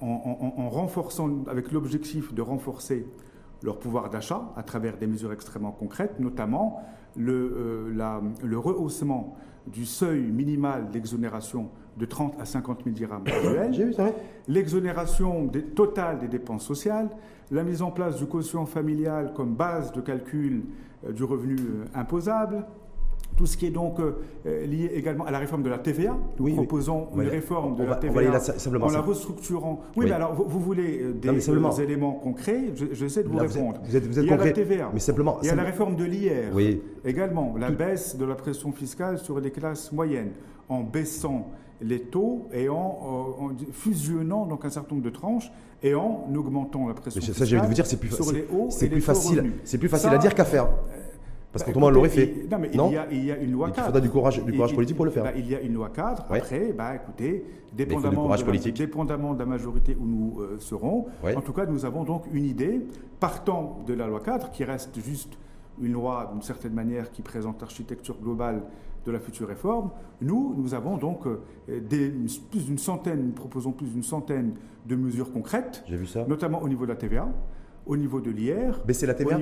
en, 0.00 0.68
renforçant, 0.68 1.44
avec 1.48 1.72
l'objectif 1.72 2.32
de 2.34 2.42
renforcer 2.42 3.06
leur 3.62 3.78
pouvoir 3.78 4.10
d'achat 4.10 4.52
à 4.56 4.62
travers 4.62 4.96
des 4.96 5.06
mesures 5.06 5.32
extrêmement 5.32 5.72
concrètes, 5.72 6.20
notamment 6.20 6.82
le, 7.16 7.92
euh, 7.96 8.20
le 8.42 8.58
rehaussement 8.58 9.36
du 9.66 9.84
seuil 9.84 10.20
minimal 10.20 10.90
d'exonération 10.90 11.70
de 11.96 12.04
30 12.04 12.40
à 12.40 12.44
50 12.44 12.84
000 12.84 12.94
dirhams 12.94 13.24
annuels, 13.26 13.94
l'exonération 14.48 15.50
totale 15.74 16.18
des 16.18 16.28
dépenses 16.28 16.64
sociales, 16.64 17.08
la 17.50 17.62
mise 17.62 17.82
en 17.82 17.90
place 17.90 18.16
du 18.16 18.26
quotient 18.26 18.66
familial 18.66 19.32
comme 19.34 19.54
base 19.54 19.92
de 19.92 20.00
calcul 20.00 20.64
euh, 21.04 21.12
du 21.12 21.24
revenu 21.24 21.56
euh, 21.56 21.84
imposable, 21.94 22.66
tout 23.36 23.46
ce 23.46 23.56
qui 23.56 23.66
est 23.66 23.70
donc 23.70 24.00
euh, 24.00 24.16
euh, 24.46 24.66
lié 24.66 24.90
également 24.94 25.26
à 25.26 25.30
la 25.30 25.38
réforme 25.38 25.62
de 25.62 25.68
la 25.68 25.78
TVA. 25.78 26.16
Nous 26.38 26.54
proposons 26.54 27.08
une 27.14 27.28
réforme 27.28 27.76
de 27.76 27.84
la 27.84 27.96
TVA 27.96 28.40
en 28.80 28.90
la 28.90 29.00
restructurant. 29.00 29.82
Oui, 29.96 30.06
mais 30.06 30.12
alors 30.12 30.34
vous, 30.34 30.60
voulez 30.60 31.02
euh, 31.02 31.12
des 31.12 31.82
éléments 31.82 32.12
concrets 32.12 32.72
J'essaie 32.92 33.22
de 33.22 33.28
vous 33.28 33.38
répondre. 33.38 33.80
Vous 33.84 33.96
êtes, 33.96 34.06
vous 34.06 34.18
êtes 34.18 34.24
il 34.24 34.30
y 34.30 34.32
a 34.32 34.36
la 34.36 34.52
TVA. 34.52 34.90
Mais 34.92 35.00
simplement. 35.00 35.38
Il 35.42 35.48
y 35.48 35.50
a 35.50 35.54
la 35.54 35.64
réforme 35.64 35.96
de 35.96 36.04
l'IR. 36.04 36.54
Oui. 36.54 36.80
Également, 37.04 37.54
la 37.58 37.70
baisse 37.70 38.16
de 38.16 38.24
la 38.24 38.34
pression 38.34 38.72
fiscale 38.72 39.18
sur 39.18 39.38
les 39.38 39.50
classes 39.50 39.92
moyennes 39.92 40.32
en 40.68 40.82
baissant 40.82 41.50
les 41.80 42.00
taux 42.00 42.48
et 42.52 42.68
en, 42.68 43.50
fusionnant 43.72 44.46
donc 44.46 44.64
un 44.64 44.70
certain 44.70 44.94
nombre 44.94 45.04
de 45.04 45.10
tranches 45.10 45.52
et 45.82 45.94
en 45.94 46.26
augmentant 46.34 46.88
la 46.88 46.94
pression 46.94 47.20
fiscale 47.20 47.36
ça, 47.36 47.44
je 47.44 47.56
vais 47.56 47.66
vous 47.66 47.74
dire, 47.74 47.84
c'est 47.86 48.00
plus, 48.00 48.10
sur 48.10 48.32
les 48.32 48.46
hauts 48.50 48.70
et 48.80 48.88
plus 48.88 49.02
facile, 49.02 49.52
C'est 49.64 49.76
plus 49.76 49.88
facile 49.88 50.10
à 50.10 50.18
dire 50.18 50.34
qu'à 50.34 50.46
faire. 50.46 50.68
Parce 51.56 51.66
bah, 51.66 51.72
qu'autrement, 51.72 51.86
on 51.86 51.90
l'aurait 51.90 52.10
fait. 52.10 52.46
Non, 52.50 52.58
mais 52.58 52.68
il, 52.70 52.76
y 52.76 52.96
a, 52.96 53.06
il, 53.10 53.24
y 53.24 53.32
a, 53.32 53.38
une 53.38 53.52
loi 53.52 53.68
cadre. 53.70 53.80
Il 53.80 53.84
faudra 53.86 54.00
du 54.02 54.10
courage, 54.10 54.44
du 54.44 54.52
courage 54.52 54.74
politique 54.74 54.96
pour 54.96 55.06
le 55.06 55.10
faire. 55.10 55.24
Bah, 55.24 55.32
il 55.34 55.48
y 55.48 55.54
a 55.54 55.60
une 55.62 55.72
loi 55.72 55.88
cadre. 55.88 56.26
Après, 56.28 56.74
bah, 56.76 56.94
écoutez, 56.94 57.46
dépendamment, 57.72 58.28
de 58.28 58.44
la, 58.44 58.72
dépendamment 58.72 59.32
de 59.32 59.38
la 59.38 59.46
majorité 59.46 59.96
où 59.98 60.04
nous 60.04 60.40
euh, 60.40 60.58
serons, 60.58 61.06
en 61.24 61.40
tout 61.40 61.54
cas, 61.54 61.64
nous 61.64 61.86
avons 61.86 62.04
donc 62.04 62.24
une 62.30 62.44
idée, 62.44 62.86
partant 63.20 63.82
de 63.86 63.94
la 63.94 64.06
loi 64.06 64.20
cadre, 64.20 64.50
qui 64.50 64.64
reste 64.64 65.00
juste 65.00 65.38
une 65.80 65.92
loi, 65.92 66.28
d'une 66.30 66.42
certaine 66.42 66.74
manière, 66.74 67.10
qui 67.10 67.22
présente 67.22 67.60
l'architecture 67.62 68.18
globale 68.22 68.62
de 69.06 69.12
la 69.12 69.18
future 69.18 69.48
réforme. 69.48 69.90
Nous, 70.20 70.54
nous 70.58 70.74
avons 70.74 70.98
donc 70.98 71.26
euh, 71.26 71.40
des, 71.68 72.12
plus 72.50 72.66
d'une 72.66 72.78
centaine, 72.78 73.24
nous 73.24 73.32
proposons 73.32 73.72
plus 73.72 73.88
d'une 73.88 74.02
centaine 74.02 74.56
de 74.84 74.94
mesures 74.94 75.32
concrètes, 75.32 75.84
vu 75.88 76.06
ça. 76.06 76.26
notamment 76.28 76.60
au 76.60 76.68
niveau 76.68 76.84
de 76.84 76.90
la 76.90 76.96
TVA 76.96 77.28
au 77.86 77.96
niveau 77.96 78.20
de 78.20 78.30
l'IR. 78.30 78.82
Baisser 78.84 79.06
la 79.06 79.14
TVA 79.14 79.38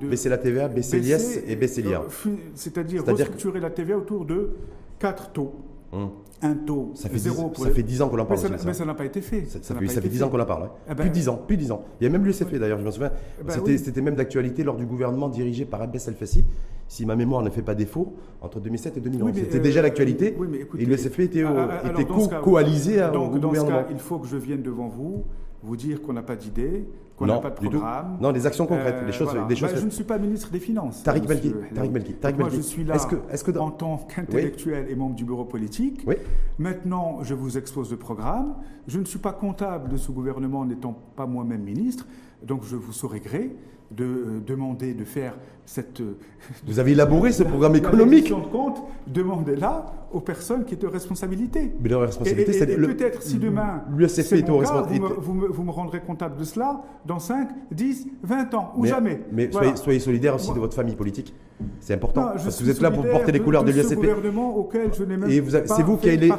Baisser 0.00 0.28
la 0.28 0.38
TVA, 0.38 0.68
baisser 0.68 1.00
l'IS 1.00 1.40
et 1.46 1.56
baisser 1.56 1.82
l'IR. 1.82 2.02
Euh, 2.02 2.30
c'est-à-dire 2.54 3.04
restructurer 3.04 3.60
la 3.60 3.70
TVA 3.70 3.98
autour 3.98 4.24
de 4.24 4.50
quatre 4.98 5.32
taux. 5.32 5.54
Hum. 5.92 6.10
Un 6.40 6.54
taux 6.54 6.92
ça 6.94 7.08
fait 7.08 7.18
zéro. 7.18 7.50
ça 7.56 7.70
fait 7.70 7.82
10 7.82 8.02
ans 8.02 8.08
qu'on 8.08 8.18
en 8.18 8.24
parle. 8.24 8.38
Mais 8.64 8.72
ça 8.72 8.84
n'a 8.84 8.94
pas 8.94 9.04
été 9.04 9.20
fait. 9.20 9.44
Ça, 9.46 9.74
fait, 9.74 10.08
10 10.08 10.22
ans 10.22 10.28
qu'on 10.28 10.38
en 10.38 10.44
parle. 10.44 10.70
Eh 10.86 10.94
ben, 10.94 11.02
plus 11.02 11.10
10 11.10 11.28
ans. 11.30 11.42
Plus 11.44 11.56
10 11.56 11.72
ans. 11.72 11.82
Il 12.00 12.04
y 12.04 12.06
a 12.06 12.10
même 12.10 12.24
l'USFP 12.24 12.56
d'ailleurs, 12.56 12.78
je 12.78 12.84
me 12.84 12.90
souviens. 12.92 13.10
Eh 13.40 13.44
ben 13.44 13.76
c'était 13.76 14.00
même 14.00 14.14
d'actualité 14.14 14.62
lors 14.62 14.76
du 14.76 14.86
gouvernement 14.86 15.28
dirigé 15.28 15.64
par 15.64 15.82
Abbas 15.82 16.04
El-Fassi. 16.06 16.44
Si 16.86 17.04
ma 17.04 17.16
mémoire 17.16 17.42
ne 17.42 17.50
fait 17.50 17.62
pas 17.62 17.74
défaut, 17.74 18.14
entre 18.40 18.60
2007 18.60 18.96
et 18.96 19.00
2011. 19.00 19.32
c'était 19.34 19.58
déjà 19.58 19.80
euh, 19.80 19.82
l'actualité. 19.82 20.36
et 20.78 20.84
l'USFP 20.86 21.20
était, 21.20 21.40
était 21.40 22.04
coalisé 22.42 23.00
donc, 23.12 23.34
au 23.34 23.38
gouvernement. 23.38 23.70
Dans 23.70 23.82
ce 23.82 23.84
cas, 23.84 23.86
il 23.90 23.98
faut 23.98 24.18
que 24.18 24.28
je 24.28 24.36
vienne 24.36 24.62
devant 24.62 24.88
vous 24.88 25.24
vous 25.62 25.76
dire 25.76 26.02
qu'on 26.02 26.12
n'a 26.12 26.22
pas 26.22 26.36
d'idée, 26.36 26.88
qu'on 27.16 27.26
n'a 27.26 27.38
pas 27.38 27.50
de 27.50 27.56
programme. 27.56 28.18
Non, 28.20 28.32
des 28.32 28.46
actions 28.46 28.66
concrètes, 28.66 29.04
des 29.04 29.12
choses. 29.12 29.34
Des 29.48 29.56
choses 29.56 29.72
bah, 29.72 29.80
je 29.80 29.84
ne 29.84 29.90
suis 29.90 30.04
pas 30.04 30.18
ministre 30.18 30.50
des 30.50 30.60
Finances. 30.60 31.02
Tariq 31.02 31.26
Belki. 31.26 31.52
Tariq 31.74 31.90
Belki. 31.90 32.16
Moi, 32.38 32.48
je 32.50 32.60
suis 32.60 32.84
là 32.84 32.96
que, 32.98 33.16
que 33.16 33.58
en 33.58 33.70
tant 33.70 33.98
qu'intellectuel 33.98 34.86
et 34.88 34.94
membre 34.94 35.16
du 35.16 35.24
bureau 35.24 35.44
politique. 35.44 36.02
Oui. 36.06 36.14
Maintenant, 36.58 37.22
je 37.22 37.34
vous 37.34 37.58
expose 37.58 37.90
le 37.90 37.96
programme. 37.96 38.54
Je 38.86 38.98
ne 38.98 39.04
suis 39.04 39.18
pas 39.18 39.32
comptable 39.32 39.88
de 39.88 39.96
ce 39.96 40.12
gouvernement 40.12 40.64
n'étant 40.64 40.96
pas 41.16 41.26
moi-même 41.26 41.62
ministre, 41.62 42.06
donc 42.42 42.64
je 42.64 42.76
vous 42.76 42.92
saurai 42.92 43.20
gré 43.20 43.56
de 43.90 44.04
euh, 44.04 44.40
demander 44.46 44.94
de 44.94 45.04
faire 45.04 45.34
cette. 45.64 46.00
Euh, 46.00 46.16
vous 46.66 46.78
avez 46.78 46.92
élaboré 46.92 47.32
ce 47.32 47.42
programme 47.42 47.76
économique. 47.76 48.28
de 48.28 48.34
compte, 48.34 48.82
demandez-la 49.06 49.86
aux 50.12 50.20
personnes 50.20 50.64
qui 50.64 50.74
étaient 50.74 50.86
aux 50.86 50.90
responsabilités. 50.90 51.72
Mais 51.80 51.88
leur 51.88 52.02
responsabilité, 52.02 52.52
c'est 52.52 52.66
peut-être 52.66 53.22
si 53.22 53.38
demain, 53.38 53.82
c'est 54.08 54.48
mon 54.48 54.60
cas, 54.62 54.82
vous, 54.82 54.94
me, 54.94 55.08
vous, 55.08 55.34
me, 55.34 55.46
vous, 55.48 55.62
me, 55.64 55.70
rendrez 55.70 56.00
comptable 56.00 56.36
de 56.38 56.44
cela 56.44 56.82
dans 57.04 57.18
5, 57.18 57.48
10, 57.72 58.08
20 58.22 58.54
ans, 58.54 58.72
ou 58.76 58.86
jamais. 58.86 59.20
Mais 59.32 59.50
soyez, 59.50 59.76
soyez, 59.76 60.00
solidaire 60.00 60.34
aussi 60.34 60.52
de 60.52 60.58
votre 60.58 60.74
famille 60.74 60.96
politique. 60.96 61.34
C'est 61.80 61.94
important. 61.94 62.28
parce 62.34 62.56
que 62.58 62.64
vous 62.64 62.70
êtes 62.70 62.80
là 62.80 62.90
pour 62.90 63.06
porter 63.08 63.32
les 63.32 63.40
couleurs 63.40 63.64
de, 63.64 63.72
de 63.72 63.76
l'USFP. 63.76 63.96
gouvernement 63.96 64.56
auquel 64.56 64.92
je 64.94 65.02
n'ai 65.02 65.16
même 65.16 65.30
Et 65.30 65.40
vous 65.40 65.54
avez, 65.54 65.66
c'est 65.66 65.82
vous 65.82 65.96
qui 65.96 66.08
avez 66.10 66.30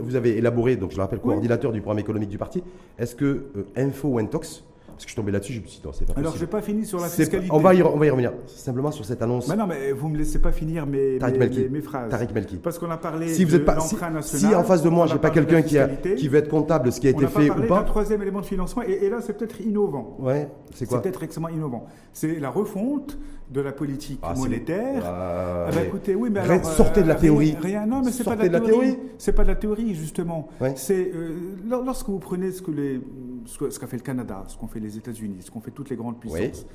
vous 0.00 0.16
avez 0.16 0.38
élaboré, 0.38 0.76
donc 0.76 0.92
je 0.92 0.96
le 0.96 1.02
rappelle, 1.02 1.20
coordinateur 1.20 1.72
du 1.72 1.80
programme 1.80 2.00
économique 2.00 2.28
du 2.30 2.38
parti. 2.38 2.62
Est-ce 2.98 3.14
que 3.14 3.24
euh, 3.56 3.66
Info 3.76 4.08
ou 4.08 4.18
Intox 4.18 4.64
que 5.04 5.10
je 5.10 5.14
suis 5.14 5.16
tombé 5.16 5.32
là-dessus, 5.32 5.54
je 5.54 5.60
me 5.60 5.66
suis 5.66 5.80
dit, 5.80 5.86
non, 5.86 5.92
c'est 5.92 6.06
pas 6.06 6.14
Alors, 6.16 6.34
je 6.36 6.40
n'ai 6.40 6.46
pas 6.46 6.62
fini 6.62 6.84
sur 6.84 7.00
la 7.00 7.08
fiscalité. 7.08 7.48
On 7.50 7.58
va, 7.58 7.74
y, 7.74 7.82
on 7.82 7.96
va 7.96 8.06
y 8.06 8.10
revenir. 8.10 8.32
Simplement 8.46 8.90
sur 8.90 9.04
cette 9.04 9.22
annonce. 9.22 9.48
Mais 9.48 9.56
non, 9.56 9.66
mais 9.66 9.92
vous 9.92 10.08
ne 10.08 10.14
me 10.14 10.18
laissez 10.18 10.40
pas 10.40 10.52
finir 10.52 10.86
mes, 10.86 11.18
mes, 11.18 11.68
mes, 11.68 11.80
phrases. 11.80 12.10
Tariq 12.10 12.32
Melki. 12.34 12.56
Parce 12.56 12.78
qu'on 12.78 12.90
a 12.90 12.96
parlé 12.96 13.28
si 13.28 13.44
vous 13.44 13.54
êtes 13.54 13.64
pas, 13.64 13.80
si. 13.80 13.96
Si 14.22 14.54
en 14.54 14.64
face 14.64 14.82
de 14.82 14.88
moi, 14.88 15.06
j'ai 15.06 15.18
pas 15.18 15.30
quelqu'un 15.30 15.62
qui, 15.62 15.76
qui 16.16 16.28
veut 16.28 16.38
être 16.38 16.48
comptable 16.48 16.86
de 16.86 16.90
ce 16.90 17.00
qui 17.00 17.06
a 17.06 17.10
été 17.10 17.26
fait 17.26 17.50
ou 17.50 17.66
pas. 17.66 17.80
Un 17.80 17.84
troisième 17.84 18.22
élément 18.22 18.40
de 18.40 18.46
financement, 18.46 18.82
et, 18.86 19.04
et 19.04 19.10
là, 19.10 19.18
c'est 19.20 19.36
peut-être 19.36 19.60
innovant. 19.60 20.16
Ouais, 20.18 20.48
c'est 20.72 20.86
quoi 20.86 20.98
C'est 20.98 21.02
peut-être 21.02 21.22
extrêmement 21.22 21.48
innovant. 21.48 21.86
C'est 22.12 22.38
la 22.38 22.50
refonte 22.50 23.18
de 23.50 23.60
la 23.60 23.72
politique 23.72 24.20
ah, 24.22 24.34
monétaire. 24.34 25.02
Ah, 25.04 25.68
bah, 25.72 25.82
écoutez, 25.82 26.14
oui, 26.14 26.30
mais 26.30 26.40
alors, 26.40 26.64
sortez 26.64 27.02
de 27.02 27.08
la 27.08 27.14
euh, 27.14 27.20
théorie. 27.20 27.56
Rien, 27.60 27.86
non, 27.86 28.02
mais 28.02 28.10
c'est 28.10 28.24
pas 28.24 28.36
de 28.36 28.48
la, 28.48 28.60
théorie. 28.60 28.98
C'est 29.18 29.32
pas 29.32 29.42
de 29.42 29.48
la 29.48 29.54
théorie, 29.54 29.94
justement. 29.94 30.48
C'est 30.76 31.10
euh, 31.14 31.56
lorsque 31.68 32.08
vous 32.08 32.18
prenez 32.18 32.52
ce 32.52 32.62
que 32.62 32.70
les, 32.70 33.00
ce 33.46 33.78
qu'a 33.78 33.86
fait 33.86 33.96
le 33.96 34.02
Canada, 34.02 34.44
ce 34.48 34.56
qu'ont 34.56 34.66
fait 34.66 34.80
les 34.80 34.93
États-Unis, 34.96 35.38
ce 35.40 35.50
qu'ont 35.50 35.60
fait 35.60 35.70
toutes 35.70 35.90
les 35.90 35.96
grandes 35.96 36.18
puissances, 36.18 36.66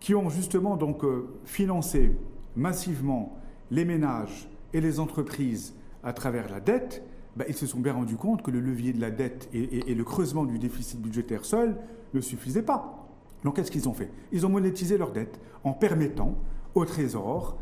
qui 0.00 0.14
ont 0.14 0.30
justement 0.30 0.76
donc 0.76 1.04
euh, 1.04 1.26
financé 1.44 2.16
massivement 2.56 3.38
les 3.70 3.84
ménages 3.84 4.48
et 4.72 4.80
les 4.80 5.00
entreprises 5.00 5.74
à 6.02 6.12
travers 6.12 6.50
la 6.50 6.60
dette. 6.60 7.02
Bah, 7.36 7.44
ils 7.48 7.54
se 7.54 7.66
sont 7.66 7.80
bien 7.80 7.92
rendus 7.92 8.16
compte 8.16 8.42
que 8.42 8.50
le 8.50 8.60
levier 8.60 8.92
de 8.92 9.00
la 9.00 9.10
dette 9.10 9.48
et, 9.52 9.90
et 9.90 9.94
le 9.94 10.04
creusement 10.04 10.44
du 10.44 10.58
déficit 10.58 11.00
budgétaire 11.00 11.44
seul 11.44 11.76
ne 12.14 12.20
suffisait 12.20 12.62
pas. 12.62 13.06
Donc 13.44 13.56
qu'est-ce 13.56 13.70
qu'ils 13.70 13.88
ont 13.88 13.94
fait? 13.94 14.10
Ils 14.32 14.44
ont 14.44 14.48
monétisé 14.48 14.98
leur 14.98 15.12
dette 15.12 15.40
en 15.62 15.72
permettant 15.72 16.36
au 16.74 16.84
Trésor 16.84 17.56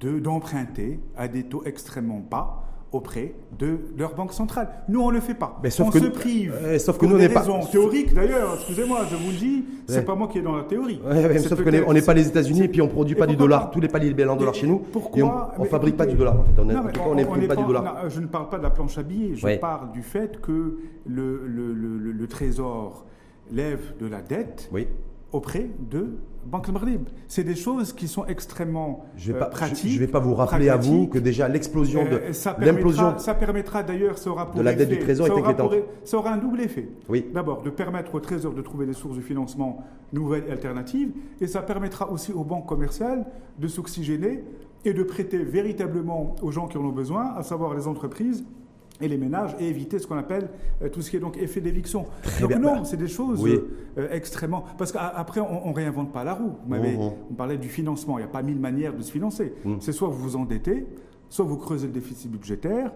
d'emprunter 0.00 1.00
à 1.16 1.28
des 1.28 1.44
taux 1.44 1.62
extrêmement 1.64 2.20
bas 2.20 2.64
auprès 2.92 3.34
de 3.58 3.78
leur 3.96 4.14
banque 4.14 4.32
centrale. 4.32 4.68
Nous, 4.88 5.00
on 5.00 5.08
ne 5.08 5.14
le 5.14 5.20
fait 5.20 5.34
pas. 5.34 5.58
Mais 5.62 5.70
sauf 5.70 5.88
on 5.88 5.92
se 5.92 6.06
prive. 6.06 6.54
sauf 6.78 6.98
que 6.98 7.06
nous, 7.06 7.16
on 7.16 7.18
n'est 7.18 7.28
pas. 7.28 7.44
théoriques, 7.70 8.14
d'ailleurs, 8.14 8.54
excusez-moi, 8.54 9.00
je 9.10 9.16
vous 9.16 9.30
le 9.30 9.36
dis, 9.36 9.64
c'est 9.86 10.04
pas 10.04 10.14
moi 10.14 10.28
qui 10.28 10.38
est 10.38 10.42
dans 10.42 10.56
la 10.56 10.64
théorie. 10.64 11.00
sauf 11.38 11.62
qu'on 11.62 11.92
n'est 11.92 12.02
pas 12.02 12.14
les 12.14 12.28
États-Unis 12.28 12.64
et 12.64 12.68
puis 12.68 12.80
on 12.80 12.86
ne 12.86 12.90
produit 12.90 13.14
pas 13.14 13.26
du 13.26 13.36
dollar. 13.36 13.70
Tous 13.70 13.80
les 13.80 13.88
paliers 13.88 14.12
de 14.12 14.28
en 14.28 14.36
dollars 14.36 14.54
chez 14.54 14.66
nous. 14.66 14.78
Pourquoi 14.78 15.52
On 15.58 15.62
ne 15.64 15.68
fabrique 15.68 15.96
pas 15.96 16.06
du 16.06 16.16
dollar, 16.16 16.38
en 16.38 16.44
fait. 16.44 16.60
On 16.60 17.14
n'est 17.14 17.46
pas, 17.46 17.56
du 17.56 17.64
dollar. 17.64 18.08
Je 18.08 18.20
ne 18.20 18.26
parle 18.26 18.48
pas 18.48 18.58
de 18.58 18.62
la 18.62 18.70
planche 18.70 18.98
à 18.98 19.02
billets, 19.02 19.34
je 19.34 19.58
parle 19.58 19.92
du 19.92 20.02
fait 20.02 20.40
que 20.40 20.78
le, 21.06 21.46
le, 21.46 21.72
le, 21.72 22.12
le 22.12 22.26
Trésor 22.26 23.04
lève 23.50 23.94
de 24.00 24.06
la 24.06 24.20
dette 24.22 24.68
oui 24.72 24.86
auprès 25.32 25.70
de 25.90 26.18
Banque 26.44 26.68
Maghreb. 26.68 27.08
C'est 27.28 27.44
des 27.44 27.54
choses 27.54 27.92
qui 27.92 28.08
sont 28.08 28.26
extrêmement 28.26 29.04
je 29.16 29.32
vais 29.32 29.38
pas, 29.38 29.46
pratiques. 29.46 29.90
Je 29.90 29.94
ne 29.94 30.00
vais 30.00 30.10
pas 30.10 30.18
vous 30.18 30.34
rappeler 30.34 30.68
à 30.68 30.76
vous 30.76 31.06
que 31.06 31.18
déjà 31.18 31.48
l'explosion 31.48 32.04
de 32.04 32.16
euh, 32.16 32.52
l'implosion 32.58 33.18
ça 33.18 33.34
permettra 33.34 33.82
d'ailleurs, 33.82 34.18
ça 34.18 34.30
aura 34.30 34.50
pour 34.50 34.58
de 34.58 34.64
la 34.64 34.74
dette 34.74 34.88
du 34.88 34.98
Trésor 34.98 35.26
ça, 35.26 35.34
aura 35.34 35.54
ça 36.04 36.18
aura 36.18 36.32
un 36.32 36.38
double 36.38 36.60
effet. 36.60 36.88
Oui. 37.08 37.26
D'abord, 37.32 37.62
de 37.62 37.70
permettre 37.70 38.14
au 38.14 38.20
Trésor 38.20 38.54
de 38.54 38.62
trouver 38.62 38.86
des 38.86 38.92
sources 38.92 39.16
de 39.16 39.22
financement 39.22 39.84
nouvelles 40.12 40.44
et 40.48 40.52
alternatives, 40.52 41.12
et 41.40 41.46
ça 41.46 41.62
permettra 41.62 42.10
aussi 42.10 42.32
aux 42.32 42.44
banques 42.44 42.66
commerciales 42.66 43.24
de 43.58 43.68
s'oxygéner 43.68 44.44
et 44.84 44.92
de 44.92 45.02
prêter 45.02 45.38
véritablement 45.38 46.34
aux 46.42 46.50
gens 46.50 46.66
qui 46.66 46.76
en 46.76 46.84
ont 46.84 46.92
besoin, 46.92 47.34
à 47.36 47.42
savoir 47.42 47.74
les 47.74 47.86
entreprises 47.86 48.44
et 49.02 49.08
les 49.08 49.18
ménages 49.18 49.54
et 49.60 49.68
éviter 49.68 49.98
ce 49.98 50.06
qu'on 50.06 50.16
appelle 50.16 50.48
euh, 50.82 50.88
tout 50.88 51.02
ce 51.02 51.10
qui 51.10 51.16
est 51.16 51.20
donc 51.20 51.36
effet 51.36 51.60
d'éviction. 51.60 52.06
Donc 52.40 52.54
non, 52.54 52.76
bah, 52.76 52.84
c'est 52.84 52.96
des 52.96 53.08
choses 53.08 53.44
euh, 53.44 54.08
extrêmement... 54.10 54.64
Parce 54.78 54.92
qu'après, 54.92 55.40
on 55.40 55.68
ne 55.68 55.74
réinvente 55.74 56.12
pas 56.12 56.24
la 56.24 56.34
roue. 56.34 56.56
Mmh. 56.66 56.76
On 57.30 57.34
parlait 57.34 57.58
du 57.58 57.68
financement, 57.68 58.18
il 58.18 58.22
n'y 58.22 58.28
a 58.28 58.32
pas 58.32 58.42
mille 58.42 58.60
manières 58.60 58.94
de 58.94 59.02
se 59.02 59.10
financer. 59.10 59.52
Mmh. 59.64 59.76
C'est 59.80 59.92
soit 59.92 60.08
vous 60.08 60.22
vous 60.22 60.36
endettez, 60.36 60.86
soit 61.28 61.44
vous 61.44 61.56
creusez 61.56 61.86
le 61.86 61.92
déficit 61.92 62.30
budgétaire, 62.30 62.92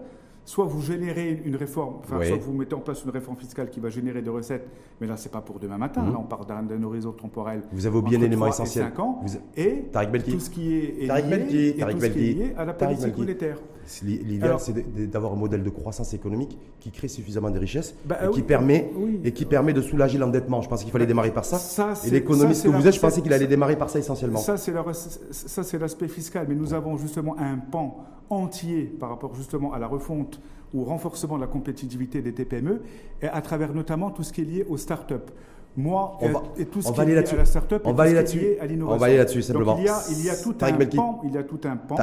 soit 0.47 0.63
vous 0.63 0.81
générez 0.81 1.41
une 1.43 1.57
réforme, 1.57 1.95
enfin, 1.99 2.23
soit 2.23 2.37
vous 2.37 2.53
mettez 2.53 2.73
en 2.73 2.79
place 2.79 3.03
une 3.03 3.11
réforme 3.11 3.35
fiscale 3.35 3.69
qui 3.69 3.81
va 3.81 3.89
générer 3.89 4.21
des 4.21 4.29
recettes, 4.29 4.65
mais 5.01 5.05
là, 5.05 5.17
c'est 5.17 5.31
pas 5.31 5.41
pour 5.41 5.59
demain 5.59 5.77
matin. 5.77 6.01
Là, 6.09 6.17
on 6.17 6.23
part 6.23 6.45
d'un 6.45 6.83
horizon 6.83 7.11
temporel. 7.11 7.63
Vous 7.73 7.85
avez 7.85 7.97
oublié 7.97 8.17
un 8.17 8.21
élément 8.21 8.47
essentiel. 8.47 8.85
5 8.85 8.99
ans, 8.99 9.25
et 9.57 9.83
tout 10.25 10.39
ce 10.39 10.49
qui 10.49 10.73
est, 10.73 11.01
lié, 11.01 12.53
à 12.57 12.63
la 12.63 12.73
politique 12.73 13.17
monétaire. 13.17 13.59
L'idéal, 14.03 14.55
c'est 14.59 15.09
d'avoir 15.09 15.33
un 15.33 15.35
modèle 15.35 15.63
de 15.63 15.69
croissance 15.69 16.13
économique 16.13 16.57
qui 16.79 16.91
crée 16.91 17.09
suffisamment 17.09 17.49
de 17.49 17.59
richesses 17.59 17.95
bah, 18.05 18.17
et, 18.25 18.29
qui 18.31 18.41
permet, 18.41 18.89
et 19.25 19.33
qui 19.33 19.45
permet 19.45 19.73
de 19.73 19.81
soulager 19.81 20.17
l'endettement. 20.17 20.61
Je 20.61 20.69
pensais 20.69 20.83
qu'il 20.83 20.93
fallait 20.93 21.05
bah, 21.05 21.09
démarrer 21.09 21.31
par 21.31 21.43
ça. 21.43 21.57
ça 21.57 21.93
et 22.05 22.09
l'économiste 22.09 22.63
que 22.63 22.69
vous 22.69 22.87
êtes, 22.87 22.95
je 22.95 22.99
pensais 23.01 23.21
qu'il 23.21 23.33
allait 23.33 23.47
démarrer 23.47 23.77
par 23.77 23.89
ça 23.89 23.99
essentiellement. 23.99 24.39
Ça, 24.39 24.55
c'est 24.57 25.79
l'aspect 25.79 26.07
fiscal. 26.07 26.45
Mais 26.47 26.55
nous 26.55 26.73
avons 26.73 26.95
justement 26.95 27.37
un 27.37 27.57
pan 27.57 28.05
entier 28.29 28.83
par 28.83 29.09
rapport 29.09 29.35
justement 29.35 29.73
à 29.73 29.79
la 29.79 29.87
refonte 29.87 30.41
ou 30.73 30.81
au 30.81 30.83
renforcement 30.83 31.35
de 31.35 31.41
la 31.41 31.47
compétitivité 31.47 32.21
des 32.21 32.33
TPME, 32.33 32.81
et 33.21 33.27
à 33.27 33.41
travers 33.41 33.73
notamment 33.73 34.11
tout 34.11 34.23
ce 34.23 34.33
qui 34.33 34.41
est 34.41 34.45
lié 34.45 34.65
aux 34.67 34.77
start-up. 34.77 35.31
Moi, 35.77 36.17
et 36.57 36.65
tout 36.65 36.81
ce 36.81 36.91
qui 36.91 36.99
à 36.99 37.35
la 37.35 37.45
start-up, 37.45 37.83
on 37.85 37.93
va 37.93 38.03
aller 38.03 38.13
là-dessus. 38.13 38.57
On 38.81 38.97
va 38.97 39.05
aller 39.05 39.17
là-dessus 39.17 39.43
simplement. 39.43 39.75
Donc, 39.75 39.81
il 39.81 39.85
y 39.85 39.89
a, 39.89 40.01
il 40.09 40.25
y 40.25 40.29
a 40.29 40.35
tout 40.35 40.55
un 40.59 40.73
pan, 40.73 41.21
il 41.23 41.33
y 41.33 41.37
a 41.37 41.43
tout 41.43 41.59
un 41.65 41.77
pan 41.77 41.95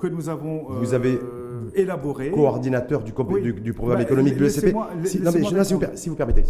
que 0.00 0.06
nous 0.08 0.28
avons 0.28 0.64
Vous 0.68 0.94
avez 0.94 1.12
euh, 1.12 1.70
élaboré. 1.76 2.32
Coordinateur 2.32 3.04
du, 3.04 3.12
du, 3.12 3.72
programme 3.72 3.98
bah, 3.98 4.02
économique 4.02 4.36
de 4.36 4.44
l'ECP. 4.44 4.76
Si, 5.04 5.20
si, 5.94 6.08
vous 6.08 6.16
permettez, 6.16 6.42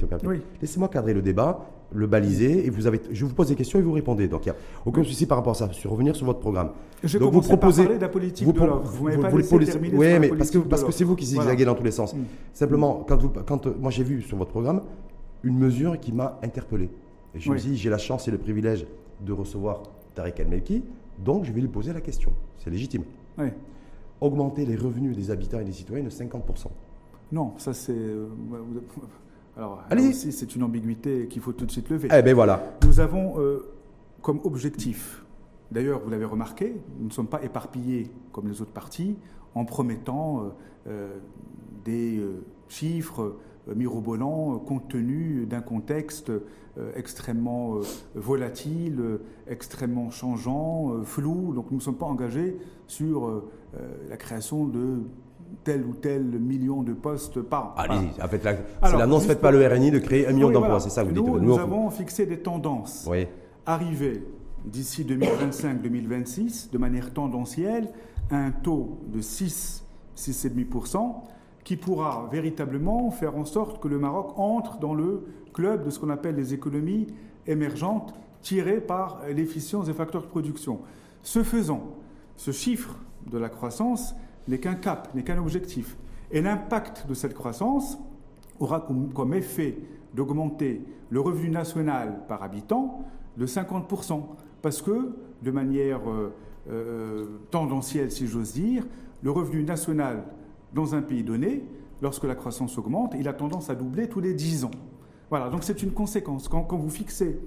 laissez-moi 0.63 0.89
cadrer 0.89 1.13
le 1.13 1.21
débat, 1.21 1.67
le 1.93 2.07
baliser, 2.07 2.67
et 2.67 2.71
vous 2.71 2.87
avez, 2.87 3.01
je 3.13 3.25
vous 3.27 3.35
pose 3.35 3.49
des 3.49 3.57
questions 3.57 3.79
et 3.79 3.83
vous 3.83 3.93
répondez. 3.93 4.27
Donc 4.27 4.47
il 4.47 4.49
n'y 4.49 4.57
a 4.57 4.59
aucun 4.87 5.05
souci 5.05 5.27
par 5.27 5.37
rapport 5.37 5.53
à 5.53 5.57
ça. 5.57 5.69
Sur 5.73 5.91
revenir 5.91 6.17
sur 6.17 6.25
votre 6.25 6.41
programme. 6.41 6.71
Je 7.03 7.19
Donc 7.19 7.35
vous 7.35 7.43
proposez 7.43 7.87
de 7.87 8.01
la 8.01 8.09
politique 8.09 8.47
vous, 8.47 8.53
de. 8.53 8.59
Vous 8.61 9.05
m'avez 9.05 9.19
pas 9.19 9.31
laissé 9.31 9.59
terminer 9.73 9.97
Oui, 9.97 10.19
mais 10.19 10.29
parce 10.29 10.51
que 10.51 10.59
parce 10.59 10.83
que 10.83 10.93
c'est 10.93 11.05
vous 11.05 11.15
qui 11.15 11.27
zigzaguez 11.27 11.67
dans 11.67 11.75
tous 11.75 11.85
les 11.85 11.91
sens. 11.91 12.15
Simplement, 12.55 13.05
quand 13.07 13.21
vous, 13.21 13.33
quand 13.47 13.67
moi 13.79 13.91
j'ai 13.91 14.03
vu 14.05 14.23
sur 14.23 14.39
votre 14.39 14.51
programme 14.51 14.81
une 15.45 15.59
mesure 15.59 16.01
qui 16.01 16.13
m'a 16.13 16.39
interpellé. 16.43 16.91
Et 17.35 17.41
je 17.41 17.51
me 17.51 17.59
suis 17.59 17.71
dit, 17.71 17.77
j'ai 17.77 17.91
la 17.91 17.99
chance 17.99 18.27
et 18.29 18.31
le 18.31 18.39
privilège 18.39 18.87
de 19.21 19.33
recevoir 19.33 19.83
Tarek 20.15 20.41
El-Melki, 20.41 20.83
donc 21.19 21.45
je 21.45 21.53
vais 21.53 21.61
lui 21.61 21.69
poser 21.69 21.93
la 21.93 22.01
question. 22.01 22.33
C'est 22.59 22.71
légitime. 22.71 23.05
Oui. 23.39 23.49
Augmenter 24.21 24.65
les 24.65 24.77
revenus 24.77 25.17
des 25.17 25.31
habitants 25.31 25.59
et 25.59 25.65
des 25.65 25.73
citoyens 25.73 26.05
de 26.05 26.11
50%. 26.11 26.67
Non, 27.33 27.53
ça 27.59 27.75
c'est. 27.75 27.93
Euh, 27.93 28.27
alors, 29.57 29.83
Allez. 29.91 30.09
aussi, 30.09 30.33
c'est 30.33 30.55
une 30.55 30.63
ambiguïté 30.63 31.27
qu'il 31.29 31.43
faut 31.43 31.53
tout 31.53 31.67
de 31.67 31.71
suite 31.71 31.89
lever. 31.91 32.09
Eh 32.13 32.23
bien 32.23 32.35
voilà. 32.35 32.77
Nous 32.85 33.01
avons 33.01 33.39
euh, 33.39 33.75
comme 34.23 34.41
objectif, 34.45 35.25
d'ailleurs, 35.71 36.01
vous 36.01 36.11
l'avez 36.11 36.25
remarqué, 36.25 36.75
nous 36.99 37.07
ne 37.07 37.13
sommes 37.13 37.27
pas 37.27 37.43
éparpillés 37.43 38.11
comme 38.33 38.49
les 38.49 38.63
autres 38.63 38.73
partis 38.73 39.17
en 39.55 39.65
promettant 39.65 40.53
euh, 40.87 41.09
des 41.85 42.21
chiffres 42.69 43.37
mirobolant 43.75 44.55
euh, 44.55 44.59
compte 44.59 44.89
tenu 44.89 45.47
d'un 45.47 45.61
contexte 45.61 46.31
euh, 46.31 46.93
extrêmement 46.97 47.79
volatile, 48.15 49.21
extrêmement 49.47 50.11
changeant, 50.11 51.03
flou. 51.05 51.53
Donc 51.55 51.71
nous 51.71 51.79
ne 51.79 51.83
sommes 51.83 51.97
pas 51.97 52.07
engagés 52.07 52.59
sur 52.87 53.45
la 54.09 54.17
création 54.17 54.67
de 54.67 55.03
tel 55.63 55.85
ou 55.85 55.95
tel 55.95 56.23
million 56.23 56.83
de 56.83 56.93
postes 56.93 57.41
par 57.41 57.67
an. 57.67 57.75
Allez, 57.77 58.09
en 58.23 58.29
fait, 58.29 58.43
l'annonce 58.83 59.27
faite 59.27 59.41
par 59.41 59.53
le 59.53 59.67
RNI 59.67 59.91
de 59.93 59.99
créer 59.99 60.27
un 60.27 60.33
million 60.33 60.51
d'emplois, 60.51 60.81
c'est 60.81 60.91
ça 60.91 61.03
que 61.03 61.09
vous 61.09 61.15
dites 61.15 61.43
Nous, 61.43 61.59
avons 61.59 61.91
fixé 61.91 62.27
des 62.27 62.39
tendances. 62.39 63.07
Oui. 63.09 63.27
Arriver 63.67 64.23
d'ici 64.65 65.05
2025-2026, 65.05 66.71
de 66.71 66.79
manière 66.79 67.13
tendancielle, 67.13 67.89
à 68.31 68.37
un 68.37 68.51
taux 68.51 68.99
de 69.07 69.21
6, 69.21 69.85
6,5%, 70.17 71.15
qui 71.65 71.77
pourra 71.77 72.29
véritablement 72.31 73.11
faire 73.11 73.37
en 73.37 73.47
sorte 73.47 73.81
que 73.81 73.89
le 73.89 73.99
Maroc 73.99 74.35
entre 74.37 74.79
dans 74.79 74.95
le 74.95 75.25
club 75.53 75.85
de 75.85 75.91
ce 75.91 75.99
qu'on 75.99 76.11
appelle 76.11 76.37
les 76.37 76.53
économies 76.53 77.07
émergentes 77.47 78.15
tirées 78.43 78.81
par 78.81 79.21
l'efficience 79.35 79.87
des 79.87 79.95
facteurs 79.95 80.23
de 80.23 80.27
production. 80.27 80.81
Ce 81.23 81.43
faisant, 81.43 81.97
ce 82.37 82.51
chiffre 82.51 82.97
de 83.31 83.39
la 83.39 83.49
croissance 83.49 84.15
n'est 84.47 84.59
qu'un 84.59 84.75
cap, 84.75 85.15
n'est 85.15 85.25
qu'un 85.25 85.39
objectif. 85.39 85.97
Et 86.31 86.43
l'impact 86.43 87.07
de 87.09 87.15
cette 87.15 87.33
croissance 87.33 87.99
aura 88.61 88.87
comme, 89.15 89.35
effet 89.35 89.79
d'augmenter 90.13 90.83
le 91.09 91.21
revenu 91.21 91.49
national 91.49 92.21
par 92.29 92.43
habitant 92.43 93.05
de 93.37 93.47
50%. 93.47 94.23
Parce 94.61 94.83
que, 94.83 95.15
de 95.43 95.51
manière 95.51 96.01
euh, 96.09 96.33
euh, 96.71 97.25
tendancielle, 97.51 98.11
si 98.11 98.27
j'ose 98.27 98.53
dire, 98.53 98.87
le 99.23 99.31
revenu 99.31 99.63
national 99.63 100.25
dans 100.75 100.95
un 100.95 101.03
pays 101.03 101.23
donné, 101.23 101.65
lorsque 102.03 102.25
la 102.25 102.35
croissance 102.35 102.77
augmente, 102.77 103.15
il 103.19 103.29
a 103.29 103.33
tendance 103.33 103.71
à 103.71 103.75
doubler 103.75 104.09
tous 104.09 104.21
les 104.21 104.35
10 104.35 104.65
ans. 104.65 104.71
Voilà, 105.31 105.49
donc 105.49 105.65
c'est 105.65 105.83
une 105.83 105.93
conséquence. 105.93 106.49
Quand, 106.49 106.67
vous 106.71 106.91
fixez 106.91 107.41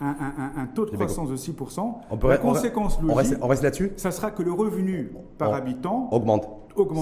un, 0.00 0.66
taux 0.74 0.84
de 0.84 0.90
croissance 0.90 1.30
de 1.30 1.36
6%, 1.36 2.28
la 2.28 2.38
conséquence 2.38 3.00
logique, 3.00 3.38
on 3.40 3.46
reste, 3.46 3.62
là-dessus 3.62 3.92
ça 3.96 4.10
sera 4.10 4.32
que 4.32 4.42
le 4.42 4.52
revenu 4.52 5.12
par 5.38 5.54
habitant 5.54 6.08
augmente. 6.10 6.48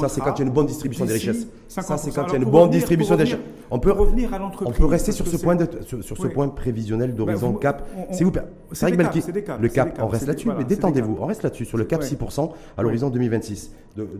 Ça, 0.01 0.09
c'est 0.09 0.21
quand 0.21 0.35
il 0.37 0.39
y 0.41 0.43
a 0.43 0.47
une 0.47 0.53
bonne 0.53 0.67
distribution 0.67 1.05
des 1.05 1.13
richesses. 1.15 1.47
Ça, 1.69 1.83
c'est 1.97 2.11
quand 2.13 2.27
il 2.27 2.33
y 2.33 2.35
a 2.35 2.39
une 2.39 2.51
bonne 2.51 2.71
distribution 2.71 3.17
des 3.17 3.25
richesses. 3.25 3.41
On 3.71 3.79
peut 3.79 3.93
revenir 3.93 4.35
à 4.35 4.39
l'entreprise. 4.39 4.69
On 4.69 4.79
peut 4.79 4.87
rester 4.87 5.13
sur 5.13 5.27
ce 5.27 5.37
point, 5.37 5.57
sur, 5.87 6.17
ce 6.17 6.27
point 6.27 6.49
prévisionnel 6.49 7.15
d'horizon 7.15 7.51
bah, 7.51 7.59
cap. 7.61 7.89
Si 8.13 8.25
vous, 8.25 8.33
c'est 8.73 8.95
vrai 8.95 9.11
que 9.11 9.63
le 9.63 9.69
cap, 9.69 9.99
on 10.03 10.09
reste 10.09 10.27
là-dessus, 10.27 10.49
mais 10.57 10.65
détendez-vous, 10.65 11.17
on 11.21 11.27
reste 11.27 11.43
là-dessus 11.43 11.65
sur 11.65 11.79
le 11.79 11.85
cap 11.85 12.03
6% 12.03 12.51
à 12.77 12.83
l'horizon 12.83 13.11
2026 13.11 13.73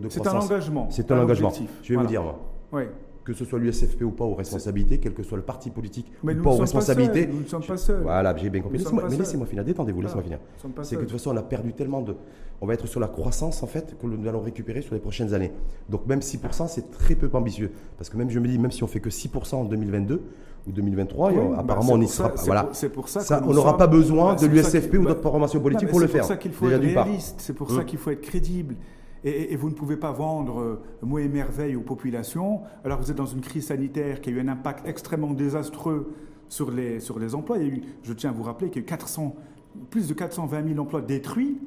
C'est 0.09 0.27
un 0.27 0.33
engagement. 0.33 0.87
C'est 0.89 1.11
un 1.11 1.21
engagement. 1.21 1.53
Je 1.83 1.93
vais 1.93 1.99
vous 1.99 2.07
dire, 2.07 2.23
moi 2.23 2.83
que 3.23 3.33
ce 3.33 3.45
soit 3.45 3.59
l'USFP 3.59 4.01
ou 4.03 4.11
pas 4.11 4.25
aux 4.25 4.33
responsabilités, 4.33 4.97
quel 4.97 5.13
que 5.13 5.23
soit 5.23 5.37
le 5.37 5.43
parti 5.43 5.69
politique 5.69 6.11
ou 6.23 6.27
pas 6.41 6.49
aux 6.49 6.57
responsabilités. 6.57 7.27
nous 7.27 7.41
ne 7.41 7.45
sommes 7.45 7.63
pas 7.63 7.77
seuls. 7.77 8.01
Voilà, 8.01 8.35
j'ai 8.35 8.49
bien 8.49 8.61
compris. 8.61 8.83
mais 9.09 9.17
laissez-moi 9.17 9.45
finir, 9.45 9.63
détendez-vous, 9.63 10.01
laissez-moi 10.01 10.23
finir. 10.23 10.39
C'est 10.83 10.95
que 10.95 11.01
de 11.01 11.05
toute 11.05 11.13
façon, 11.13 11.31
on 11.31 11.37
a 11.37 11.43
perdu 11.43 11.73
tellement 11.73 12.01
de. 12.01 12.15
On 12.63 12.67
va 12.67 12.75
être 12.75 12.87
sur 12.87 12.99
la 12.99 13.07
croissance, 13.07 13.63
en 13.63 13.67
fait, 13.67 13.97
que 13.99 14.05
nous 14.05 14.27
allons 14.27 14.41
récupérer 14.41 14.83
sur 14.83 14.93
les 14.93 14.99
prochaines 14.99 15.33
années. 15.33 15.51
Donc, 15.89 16.05
même 16.05 16.19
6%, 16.19 16.67
c'est 16.67 16.91
très 16.91 17.15
peu 17.15 17.27
ambitieux. 17.33 17.71
Parce 17.97 18.07
que 18.09 18.17
même, 18.17 18.29
je 18.29 18.39
me 18.39 18.47
dis, 18.47 18.59
même 18.59 18.71
si 18.71 18.83
on 18.83 18.87
fait 18.87 18.99
que 18.99 19.09
6% 19.09 19.55
en 19.55 19.63
2022 19.65 20.21
ou 20.67 20.71
2023, 20.71 21.31
bah, 21.31 21.39
apparemment, 21.57 21.93
on 21.93 21.97
n'y 21.97 22.07
sera 22.07 22.29
pas. 22.29 22.41
Voilà. 22.43 22.69
C'est 22.73 22.89
pour 22.89 23.09
ça, 23.09 23.21
ça 23.21 23.41
On 23.47 23.53
n'aura 23.53 23.77
pas 23.77 23.87
besoin 23.87 24.35
bah, 24.35 24.41
de 24.41 24.45
l'USFP 24.45 24.95
ou 24.95 25.05
d'autres 25.05 25.23
formations 25.23 25.59
politiques 25.59 25.89
pour 25.89 25.99
le 25.99 26.07
faire. 26.07 26.23
C'est 26.23 26.35
pour 26.35 26.35
ça 26.35 26.37
qu'il 26.37 26.51
faut 26.51 26.69
être 26.69 26.81
réaliste, 26.81 27.35
c'est 27.39 27.53
pour 27.53 27.69
ça 27.71 27.77
hum. 27.77 27.85
qu'il 27.85 27.97
faut 27.97 28.11
être 28.11 28.21
crédible. 28.21 28.75
Et, 29.23 29.55
vous 29.55 29.69
ne 29.69 29.75
pouvez 29.75 29.97
pas 29.97 30.11
vendre 30.11 30.59
euh, 30.59 31.19
et 31.19 31.27
merveille 31.27 31.75
aux 31.75 31.81
populations, 31.81 32.61
alors 32.83 32.99
vous 32.99 33.11
êtes 33.11 33.17
dans 33.17 33.25
une 33.25 33.41
crise 33.41 33.67
sanitaire 33.67 34.19
qui 34.19 34.29
a 34.29 34.33
eu 34.33 34.39
un 34.39 34.47
impact 34.47 34.87
extrêmement 34.87 35.33
désastreux 35.33 36.11
sur 36.49 36.71
les, 36.71 36.99
sur 36.99 37.19
les 37.19 37.35
emplois. 37.35 37.57
Il 37.59 37.63
y 37.63 37.69
a 37.69 37.73
eu, 37.73 37.81
je 38.03 38.13
tiens 38.13 38.31
à 38.31 38.33
vous 38.33 38.43
rappeler 38.43 38.69
qu'il 38.69 38.81
y 38.81 38.83
a 38.83 38.87
eu 38.87 38.89
400, 38.89 39.35
plus 39.91 40.07
de 40.07 40.13
420 40.13 40.67
000 40.69 40.79
emplois 40.79 41.01
détruits 41.01 41.59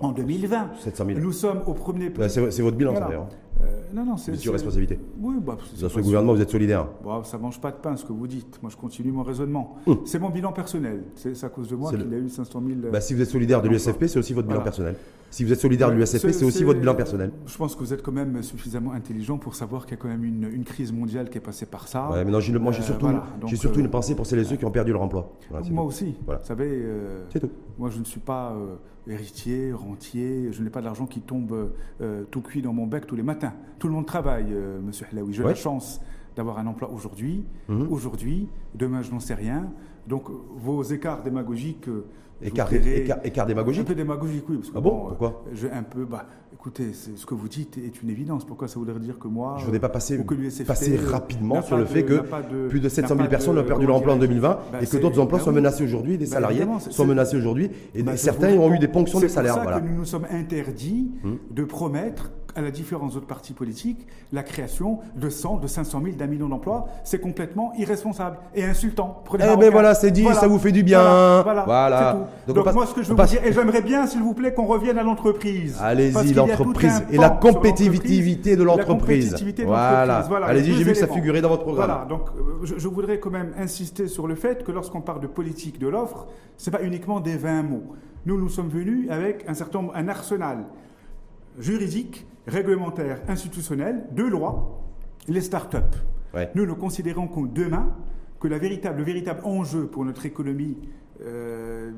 en 0.00 0.12
2020. 0.12 0.70
700 0.78 1.06
000. 1.06 1.18
Nous 1.18 1.32
sommes 1.32 1.62
au 1.66 1.74
premier... 1.74 2.12
c'est 2.28 2.62
votre 2.62 2.76
bilan, 2.76 2.94
d'ailleurs. 2.94 3.28
Euh, 3.62 3.82
Non, 3.92 4.04
non, 4.04 4.16
c'est. 4.16 4.32
Mission 4.32 4.52
responsabilité. 4.52 4.98
Oui, 5.20 5.36
bah, 5.40 5.56
Dans 5.80 5.88
ce 5.88 6.00
gouvernement, 6.00 6.34
vous 6.34 6.40
êtes 6.40 6.50
solidaire. 6.50 6.86
Bah, 7.04 7.22
ça 7.24 7.38
mange 7.38 7.60
pas 7.60 7.70
de 7.70 7.76
pain, 7.76 7.96
ce 7.96 8.04
que 8.04 8.12
vous 8.12 8.26
dites. 8.26 8.60
Moi, 8.62 8.70
je 8.70 8.76
continue 8.76 9.12
mon 9.12 9.22
raisonnement. 9.22 9.76
Hum. 9.86 10.00
C'est 10.04 10.18
mon 10.18 10.30
bilan 10.30 10.52
personnel. 10.52 11.04
C'est 11.14 11.42
à 11.44 11.48
cause 11.48 11.68
de 11.68 11.76
moi 11.76 11.90
qu'il 11.90 12.12
a 12.12 12.18
eu 12.18 12.28
500 12.28 12.62
000. 12.66 12.92
Bah, 12.92 13.00
si 13.00 13.14
vous 13.14 13.22
êtes 13.22 13.30
solidaire 13.30 13.62
de 13.62 13.68
l'USFP, 13.68 14.06
c'est 14.06 14.18
aussi 14.18 14.32
votre 14.32 14.48
bilan 14.48 14.62
personnel. 14.62 14.96
Si 15.30 15.44
vous 15.44 15.52
êtes 15.52 15.60
solidaire 15.60 15.90
de 15.90 15.94
l'USFP, 15.94 16.30
c'est 16.30 16.44
aussi 16.44 16.62
votre 16.62 16.78
bilan 16.78 16.94
personnel. 16.94 17.32
Je 17.46 17.56
pense 17.56 17.74
que 17.74 17.80
vous 17.80 17.94
êtes 17.94 18.02
quand 18.02 18.12
même 18.12 18.42
suffisamment 18.42 18.92
intelligent 18.92 19.38
pour 19.38 19.54
savoir 19.54 19.86
qu'il 19.86 19.96
y 19.96 19.98
a 19.98 20.02
quand 20.02 20.08
même 20.08 20.24
une, 20.24 20.44
une, 20.52 20.64
crise 20.64 20.92
mondiale 20.92 21.30
qui 21.30 21.38
est 21.38 21.42
passée 21.42 21.64
par 21.64 21.88
ça. 21.88 22.10
Ouais, 22.10 22.22
mais 22.22 22.30
non, 22.30 22.38
j'ai, 22.38 22.52
moi, 22.58 22.70
j'ai 22.70 22.82
euh, 22.82 23.56
surtout, 23.56 23.80
une 23.80 23.88
pensée 23.88 24.14
pour 24.14 24.26
celles 24.26 24.40
et 24.40 24.44
ceux 24.44 24.56
qui 24.56 24.66
ont 24.66 24.70
perdu 24.70 24.92
leur 24.92 25.00
emploi. 25.00 25.32
moi 25.70 25.84
aussi. 25.84 26.14
Vous 26.26 26.34
savez, 26.42 26.68
euh, 26.70 27.24
c'est 27.30 27.40
tout. 27.40 27.50
moi, 27.78 27.88
je 27.88 27.98
ne 27.98 28.04
suis 28.04 28.20
pas 28.20 28.54
héritier, 29.06 29.72
rentier, 29.72 30.52
je 30.52 30.62
n'ai 30.62 30.70
pas 30.70 30.82
d'argent 30.82 31.06
qui 31.06 31.20
tombe 31.20 31.72
euh, 32.00 32.24
tout 32.30 32.40
cuit 32.40 32.62
dans 32.62 32.72
mon 32.72 32.86
bec 32.86 33.06
tous 33.06 33.16
les 33.16 33.22
matins. 33.22 33.54
Tout 33.78 33.88
le 33.88 33.94
monde 33.94 34.06
travaille, 34.06 34.52
euh, 34.52 34.80
monsieur 34.80 35.06
Hlaoui. 35.12 35.32
J'ai 35.32 35.42
la 35.42 35.54
chance 35.54 36.00
d'avoir 36.36 36.58
un 36.58 36.66
emploi 36.66 36.90
aujourd'hui. 36.90 37.44
Mhm. 37.68 37.88
Aujourd'hui, 37.90 38.48
demain, 38.74 39.02
je 39.02 39.10
n'en 39.10 39.20
sais 39.20 39.34
rien. 39.34 39.70
Donc, 40.06 40.24
vos 40.56 40.82
écarts 40.82 41.22
démagogiques. 41.22 41.88
Euh, 42.42 42.46
écart, 42.46 42.72
écart, 42.72 43.18
écart, 43.24 43.46
démagogique 43.46 43.82
Un 43.82 43.86
peu 43.86 43.94
démagogique, 43.94 44.44
oui. 44.48 44.56
Parce 44.56 44.70
que, 44.70 44.78
ah 44.78 44.80
bon, 44.80 45.06
Pourquoi 45.08 45.44
J'ai 45.54 45.70
un 45.70 45.82
peu. 45.82 46.04
Bah, 46.04 46.26
écoutez, 46.52 46.92
ce 46.92 47.24
que 47.26 47.34
vous 47.34 47.48
dites 47.48 47.78
est 47.78 48.02
une 48.02 48.10
évidence. 48.10 48.44
Pourquoi 48.44 48.68
ça 48.68 48.78
voudrait 48.78 48.98
dire 48.98 49.18
que 49.18 49.28
moi. 49.28 49.54
Je 49.56 49.62
ne 49.62 49.66
voudrais 49.66 49.80
pas 49.80 49.88
passer, 49.88 50.18
passer 50.66 50.96
rapidement 50.96 51.62
sur 51.62 51.76
le 51.76 51.84
fait 51.84 52.04
que 52.04 52.22
plus 52.68 52.80
de 52.80 52.88
700 52.88 53.16
000 53.16 53.28
personnes 53.28 53.58
ont 53.58 53.64
perdu 53.64 53.86
leur 53.86 53.96
emploi 53.96 54.14
en 54.14 54.18
2020 54.18 54.48
bah, 54.72 54.78
et 54.80 54.86
que 54.86 54.96
d'autres 54.96 55.20
emplois 55.20 55.38
bah 55.38 55.44
sont 55.44 55.52
menacés 55.52 55.84
aujourd'hui, 55.84 56.18
des 56.18 56.26
bah, 56.26 56.32
salariés 56.32 56.64
sont 56.90 57.06
menacés 57.06 57.36
aujourd'hui 57.36 57.70
et 57.94 58.04
certains 58.16 58.56
ont 58.58 58.72
eu 58.72 58.78
des 58.78 58.88
ponctions 58.88 59.20
de 59.20 59.28
salaire. 59.28 59.54
C'est 59.54 59.60
pour 59.60 59.70
ça 59.70 59.80
que 59.80 59.86
nous 59.86 59.96
nous 59.96 60.04
sommes 60.04 60.26
interdits 60.30 61.10
hum. 61.24 61.38
de 61.50 61.64
promettre 61.64 62.30
à 62.54 62.60
la 62.60 62.70
différence 62.70 63.14
d'autres 63.14 63.26
partis 63.26 63.52
politiques, 63.52 64.06
la 64.32 64.42
création 64.42 65.00
de 65.16 65.28
100, 65.28 65.58
de 65.58 65.66
500 65.66 66.02
000, 66.04 66.16
d'un 66.16 66.26
million 66.26 66.48
d'emplois, 66.48 66.86
c'est 67.04 67.20
complètement 67.20 67.72
irresponsable 67.78 68.38
et 68.54 68.64
insultant. 68.64 69.22
eh 69.34 69.56
bien 69.56 69.70
voilà, 69.70 69.94
c'est 69.94 70.10
dit, 70.10 70.26
ça 70.34 70.46
vous 70.46 70.58
fait 70.58 70.72
du 70.72 70.82
bien. 70.82 71.42
Voilà. 71.42 71.64
voilà. 71.64 72.28
Donc, 72.46 72.72
moi, 72.72 72.86
ce 72.86 72.94
que 72.94 73.02
je 73.02 73.08
veux 73.08 73.14
vous 73.14 73.26
dire, 73.26 73.44
et 73.44 73.52
j'aimerais 73.52 73.82
bien, 73.82 74.06
s'il 74.06 74.22
vous 74.22 74.34
plaît, 74.34 74.52
qu'on 74.52 74.66
revienne 74.66 74.98
à 74.98 75.02
l'entreprise. 75.02 75.78
Allez-y, 75.80 76.34
l'entreprise 76.34 77.02
et 77.10 77.16
la 77.16 77.30
compétitivité 77.30 78.56
de 78.56 78.62
l'entreprise. 78.62 79.36
Voilà. 79.64 80.24
Allez-y, 80.46 80.74
j'ai 80.74 80.84
vu 80.84 80.92
que 80.92 80.98
ça 80.98 81.06
figurait 81.06 81.40
dans 81.40 81.48
votre 81.48 81.64
programme. 81.64 81.90
Voilà. 81.90 82.04
Donc, 82.06 82.28
euh, 82.36 82.64
je, 82.64 82.88
voudrais 82.88 83.18
quand 83.18 83.30
même 83.30 83.52
insister 83.58 84.08
sur 84.08 84.26
le 84.26 84.34
fait 84.34 84.64
que 84.64 84.72
lorsqu'on 84.72 85.00
parle 85.00 85.20
de 85.20 85.26
politique 85.26 85.78
de 85.78 85.88
l'offre, 85.88 86.26
c'est 86.56 86.70
pas 86.70 86.82
uniquement 86.82 87.20
des 87.20 87.36
20 87.36 87.62
mots. 87.62 87.94
Nous, 88.26 88.38
nous 88.38 88.48
sommes 88.48 88.68
venus 88.68 89.10
avec 89.10 89.44
un 89.48 89.54
certain 89.54 89.88
un 89.94 90.08
arsenal 90.08 90.64
juridique 91.58 92.26
réglementaire, 92.46 93.20
institutionnel, 93.28 94.04
de 94.12 94.24
loi, 94.24 94.82
les 95.28 95.40
start-up. 95.40 95.94
Nous 96.54 96.66
nous 96.66 96.76
considérons 96.76 97.28
que 97.28 97.46
demain, 97.46 97.94
que 98.40 98.48
la 98.48 98.58
véritable, 98.58 98.98
le 98.98 99.04
véritable 99.04 99.40
enjeu 99.44 99.86
pour 99.86 100.04
notre 100.04 100.24
économie, 100.26 100.78
euh, 101.20 101.92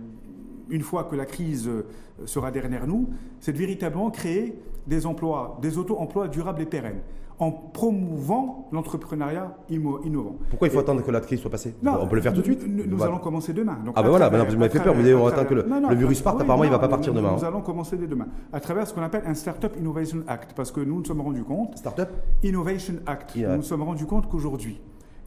une 0.69 0.83
fois 0.83 1.05
que 1.05 1.17
la 1.17 1.25
crise 1.25 1.69
euh, 1.69 1.87
sera 2.27 2.51
derrière 2.51 2.87
nous, 2.87 3.09
c'est 3.41 3.53
de 3.53 3.59
véritablement 3.59 4.11
créer 4.11 4.59
des 4.87 5.07
emplois, 5.07 5.59
des 5.63 5.79
auto-emplois 5.79 6.29
durables 6.29 6.63
et 6.63 6.67
pérennes 6.67 7.01
en 7.39 7.51
promouvant 7.51 8.69
l'entrepreneuriat 8.73 9.57
innovant. 9.69 10.37
Pourquoi 10.51 10.69
il 10.69 10.71
faut 10.71 10.79
attendre 10.79 11.03
que 11.03 11.11
la 11.11 11.21
crise 11.21 11.41
soit 11.41 11.51
passée? 11.51 11.75
On 11.85 12.07
peut 12.07 12.17
le 12.17 12.23
faire 12.23 12.33
tout 12.33 12.41
de 12.41 12.45
suite 12.45 12.65
Nous, 12.67 13.03
allons 13.03 13.19
commencer 13.19 13.53
demain. 13.53 13.79
ah 13.95 14.03
ben 14.03 14.09
voilà, 14.09 14.29
vous 14.29 14.57
m'avez 14.57 14.71
fait 14.71 14.81
peur, 14.81 14.95
vous 14.95 15.03
dites 15.03 15.15
on 15.15 15.27
attend 15.27 15.45
que 15.45 15.55
le, 15.55 15.95
virus 15.95 16.21
parte, 16.21 16.41
apparemment 16.41 16.65
il 16.65 16.69
ne 16.69 16.73
va 16.73 16.79
pas 16.79 16.89
partir 16.89 17.13
demain. 17.13 17.33
Nous 17.37 17.45
allons 17.45 17.63
commencer 17.63 17.97
dès 17.97 18.07
demain, 18.07 18.27
à 18.53 18.61
travers 18.61 18.87
ce 18.87 18.95
qu'on 18.95 19.03
appelle 19.03 19.25
un 19.27 19.35
Startup 19.35 19.73
Innovation 19.79 20.23
Act, 20.29 20.53
parce 20.55 20.71
que 20.71 20.81
nous 20.81 20.97
nous 20.97 21.05
sommes 21.05 21.21
rendus 21.21 21.45
compte... 21.45 21.77
Startup? 21.77 22.09
Innovation 22.43 22.95
Act. 23.07 23.37
Nous 23.37 23.57
nous 23.57 23.63
sommes 23.63 23.83
rendus 23.83 24.07
compte 24.07 24.29
qu'aujourd'hui, 24.29 24.81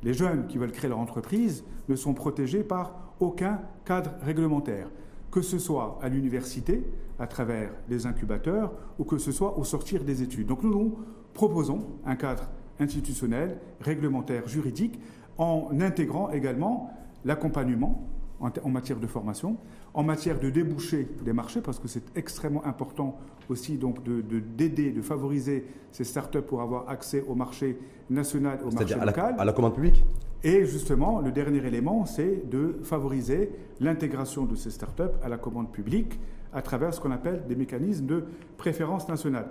les 0.03 0.13
jeunes 0.13 0.47
qui 0.47 0.57
veulent 0.57 0.71
créer 0.71 0.89
leur 0.89 0.99
entreprise 0.99 1.63
ne 1.89 1.95
sont 1.95 2.13
protégés 2.13 2.63
par 2.63 3.13
aucun 3.19 3.61
cadre 3.85 4.11
réglementaire, 4.21 4.89
que 5.31 5.41
ce 5.41 5.57
soit 5.57 5.99
à 6.01 6.09
l'université, 6.09 6.85
à 7.19 7.27
travers 7.27 7.71
les 7.89 8.05
incubateurs, 8.05 8.71
ou 8.99 9.03
que 9.03 9.17
ce 9.17 9.31
soit 9.31 9.57
au 9.57 9.63
sortir 9.63 10.03
des 10.03 10.21
études. 10.21 10.47
Donc 10.47 10.63
nous, 10.63 10.71
nous 10.71 10.99
proposons 11.37 11.85
un 12.03 12.15
cadre 12.15 12.49
institutionnel, 12.79 13.59
réglementaire, 13.79 14.47
juridique, 14.47 14.99
en 15.37 15.69
intégrant 15.81 16.31
également 16.31 16.89
l'accompagnement 17.25 18.09
en, 18.39 18.69
matière 18.69 18.99
de 18.99 19.05
formation, 19.05 19.57
en 19.93 20.01
matière 20.01 20.39
de 20.39 20.49
déboucher 20.49 21.07
des 21.23 21.33
marchés, 21.33 21.61
parce 21.61 21.77
que 21.77 21.87
c'est 21.87 22.17
extrêmement 22.17 22.65
important 22.65 23.19
aussi 23.49 23.77
donc 23.77 24.03
de, 24.03 24.21
d'aider, 24.39 24.91
de, 24.91 25.01
favoriser 25.03 25.67
ces 25.91 26.03
startups 26.03 26.41
pour 26.41 26.61
avoir 26.61 26.89
accès 26.89 27.23
au 27.27 27.35
marché 27.35 27.77
national, 28.09 28.59
au 28.65 28.71
marché 28.71 28.95
local. 28.95 29.35
À 29.37 29.45
la, 29.45 29.53
commande 29.53 29.75
publique? 29.75 30.03
Et 30.43 30.65
justement, 30.65 31.21
le 31.21 31.31
dernier 31.31 31.63
élément, 31.63 32.07
c'est 32.07 32.49
de 32.49 32.79
favoriser 32.81 33.51
l'intégration 33.79 34.45
de 34.45 34.55
ces 34.55 34.71
startups 34.71 35.15
à 35.23 35.29
la 35.29 35.37
commande 35.37 35.71
publique 35.71 36.19
à 36.51 36.63
travers 36.63 36.95
ce 36.95 36.99
qu'on 36.99 37.11
appelle 37.11 37.43
des 37.47 37.55
mécanismes 37.55 38.07
de 38.07 38.23
préférence 38.57 39.07
nationale. 39.07 39.49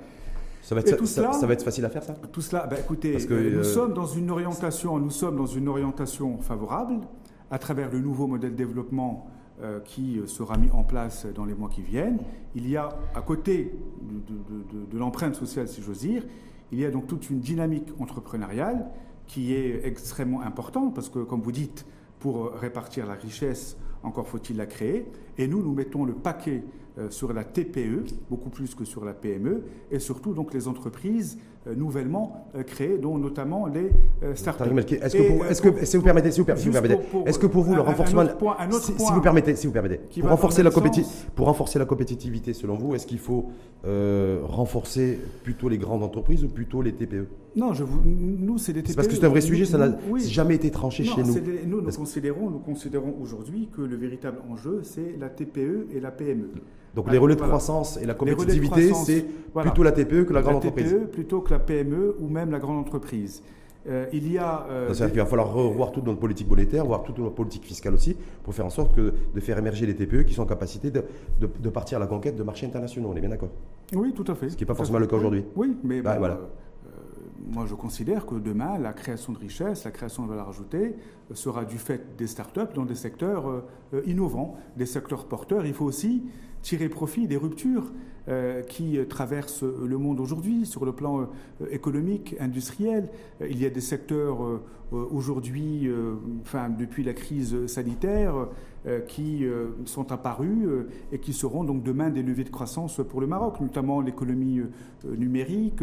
Ça 0.67 0.75
va, 0.75 0.81
être, 0.81 1.07
ça, 1.07 1.47
va 1.47 1.53
être 1.53 1.63
facile 1.63 1.85
à 1.85 1.91
faire 1.91 2.03
ça? 2.03 2.15
Tout 2.33 2.41
cela, 2.41 2.67
bah, 2.67 2.75
écoutez, 2.77 3.13
Parce 3.13 3.27
que, 3.27 3.35
nous 3.35 3.61
euh, 3.61 3.63
sommes 3.63 3.95
dans 3.95 4.07
une 4.07 4.33
orientation, 4.33 4.99
nous 4.99 5.11
sommes 5.11 5.37
dans 5.37 5.47
une 5.47 5.69
orientation 5.69 6.39
favorable 6.39 7.03
à 7.53 7.61
travers 7.61 7.89
le 7.89 8.01
nouveau 8.01 8.27
modèle 8.27 8.51
de 8.51 8.57
développement 8.57 9.29
euh, 9.63 9.79
qui 9.79 10.19
euh, 10.19 10.27
sera 10.27 10.59
mis 10.59 10.69
en 10.73 10.83
place 10.83 11.25
dans 11.37 11.45
les 11.45 11.55
mois 11.55 11.69
qui 11.69 11.83
viennent. 11.83 12.19
Il 12.57 12.69
y 12.69 12.77
a, 12.77 12.89
à 13.15 13.21
côté 13.21 13.79
de, 14.03 14.91
de 14.91 14.99
l'empreinte 14.99 15.37
sociale, 15.37 15.69
si 15.69 15.83
j'ose 15.83 16.01
dire, 16.01 16.25
il 16.73 16.81
y 16.81 16.85
a 16.85 16.91
donc 16.91 17.07
toute 17.07 17.31
une 17.31 17.39
dynamique 17.39 17.91
entrepreneuriale 18.01 18.87
qui 19.29 19.55
est 19.55 19.87
extrêmement 19.87 20.43
importante 20.43 20.97
parce 20.97 21.09
que, 21.09 21.21
comme 21.21 21.43
vous 21.43 21.53
dites, 21.53 21.87
pour 22.19 22.51
répartir 22.55 23.07
la 23.07 23.15
richesse, 23.15 23.77
encore 24.03 24.27
faut-il 24.27 24.57
la 24.57 24.67
créer. 24.67 25.07
Et 25.39 25.47
nous, 25.47 25.63
nous 25.63 25.73
mettons 25.73 26.05
le 26.05 26.15
paquet 26.15 26.65
euh, 26.65 26.86
sur 27.11 27.33
la 27.33 27.45
TPE, 27.45 28.05
beaucoup 28.31 28.51
plus 28.51 28.75
que 28.75 28.85
sur 28.85 29.05
la 29.05 29.13
PME, 29.13 29.63
et 29.91 29.99
surtout 29.99 30.33
donc 30.33 30.55
les 30.55 30.67
entreprises 30.67 31.39
euh, 31.67 31.75
nouvellement 31.75 32.47
euh, 32.55 32.63
créées, 32.63 32.97
dont 32.97 33.19
notamment 33.19 33.67
les 33.67 33.91
startups. 34.37 34.63
Est-ce 35.03 35.17
que, 35.17 35.51
est-ce 35.51 35.63
que, 35.63 35.85
si 35.85 35.97
vous 35.97 36.03
permettez, 36.05 36.31
si 36.31 36.39
vous, 36.39 36.47
permettez, 36.47 36.97
est-ce 37.27 37.41
que 37.41 37.47
pour 37.47 37.65
vous 37.65 37.75
le 37.75 37.81
renforcement, 37.81 38.23
si, 38.81 38.93
vous 39.13 39.21
permettez, 39.21 39.57
si 39.57 39.67
vous 39.67 39.73
permettez, 39.73 39.99
pour 40.21 40.31
renforcer 40.31 40.63
la 40.63 40.71
pour 40.71 41.47
renforcer 41.47 41.79
la 41.81 41.85
compétitivité, 41.85 42.53
selon 42.53 42.77
vous, 42.77 42.95
est-ce 42.95 43.07
qu'il 43.07 43.19
faut 43.19 43.51
renforcer 43.83 45.19
plutôt 45.43 45.69
les 45.69 45.79
grandes 45.79 46.05
entreprises 46.05 46.45
ou 46.45 46.49
plutôt 46.49 46.83
les 46.83 46.93
TPE 46.93 47.27
Non, 47.57 47.73
je 47.73 47.83
vous, 47.83 48.01
nous 48.05 48.59
c'est 48.59 48.73
des 48.73 48.83
TPE. 48.83 48.91
C'est 48.91 48.97
parce 48.97 49.09
que 49.09 49.15
c'est 49.15 49.25
un 49.25 49.31
vrai 49.31 49.41
sujet, 49.41 49.65
ça 49.65 49.79
n'a 49.79 49.97
jamais 50.19 50.55
été 50.55 50.71
tranché 50.71 51.03
chez 51.03 51.23
nous. 51.25 51.35
nous, 51.67 51.81
nous 51.81 51.93
considérons, 51.93 52.49
nous 52.49 52.61
considérons 52.61 53.17
aujourd'hui 53.21 53.69
que 53.75 53.81
le 53.83 53.97
véritable 53.97 54.39
enjeu, 54.49 54.83
c'est 54.85 55.17
la 55.19 55.29
TPE 55.31 55.89
et 55.93 55.99
la 55.99 56.13
PME. 56.13 56.51
Donc 56.97 57.13
les 57.13 57.19
relais 57.19 57.37
de 57.37 57.41
croissance 57.41 57.99
et 57.99 58.07
la 58.07 58.15
compétitivité, 58.15 58.93
c'est 58.95 59.27
plutôt 59.55 59.83
la 59.83 59.93
TPE 59.93 60.25
que 60.25 60.33
la 60.33 60.41
grande 60.41 60.55
la 60.55 60.59
entreprise. 60.59 60.91
TPE 60.91 61.11
plutôt 61.11 61.43
que 61.43 61.53
la 61.53 61.59
PME 61.59 62.17
ou 62.19 62.29
même 62.29 62.51
la 62.51 62.59
grande 62.59 62.79
entreprise. 62.79 63.43
Euh, 63.89 64.07
il 64.13 64.33
y 64.33 64.39
a. 64.39 64.67
Euh, 64.69 64.93
qu'il 64.93 65.19
va 65.19 65.27
falloir 65.27 65.53
revoir 65.53 65.93
toute 65.93 66.05
notre 66.07 66.19
politique 66.19 66.49
monétaire, 66.49 66.85
voir 66.87 67.05
toute 67.05 67.19
notre 67.19 67.35
politique 67.35 67.65
fiscale 67.65 67.95
aussi, 67.95 68.17
pour 68.43 68.53
faire 68.53 68.67
en 68.67 68.71
sorte 68.71 68.97
que, 68.97 69.13
de 69.33 69.41
faire 69.41 69.59
émerger 69.59 69.87
les 69.87 69.95
TPE 69.95 70.25
qui 70.25 70.35
sont 70.35 70.43
en 70.43 70.47
capacité 70.47 70.91
de, 70.91 71.05
de, 71.39 71.69
partir 71.69 71.99
à 71.99 72.01
la 72.01 72.09
conquête 72.09 72.35
de 72.35 72.43
marchés 72.43 72.67
internationaux. 72.67 73.11
On 73.13 73.17
est 73.17 73.21
bien 73.21 73.29
d'accord? 73.29 73.51
Oui, 73.95 74.13
tout 74.13 74.25
à 74.27 74.35
fait. 74.35 74.49
Ce 74.49 74.57
qui 74.57 74.65
n'est 74.65 74.67
pas 74.67 74.75
forcément 74.75 74.99
le 74.99 75.07
cas 75.07 75.17
aujourd'hui. 75.17 75.45
Oui, 75.55 75.77
mais 75.85 76.01
bah, 76.01 76.17
voilà. 76.19 76.35
Euh, 76.35 76.89
moi, 77.49 77.67
je 77.69 77.75
considère 77.75 78.27
que 78.27 78.35
demain, 78.35 78.77
la 78.79 78.93
création 78.93 79.33
de 79.33 79.39
richesse, 79.39 79.85
la 79.85 79.93
création 79.93 80.25
de 80.25 80.31
valeur 80.31 80.49
ajoutée 80.49 80.97
sera 81.33 81.65
du 81.65 81.79
fait 81.79 82.17
des 82.17 82.27
start-up 82.27 82.75
dans 82.75 82.87
des 82.87 82.97
secteurs 82.97 83.63
innovants, 84.05 84.57
des 84.77 84.87
secteurs 84.87 85.27
porteurs. 85.27 85.65
Il 85.65 85.75
faut 85.75 85.85
aussi 85.85 86.25
tirer 86.63 86.89
profit 86.89 87.27
des 87.27 87.37
ruptures 87.37 87.93
euh, 88.29 88.63
qui 88.63 88.99
traversent 89.09 89.63
le 89.63 89.99
monde 89.99 90.19
aujourd'hui 90.19 90.67
sur 90.67 90.85
le 90.85 90.91
plan 90.91 91.21
euh, 91.21 91.67
économique, 91.71 92.35
industriel. 92.41 93.09
Euh, 93.41 93.47
il 93.49 93.63
y 93.63 93.67
a 93.67 93.71
des 93.71 93.81
secteurs 93.81 94.39
aujourd'hui, 94.93 95.91
enfin 96.43 96.69
depuis 96.69 97.03
la 97.03 97.13
crise 97.13 97.67
sanitaire, 97.67 98.47
qui 99.09 99.45
sont 99.85 100.13
apparus 100.13 100.69
et 101.11 101.19
qui 101.19 101.33
seront 101.33 101.65
donc 101.65 101.83
demain 101.83 102.09
des 102.09 102.23
leviers 102.23 102.45
de 102.45 102.51
croissance 102.51 103.01
pour 103.09 103.21
le 103.21 103.27
Maroc, 103.27 103.61
notamment 103.61 104.01
l'économie 104.01 104.61
numérique, 105.05 105.83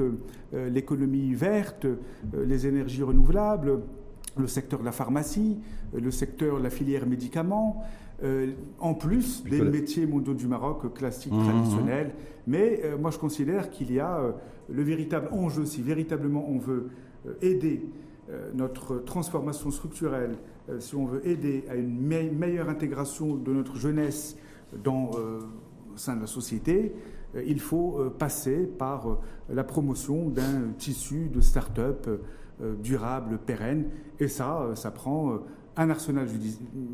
l'économie 0.54 1.34
verte, 1.34 1.86
les 2.34 2.66
énergies 2.66 3.04
renouvelables, 3.04 3.82
le 4.38 4.48
secteur 4.48 4.80
de 4.80 4.86
la 4.86 4.94
pharmacie, 4.94 5.60
le 5.94 6.10
secteur 6.10 6.60
de 6.60 6.64
la 6.64 6.70
filière 6.70 7.06
médicaments. 7.06 7.84
Euh, 8.24 8.54
en 8.80 8.94
plus 8.94 9.44
des 9.44 9.62
métiers 9.62 10.06
mondiaux 10.06 10.36
du 10.36 10.48
Maroc 10.48 10.94
classiques, 10.94 11.34
mmh, 11.34 11.44
traditionnels. 11.44 12.08
Mmh. 12.08 12.12
Mais 12.48 12.82
euh, 12.84 12.98
moi, 12.98 13.12
je 13.12 13.18
considère 13.18 13.70
qu'il 13.70 13.92
y 13.92 14.00
a 14.00 14.18
euh, 14.18 14.32
le 14.70 14.84
véritable 14.84 15.30
enjeu, 15.32 15.66
si 15.66 15.82
véritablement 15.82 16.48
on 16.48 16.58
veut 16.58 16.90
aider 17.42 17.86
notre 18.54 19.00
transformation 19.00 19.72
structurelle, 19.72 20.38
si 20.80 20.96
on 20.96 21.06
veut 21.06 21.26
aider 21.28 21.66
à 21.70 21.76
une 21.76 22.00
meilleure 22.00 22.70
intégration 22.70 23.36
de 23.36 23.52
notre 23.52 23.76
jeunesse 23.76 24.38
dans, 24.84 25.12
au 25.12 25.98
sein 25.98 26.16
de 26.16 26.22
la 26.22 26.28
société, 26.28 26.94
il 27.46 27.60
faut 27.60 28.10
passer 28.18 28.66
par 28.66 29.20
la 29.50 29.64
promotion 29.64 30.30
d'un 30.30 30.72
tissu 30.78 31.30
de 31.30 31.42
start-up 31.42 32.10
durable, 32.82 33.40
pérenne. 33.46 33.90
Et 34.20 34.30
ça, 34.30 34.72
ça 34.76 34.92
prend 34.92 35.40
un 35.76 35.90
arsenal 35.90 36.28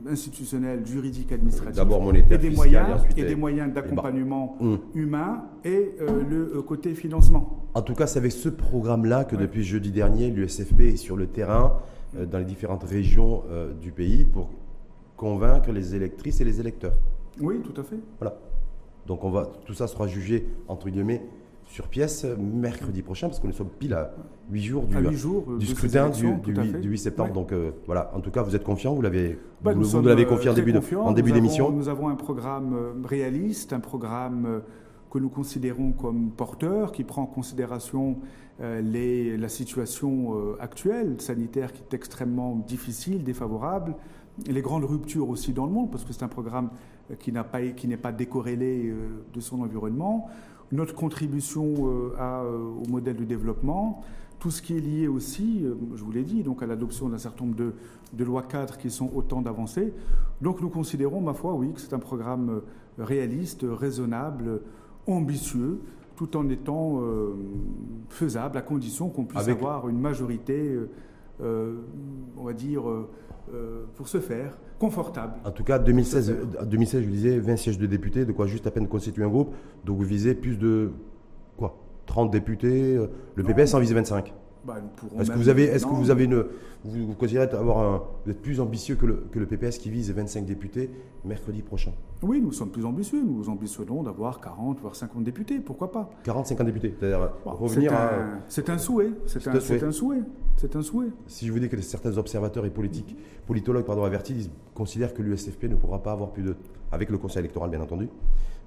institutionnel, 0.07 0.85
juridique, 0.85 1.31
administratif, 1.31 1.83
monétaire, 1.83 2.39
et 2.39 2.41
des 2.41 2.49
moyens, 2.49 3.01
et, 3.17 3.23
des 3.23 3.35
moyens 3.35 3.73
d'accompagnement 3.73 4.55
hum. 4.61 4.79
humain 4.93 5.43
et 5.65 5.95
euh, 5.99 6.23
le 6.29 6.53
euh, 6.55 6.61
côté 6.61 6.95
financement. 6.95 7.67
En 7.73 7.81
tout 7.81 7.93
cas, 7.93 8.07
c'est 8.07 8.19
avec 8.19 8.31
ce 8.31 8.49
programme-là 8.49 9.25
que 9.25 9.35
depuis 9.35 9.63
jeudi 9.63 9.91
dernier, 9.91 10.29
l'USFP 10.29 10.81
est 10.81 10.97
sur 10.97 11.17
le 11.17 11.27
terrain 11.27 11.79
euh, 12.15 12.25
dans 12.25 12.39
les 12.39 12.45
différentes 12.45 12.83
régions 12.83 13.43
du 13.81 13.91
pays 13.91 14.23
pour 14.23 14.49
convaincre 15.17 15.71
les 15.71 15.95
électrices 15.95 16.39
et 16.39 16.45
les 16.45 16.59
électeurs. 16.59 16.93
Oui, 17.39 17.59
tout 17.61 17.79
à 17.79 17.83
fait. 17.83 17.99
Voilà. 18.19 18.37
Donc 19.07 19.23
on 19.23 19.29
va, 19.29 19.51
tout 19.65 19.73
ça 19.73 19.87
sera 19.87 20.07
jugé 20.07 20.47
entre 20.67 20.89
guillemets 20.89 21.21
sur 21.69 21.87
pièce 21.87 22.25
mercredi 22.37 23.03
prochain, 23.03 23.27
parce 23.27 23.39
que 23.39 23.45
nous 23.45 23.53
sommes 23.53 23.69
pile 23.69 23.93
à 23.93 24.11
8 24.51 24.63
jours 24.63 24.85
du, 24.85 25.57
du 25.59 25.65
scrutin 25.67 26.09
du, 26.09 26.27
8, 26.89 26.97
septembre. 26.97 27.31
Donc 27.31 27.51
euh, 27.51 27.71
voilà, 27.85 28.11
en 28.15 28.21
tout 28.21 28.31
cas, 28.31 28.41
vous 28.41 28.55
êtes 28.55 28.63
confiant, 28.63 28.95
vous 28.95 29.03
l'avez 29.03 29.37
bah, 29.63 29.73
vous, 29.73 30.01
l'avez 30.01 30.25
confié 30.25 30.49
en 30.49 30.53
début, 30.53 30.73
en 30.95 31.11
début 31.11 31.31
d'émission. 31.31 31.71
Nous 31.71 31.87
avons 31.87 32.09
un 32.09 32.15
programme 32.15 32.73
euh, 32.73 32.93
réaliste, 33.05 33.71
un 33.71 33.79
programme 33.79 34.45
euh, 34.47 34.59
que 35.11 35.19
nous 35.19 35.29
considérons 35.29 35.91
comme 35.91 36.31
porteur, 36.31 36.91
qui 36.91 37.03
prend 37.03 37.23
en 37.23 37.27
considération 37.27 38.17
les, 38.61 39.37
la 39.37 39.47
situation 39.47 40.35
actuelle 40.59 41.19
sanitaire 41.19 41.71
qui 41.71 41.81
est 41.81 41.95
extrêmement 41.95 42.57
difficile, 42.67 43.23
défavorable, 43.23 43.95
et 44.47 44.51
les 44.51 44.61
grandes 44.61 44.83
ruptures 44.83 45.29
aussi 45.29 45.51
dans 45.51 45.65
le 45.65 45.71
monde, 45.71 45.89
parce 45.89 46.03
que 46.03 46.13
c'est 46.13 46.21
un 46.21 46.27
programme 46.27 46.69
qui 47.17 47.31
n'est 47.31 47.41
pas, 47.41 47.61
pas 48.01 48.11
décorrélé 48.11 48.93
de 49.33 49.39
son 49.39 49.61
environnement 49.61 50.29
notre 50.71 50.95
contribution 50.95 51.65
euh, 51.65 52.15
euh, 52.19 52.83
au 52.85 52.89
modèle 52.89 53.15
de 53.15 53.25
développement, 53.25 54.03
tout 54.39 54.51
ce 54.51 54.61
qui 54.61 54.77
est 54.77 54.79
lié 54.79 55.07
aussi, 55.07 55.61
euh, 55.63 55.75
je 55.95 56.03
vous 56.03 56.11
l'ai 56.11 56.23
dit, 56.23 56.43
donc 56.43 56.63
à 56.63 56.65
l'adoption 56.65 57.09
d'un 57.09 57.17
certain 57.17 57.45
nombre 57.45 57.57
de, 58.13 58.23
lois 58.23 58.43
cadres 58.43 58.77
qui 58.77 58.89
sont 58.89 59.11
autant 59.13 59.41
d'avancées. 59.41 59.93
Donc 60.41 60.61
nous 60.61 60.69
considérons, 60.69 61.21
ma 61.21 61.33
foi, 61.33 61.53
oui, 61.53 61.73
que 61.73 61.81
c'est 61.81 61.93
un 61.93 61.99
programme 61.99 62.61
réaliste, 62.97 63.65
raisonnable, 63.67 64.61
ambitieux, 65.07 65.79
tout 66.15 66.35
en 66.37 66.49
étant 66.49 67.01
faisable 68.09 68.57
à 68.57 68.61
condition 68.61 69.09
qu'on 69.09 69.23
puisse 69.23 69.47
avoir 69.47 69.87
une 69.87 69.99
majorité, 69.99 70.77
on 71.39 72.43
va 72.43 72.51
dire, 72.51 72.83
pour 73.95 74.09
se 74.09 74.19
faire 74.19 74.57
confortable. 74.79 75.33
En 75.45 75.51
tout 75.51 75.63
cas, 75.63 75.77
2016, 75.77 76.35
2016, 76.65 77.03
je 77.03 77.09
disais, 77.09 77.39
20 77.39 77.57
sièges 77.57 77.77
de 77.77 77.85
députés, 77.85 78.25
de 78.25 78.31
quoi 78.31 78.47
juste 78.47 78.65
à 78.65 78.71
peine 78.71 78.87
constituer 78.87 79.23
un 79.23 79.27
groupe. 79.27 79.53
Donc 79.85 79.97
vous 79.97 80.05
visez 80.05 80.33
plus 80.33 80.57
de 80.57 80.91
quoi 81.57 81.77
30 82.05 82.31
députés. 82.31 82.95
Euh, 82.95 83.07
le 83.35 83.43
PPS 83.43 83.73
en 83.73 83.79
visait 83.79 83.93
25. 83.93 84.33
Bah, 84.65 84.75
est-ce 85.19 85.31
que 85.31 85.37
vous 85.37 85.49
avez, 85.49 85.63
est-ce 85.63 85.85
que 85.85 85.93
vous 85.93 86.11
avez 86.11 86.25
une, 86.25 86.43
vous, 86.83 87.13
considérez 87.13 87.49
avoir 87.55 87.77
un, 87.79 88.03
vous 88.25 88.31
êtes 88.31 88.41
plus 88.41 88.59
ambitieux 88.59 88.95
que 88.95 89.05
le, 89.05 89.23
que 89.31 89.39
le 89.39 89.45
PPS 89.45 89.77
qui 89.77 89.89
vise 89.89 90.11
25 90.11 90.45
députés 90.45 90.89
mercredi 91.23 91.61
prochain? 91.61 91.91
Oui, 92.21 92.41
nous 92.41 92.51
sommes 92.51 92.69
plus 92.69 92.85
ambitieux. 92.85 93.23
Nous 93.23 93.49
ambitionnons 93.49 94.03
d'avoir 94.03 94.41
40 94.41 94.79
voire 94.81 94.95
50 94.95 95.23
députés. 95.23 95.59
Pourquoi 95.59 95.91
pas? 95.91 96.09
40, 96.23 96.47
50 96.47 96.65
députés. 96.65 96.95
C'est-à-dire 96.99 97.31
revenir 97.45 97.93
à. 97.93 98.11
C'est 98.47 98.69
un 98.69 98.77
souhait. 98.77 99.11
C'est 99.25 99.47
un, 99.47 99.55
un, 99.55 99.59
souhait. 99.91 100.21
C'est 100.57 100.75
un 100.75 100.81
souhait. 100.81 101.09
Si 101.27 101.47
je 101.47 101.53
vous 101.53 101.59
dis 101.59 101.69
que 101.69 101.79
certains 101.81 102.17
observateurs 102.17 102.65
et 102.65 102.69
politiques, 102.69 103.15
politologues 103.47 103.85
pardon, 103.85 104.03
avertis 104.03 104.33
ils 104.33 104.49
considèrent 104.73 105.13
que 105.13 105.21
l'USFP 105.21 105.65
ne 105.65 105.75
pourra 105.75 106.03
pas 106.03 106.11
avoir 106.11 106.31
plus 106.31 106.43
de, 106.43 106.55
avec 106.91 107.09
le 107.09 107.17
Conseil 107.17 107.39
électoral 107.39 107.69
bien 107.69 107.81
entendu, 107.81 108.09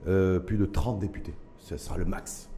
euh, 0.06 0.38
plus 0.38 0.56
de 0.56 0.64
30 0.64 0.98
députés. 0.98 1.34
Ce 1.58 1.76
sera 1.76 1.98
le 1.98 2.04
max. 2.04 2.48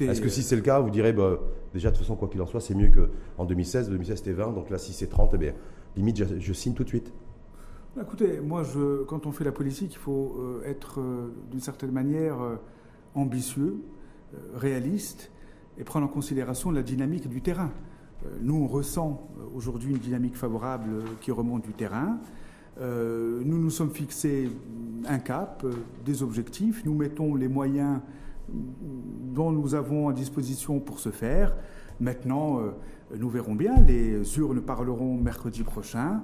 Est-ce 0.00 0.20
que 0.20 0.28
si 0.28 0.42
c'est 0.42 0.56
le 0.56 0.62
cas, 0.62 0.80
vous 0.80 0.90
direz, 0.90 1.12
bah, 1.12 1.38
déjà 1.72 1.90
de 1.90 1.96
toute 1.96 2.04
façon, 2.04 2.16
quoi 2.16 2.28
qu'il 2.28 2.40
en 2.40 2.46
soit, 2.46 2.60
c'est 2.60 2.74
mieux 2.74 2.90
qu'en 2.90 3.44
2016. 3.44 3.90
2016 3.90 4.18
c'était 4.18 4.32
20, 4.32 4.52
donc 4.52 4.70
là, 4.70 4.78
si 4.78 4.92
c'est 4.92 5.08
30, 5.08 5.32
eh 5.34 5.38
bien, 5.38 5.52
limite, 5.96 6.38
je, 6.38 6.52
signe 6.52 6.74
tout 6.74 6.84
de 6.84 6.88
suite. 6.88 7.12
Bah, 7.96 8.02
écoutez, 8.04 8.40
moi, 8.40 8.62
je, 8.62 9.02
quand 9.04 9.26
on 9.26 9.32
fait 9.32 9.44
la 9.44 9.52
politique, 9.52 9.92
il 9.92 9.98
faut 9.98 10.36
euh, 10.38 10.68
être 10.68 11.00
euh, 11.00 11.32
d'une 11.50 11.60
certaine 11.60 11.92
manière 11.92 12.40
euh, 12.40 12.56
ambitieux, 13.14 13.76
réaliste 14.54 15.32
et 15.76 15.82
prendre 15.82 16.06
en 16.06 16.08
considération 16.08 16.70
la 16.70 16.84
dynamique 16.84 17.28
du 17.28 17.42
terrain. 17.42 17.72
nous, 18.40 18.54
on 18.54 18.68
ressent 18.68 19.28
aujourd'hui 19.56 19.90
une 19.90 19.98
dynamique 19.98 20.36
favorable 20.36 21.02
qui 21.20 21.32
remonte 21.32 21.64
du 21.64 21.72
terrain. 21.72 22.20
nous 22.80 23.58
nous 23.58 23.70
sommes 23.70 23.90
fixés 23.90 24.48
un 25.08 25.18
cap, 25.18 25.66
des 26.04 26.22
objectifs. 26.22 26.84
Nous 26.84 26.94
mettons 26.94 27.34
les 27.34 27.48
moyens 27.48 27.98
dont 28.52 29.52
nous 29.52 29.74
avons 29.74 30.08
à 30.08 30.12
disposition 30.12 30.80
pour 30.80 30.98
ce 30.98 31.10
faire. 31.10 31.56
Maintenant, 32.00 32.60
euh, 32.60 32.70
nous 33.16 33.28
verrons 33.28 33.54
bien, 33.54 33.80
les 33.82 34.38
urnes 34.38 34.60
parleront 34.60 35.16
mercredi 35.16 35.62
prochain. 35.62 36.22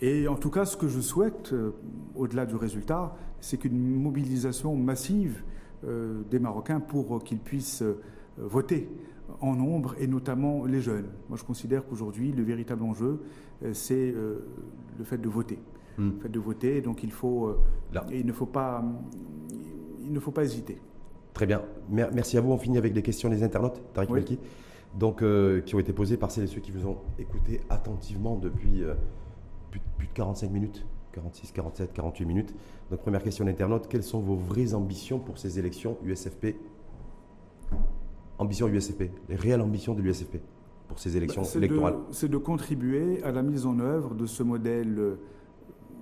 Et 0.00 0.28
en 0.28 0.36
tout 0.36 0.50
cas, 0.50 0.64
ce 0.64 0.76
que 0.76 0.88
je 0.88 1.00
souhaite, 1.00 1.52
euh, 1.52 1.72
au-delà 2.14 2.46
du 2.46 2.56
résultat, 2.56 3.14
c'est 3.40 3.58
qu'une 3.58 4.00
mobilisation 4.00 4.74
massive 4.76 5.42
euh, 5.84 6.22
des 6.30 6.38
Marocains 6.38 6.80
pour 6.80 7.22
qu'ils 7.22 7.38
puissent 7.38 7.84
voter 8.38 8.88
en 9.40 9.54
nombre, 9.54 9.94
et 9.98 10.06
notamment 10.06 10.64
les 10.64 10.80
jeunes. 10.80 11.06
Moi, 11.28 11.38
je 11.38 11.44
considère 11.44 11.86
qu'aujourd'hui, 11.86 12.32
le 12.32 12.42
véritable 12.42 12.82
enjeu, 12.82 13.20
c'est 13.72 14.12
le 14.12 15.04
fait 15.04 15.18
de 15.18 15.28
voter. 15.28 15.58
Hmm. 15.98 16.10
Le 16.16 16.20
fait 16.22 16.28
de 16.28 16.40
voter, 16.40 16.80
donc 16.80 17.04
il, 17.04 17.12
faut, 17.12 17.54
il, 18.10 18.26
ne 18.26 18.32
faut 18.32 18.46
pas, 18.46 18.82
il 20.02 20.12
ne 20.12 20.18
faut 20.18 20.32
pas 20.32 20.42
hésiter. 20.42 20.78
Très 21.34 21.46
bien. 21.46 21.62
Merci 21.88 22.36
à 22.36 22.40
vous. 22.40 22.52
On 22.52 22.58
finit 22.58 22.78
avec 22.78 22.92
des 22.92 23.02
questions 23.02 23.28
des 23.28 23.42
internautes, 23.42 23.80
Tariq 23.94 24.12
oui. 24.12 24.38
donc, 24.98 25.22
euh, 25.22 25.60
qui 25.60 25.74
ont 25.74 25.78
été 25.78 25.92
posées 25.92 26.16
par 26.16 26.30
celles 26.30 26.44
et 26.44 26.48
ceux 26.48 26.60
qui 26.60 26.72
vous 26.72 26.86
ont 26.86 26.98
écouté 27.18 27.60
attentivement 27.70 28.36
depuis 28.36 28.82
euh, 28.82 28.94
plus, 29.70 29.80
de 29.80 30.12
45 30.12 30.50
minutes, 30.50 30.86
46, 31.12 31.52
47, 31.52 31.92
48 31.92 32.24
minutes. 32.24 32.54
Donc, 32.90 33.00
première 33.00 33.22
question 33.22 33.44
d'internaute 33.44 33.88
quelles 33.88 34.02
sont 34.02 34.20
vos 34.20 34.36
vraies 34.36 34.74
ambitions 34.74 35.18
pour 35.18 35.38
ces 35.38 35.58
élections 35.58 35.96
USFP 36.04 36.56
Ambition 38.38 38.68
USFP, 38.68 39.10
les 39.28 39.36
réelles 39.36 39.60
ambitions 39.60 39.94
de 39.94 40.00
l'USFP 40.00 40.38
pour 40.88 40.98
ces 40.98 41.16
élections 41.16 41.42
bah, 41.42 41.48
électorales 41.56 41.96
C'est 42.10 42.28
de 42.28 42.38
contribuer 42.38 43.22
à 43.22 43.30
la 43.30 43.42
mise 43.42 43.66
en 43.66 43.78
œuvre 43.78 44.14
de 44.14 44.26
ce 44.26 44.42
modèle 44.42 44.98
euh, 44.98 45.16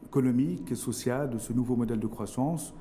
économique 0.06 0.72
et 0.72 0.76
social, 0.76 1.28
de 1.28 1.38
ce 1.38 1.52
nouveau 1.52 1.76
modèle 1.76 1.98
de 1.98 2.06
croissance 2.06 2.72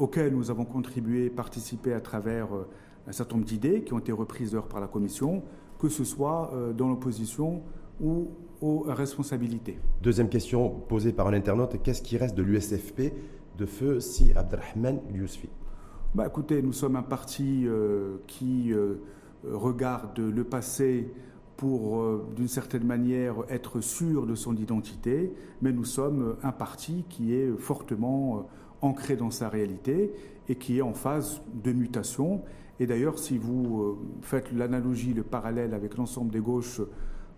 auquel 0.00 0.34
nous 0.34 0.50
avons 0.50 0.64
contribué, 0.64 1.28
participé 1.28 1.92
à 1.92 2.00
travers 2.00 2.54
euh, 2.54 2.66
un 3.06 3.12
certain 3.12 3.36
nombre 3.36 3.46
d'idées 3.46 3.82
qui 3.82 3.92
ont 3.92 3.98
été 3.98 4.12
reprises 4.12 4.50
d'ailleurs 4.50 4.66
par 4.66 4.80
la 4.80 4.88
Commission, 4.88 5.42
que 5.78 5.88
ce 5.88 6.04
soit 6.04 6.50
euh, 6.54 6.72
dans 6.72 6.88
l'opposition 6.88 7.62
ou 8.00 8.28
aux 8.62 8.80
responsabilités. 8.80 9.78
Deuxième 10.02 10.30
question 10.30 10.70
posée 10.70 11.12
par 11.12 11.28
un 11.28 11.34
internaute, 11.34 11.82
qu'est-ce 11.82 12.00
qui 12.02 12.16
reste 12.16 12.34
de 12.34 12.42
l'USFP 12.42 13.12
de 13.58 13.66
feu 13.66 14.00
si 14.00 14.32
Abdelrahman 14.34 15.00
Yousfi? 15.12 15.50
Bah, 16.14 16.26
Écoutez, 16.26 16.62
nous 16.62 16.72
sommes 16.72 16.96
un 16.96 17.02
parti 17.02 17.64
euh, 17.66 18.16
qui 18.26 18.72
regarde 19.44 20.18
le 20.18 20.44
passé 20.44 21.12
pour, 21.56 22.02
d'une 22.36 22.48
certaine 22.48 22.84
manière, 22.84 23.36
être 23.50 23.80
sûr 23.80 24.26
de 24.26 24.34
son 24.34 24.56
identité, 24.56 25.32
mais 25.60 25.72
nous 25.72 25.84
sommes 25.84 26.36
un 26.42 26.52
parti 26.52 27.04
qui 27.08 27.34
est 27.34 27.50
fortement 27.58 28.46
ancré 28.82 29.16
dans 29.16 29.30
sa 29.30 29.48
réalité 29.48 30.12
et 30.48 30.56
qui 30.56 30.78
est 30.78 30.82
en 30.82 30.94
phase 30.94 31.42
de 31.62 31.72
mutation. 31.72 32.42
Et 32.78 32.86
d'ailleurs, 32.86 33.18
si 33.18 33.38
vous 33.38 33.82
euh, 33.82 33.98
faites 34.22 34.52
l'analogie, 34.52 35.14
le 35.14 35.22
parallèle 35.22 35.74
avec 35.74 35.96
l'ensemble 35.96 36.32
des 36.32 36.40
gauches 36.40 36.80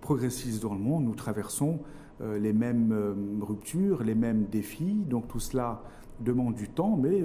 progressistes 0.01 0.63
dans 0.63 0.75
le 0.75 0.81
monde, 0.81 1.05
nous 1.05 1.15
traversons 1.15 1.81
euh, 2.21 2.39
les 2.39 2.53
mêmes 2.53 2.93
euh, 2.93 3.15
ruptures, 3.41 4.03
les 4.03 4.15
mêmes 4.15 4.47
défis. 4.47 5.05
Donc 5.09 5.29
tout 5.29 5.41
cela 5.41 5.83
demande 6.21 6.55
du 6.55 6.69
temps, 6.69 6.97
mais 6.97 7.25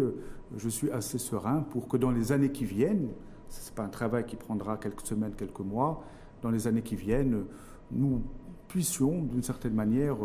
je 0.55 0.70
suis 0.70 0.89
assez 0.89 1.20
serein 1.20 1.63
pour 1.70 1.88
que 1.88 1.97
dans 1.97 2.09
les 2.09 2.32
années 2.32 2.51
qui 2.51 2.65
viennent, 2.65 3.09
ce 3.49 3.70
n'est 3.70 3.76
pas 3.76 3.84
un 3.84 3.89
travail 3.89 4.26
qui 4.26 4.36
prendra 4.36 4.78
quelques 4.78 5.05
semaines, 5.05 5.34
quelques 5.38 5.59
mois, 5.59 6.03
dans 6.41 6.49
les 6.49 6.68
années 6.68 6.82
qui 6.82 6.95
viennent, 6.95 7.43
nous 7.91 8.22
puissions 8.68 9.22
d'une 9.22 9.43
certaine 9.43 9.74
manière 9.74 10.18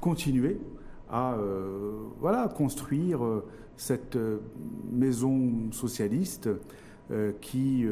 continuer 0.00 0.58
à 1.10 1.34
euh, 1.34 1.92
voilà, 2.20 2.48
construire 2.48 3.24
euh, 3.24 3.44
cette 3.76 4.16
euh, 4.16 4.38
maison 4.90 5.70
socialiste 5.72 6.48
qui, 7.42 7.84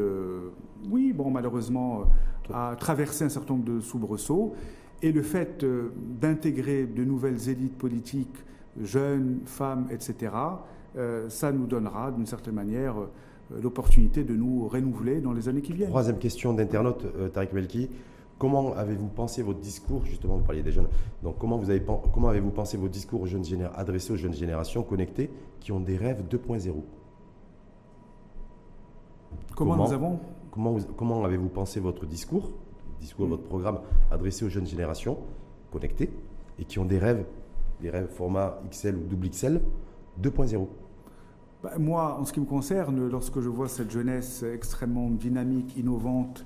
oui, 0.90 1.12
bon, 1.12 1.30
malheureusement, 1.30 2.04
a 2.50 2.74
traversé 2.80 3.24
un 3.24 3.28
certain 3.28 3.52
nombre 3.52 3.66
de 3.66 3.78
soubresauts. 3.78 4.54
Et 5.02 5.12
le 5.12 5.20
fait 5.20 5.66
d'intégrer 6.18 6.86
de 6.86 7.04
nouvelles 7.04 7.50
élites 7.50 7.76
politiques, 7.76 8.34
jeunes, 8.80 9.40
femmes, 9.44 9.86
etc., 9.90 10.32
ça 11.28 11.52
nous 11.52 11.66
donnera, 11.66 12.10
d'une 12.10 12.24
certaine 12.24 12.54
manière, 12.54 12.94
l'opportunité 13.62 14.24
de 14.24 14.34
nous 14.34 14.66
renouveler 14.66 15.20
dans 15.20 15.34
les 15.34 15.46
années 15.46 15.60
qui 15.60 15.74
viennent. 15.74 15.90
Troisième 15.90 16.18
question 16.18 16.54
d'internaute, 16.54 17.04
Tariq 17.34 17.52
Melki. 17.52 17.90
Comment 18.42 18.74
avez-vous 18.74 19.06
pensé 19.06 19.40
votre 19.40 19.60
discours, 19.60 20.04
justement, 20.04 20.36
vous 20.36 20.42
parliez 20.42 20.64
des 20.64 20.72
jeunes, 20.72 20.88
donc 21.22 21.38
comment, 21.38 21.58
vous 21.58 21.70
avez, 21.70 21.80
comment 22.12 22.28
avez-vous 22.28 22.50
pensé 22.50 22.76
vos 22.76 22.88
discours 22.88 23.20
aux 23.20 23.26
jeunes 23.26 23.44
adressés 23.76 24.12
aux 24.12 24.16
jeunes 24.16 24.34
générations 24.34 24.82
connectées 24.82 25.30
qui 25.60 25.70
ont 25.70 25.78
des 25.78 25.96
rêves 25.96 26.24
2.0 26.28 26.72
Comment, 29.54 29.76
nous 29.76 29.92
avons 29.92 30.18
Comment, 30.50 30.76
comment 30.96 31.24
avez-vous 31.24 31.50
pensé 31.50 31.78
votre 31.78 32.04
discours, 32.04 32.50
discours, 33.00 33.28
votre 33.28 33.44
programme 33.44 33.78
adressé 34.10 34.44
aux 34.44 34.48
jeunes 34.48 34.66
générations 34.66 35.18
connectées 35.70 36.10
et 36.58 36.64
qui 36.64 36.80
ont 36.80 36.84
des 36.84 36.98
rêves, 36.98 37.24
des 37.80 37.90
rêves 37.90 38.08
format 38.08 38.58
XL 38.72 38.96
ou 38.96 39.06
double 39.08 39.30
XL 39.30 39.60
2.0 40.20 40.66
bah, 41.62 41.78
moi, 41.78 42.18
en 42.20 42.24
ce 42.24 42.32
qui 42.32 42.40
me 42.40 42.46
concerne, 42.46 43.08
lorsque 43.08 43.38
je 43.38 43.48
vois 43.48 43.68
cette 43.68 43.92
jeunesse 43.92 44.42
extrêmement 44.42 45.10
dynamique, 45.10 45.76
innovante, 45.76 46.44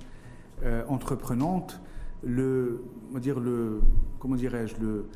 euh, 0.62 0.84
entreprenante, 0.88 1.80
le, 2.27 2.83
dire 3.20 3.39
le, 3.41 3.81
comment 4.18 4.35
dirais-je, 4.35 4.77
le, 4.81 5.07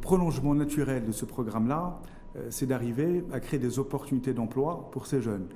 prolongement 0.00 0.54
naturel 0.54 1.04
de 1.04 1.12
ce 1.12 1.24
programme-là, 1.24 2.00
euh, 2.36 2.46
c'est 2.50 2.66
d'arriver 2.66 3.24
à 3.32 3.40
créer 3.40 3.60
des 3.60 3.78
opportunités 3.78 4.34
d'emploi 4.34 4.88
pour 4.90 5.06
ces 5.06 5.22
jeunes. 5.22 5.46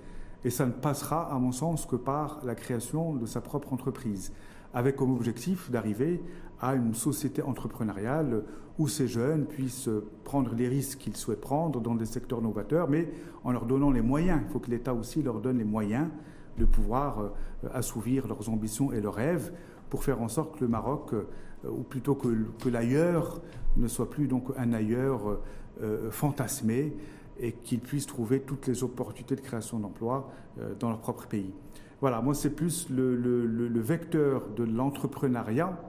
Et 0.45 0.51
ça 0.51 0.67
ne 0.67 0.73
passera, 0.73 1.33
à 1.35 1.39
mon 1.39 1.53
sens, 1.53 1.85
que 1.85 1.97
par 1.97 2.41
la 2.45 2.55
création 2.55 3.15
de 3.15 3.27
sa 3.27 3.41
propre 3.41 3.73
entreprise, 3.73 4.33
avec 4.73 4.97
comme 4.97 5.11
objectif 5.11 5.71
d'arriver 5.71 6.23
à 6.61 6.75
une 6.75 6.95
société 6.95 7.43
entrepreneuriale 7.43 8.45
où 8.79 8.87
ces 8.87 9.09
jeunes 9.09 9.47
puissent 9.47 9.91
prendre 10.25 10.55
les 10.55 10.69
risques 10.69 10.99
qu'ils 10.99 11.17
souhaitent 11.17 11.41
prendre 11.41 11.81
dans 11.81 11.95
des 11.95 12.07
secteurs 12.07 12.41
novateurs, 12.41 12.89
mais 12.89 13.11
en 13.43 13.51
leur 13.51 13.67
donnant 13.67 13.91
les 13.91 14.01
moyens. 14.01 14.41
Il 14.47 14.53
faut 14.53 14.61
que 14.61 14.71
l'État 14.71 14.95
aussi 14.95 15.23
leur 15.23 15.41
donne 15.41 15.59
les 15.59 15.65
moyens 15.65 16.09
de 16.57 16.65
pouvoir 16.65 17.21
euh, 17.21 17.69
assouvir 17.75 18.29
leurs 18.29 18.49
ambitions 18.49 18.93
et 18.93 19.01
leurs 19.01 19.15
rêves 19.15 19.53
pour 19.91 20.05
faire 20.05 20.23
en 20.23 20.29
sorte 20.29 20.57
que 20.57 20.65
le 20.65 20.69
Maroc, 20.69 21.13
euh, 21.13 21.25
ou 21.69 21.83
plutôt 21.83 22.15
que, 22.15 22.29
l'ailleurs, 22.69 23.43
ne 23.77 23.89
soit 23.89 24.09
plus 24.09 24.27
donc 24.27 24.47
un 24.57 24.73
ailleurs 24.73 25.39
euh, 25.83 26.11
fantasmé 26.11 26.97
et 27.39 27.53
qu'ils 27.53 27.81
puissent 27.81 28.07
trouver 28.07 28.41
toutes 28.41 28.67
les 28.67 28.83
opportunités 28.83 29.37
de 29.37 29.41
création 29.41 29.79
d'emplois 29.79 30.31
dans 30.79 30.91
leur 30.91 30.99
propre 30.99 31.27
pays. 31.27 31.55
Voilà, 32.03 32.21
moi 32.21 32.35
c'est 32.35 32.51
plus 32.51 32.89
le 32.91 33.81
vecteur 33.81 34.47
de 34.55 34.65
l'entrepreneuriat 34.65 35.81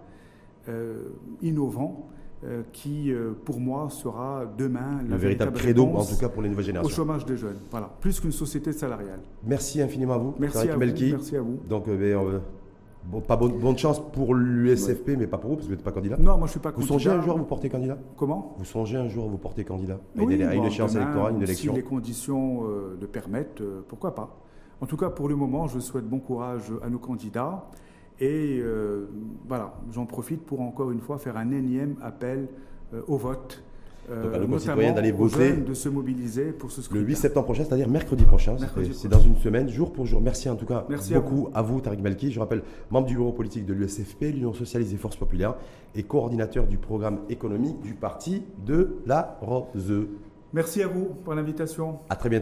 innovant 1.42 2.10
euh, 2.44 2.64
qui, 2.74 3.14
euh, 3.14 3.34
pour 3.46 3.60
moi, 3.60 3.92
sera 3.92 4.52
demain 4.58 5.04
le 5.08 5.16
véritable 5.16 5.52
credo, 5.52 5.84
en 5.86 6.04
tout 6.04 6.18
cas 6.18 6.28
pour 6.28 6.42
les 6.42 6.50
nouvelles 6.50 6.66
générations. 6.66 6.92
Au 6.92 6.96
chômage 6.96 7.24
des 7.24 7.38
jeunes, 7.38 7.60
voilà, 7.70 7.88
plus 8.02 8.20
qu'une 8.20 8.32
société 8.32 8.74
salariale. 8.74 9.20
Merci 9.46 9.80
infiniment 9.80 10.16
à 10.16 10.18
vous. 10.18 10.34
Merci 10.40 10.68
à 10.68 10.74
vous. 10.74 10.80
Merci 10.80 11.36
à 11.36 11.42
vous. 11.42 11.60
Donc, 11.70 11.88
euh, 11.88 11.96
ben, 11.96 12.42
bon, 13.06 13.22
pas 13.22 13.36
bonne, 13.36 13.58
bonne, 13.60 13.78
chance 13.78 14.02
pour 14.12 14.34
l'USFP, 14.36 15.18
mais 15.18 15.28
pas 15.28 15.38
pour 15.38 15.52
vous, 15.52 15.56
parce 15.58 15.68
que 15.68 15.72
vous 15.72 15.76
n'êtes 15.78 15.86
pas 15.86 15.92
candidat. 15.92 16.18
Non, 16.18 16.38
moi 16.38 16.48
je 16.48 16.52
suis 16.52 16.60
pas 16.60 16.72
candidat. 16.72 16.94
Vous 16.94 17.00
songez 17.00 17.10
un 17.10 17.22
jour 17.22 17.36
à 17.36 17.38
vous 17.38 17.46
porter 17.46 17.70
candidat? 17.70 17.98
Comment? 18.18 18.56
Vous 18.58 18.66
songez 18.66 18.98
un 18.98 19.08
jour 19.08 19.26
à 19.26 19.28
vous 19.28 19.38
porter 19.38 19.64
candidat? 19.64 20.00
À 20.18 20.22
une, 20.22 20.42
à 20.44 20.56
une 20.56 20.66
échéance 20.66 20.96
électorale, 20.96 21.36
une 21.36 21.44
élection 21.44 21.74
Si 21.74 21.80
les 21.80 21.86
conditions 21.86 22.64
le 23.00 23.08
permettent, 23.08 23.62
pourquoi 23.88 24.16
pas? 24.16 24.38
En 24.82 24.88
tout 24.88 24.98
cas, 24.98 25.10
pour 25.12 25.30
le 25.30 25.36
moment, 25.36 25.68
je 25.68 25.80
souhaite 25.80 26.08
bon 26.08 26.20
courage 26.20 26.72
à 26.84 26.90
nos 26.90 26.98
candidats. 26.98 27.70
Et 28.20 28.60
euh, 28.62 29.08
voilà, 29.48 29.74
j'en 29.92 30.06
profite 30.06 30.44
pour 30.46 30.62
encore 30.62 30.92
une 30.92 31.02
fois 31.02 31.18
faire 31.18 31.38
un 31.38 31.52
énième 31.52 31.96
appel 32.02 32.50
euh, 32.94 33.02
au 33.08 33.18
vote. 33.18 33.64
Euh, 34.10 34.24
Donc 34.48 34.68
à 34.68 34.76
nos 34.76 34.94
d'aller 34.94 35.12
voter. 35.12 35.54
de 35.54 35.74
se 35.74 35.88
mobiliser 35.88 36.46
pour 36.52 36.72
ce 36.72 36.82
scrutin. 36.82 37.02
Le 37.02 37.08
8 37.08 37.16
septembre 37.16 37.46
prochain, 37.46 37.64
c'est-à-dire 37.64 37.88
mercredi 37.88 38.24
prochain. 38.24 38.56
C'est 38.94 39.08
dans 39.08 39.20
une 39.20 39.38
semaine, 39.38 39.70
jour 39.70 39.94
pour 39.94 40.06
jour. 40.06 40.22
Merci 40.22 40.50
en 40.50 40.56
tout 40.56 40.66
cas 40.66 40.86
beaucoup 41.14 41.50
à 41.54 41.62
vous. 41.62 41.82
Tariq 41.82 42.02
Malki. 42.02 42.32
Je 42.32 42.40
rappelle, 42.40 42.64
membre 42.90 43.08
du 43.08 43.16
bureau 43.16 43.32
politique 43.32 43.66
de 43.66 43.74
l'USFP, 43.74 44.24
l'Union 44.34 44.54
Socialiste 44.54 44.92
des 44.92 44.98
Forces 44.98 45.16
Populaires, 45.16 45.56
et 45.96 46.04
coordinateur 46.04 46.68
du 46.68 46.78
programme 46.78 47.20
économique 47.30 47.80
du 47.82 47.94
parti 47.94 48.44
de 48.66 48.98
la 49.06 49.38
Rose. 49.42 49.94
Merci 50.54 50.84
à 50.84 50.88
vous 50.88 51.06
pour 51.24 51.34
l'invitation. 51.34 52.00
À 52.10 52.16
très 52.16 52.30
bientôt. 52.30 52.30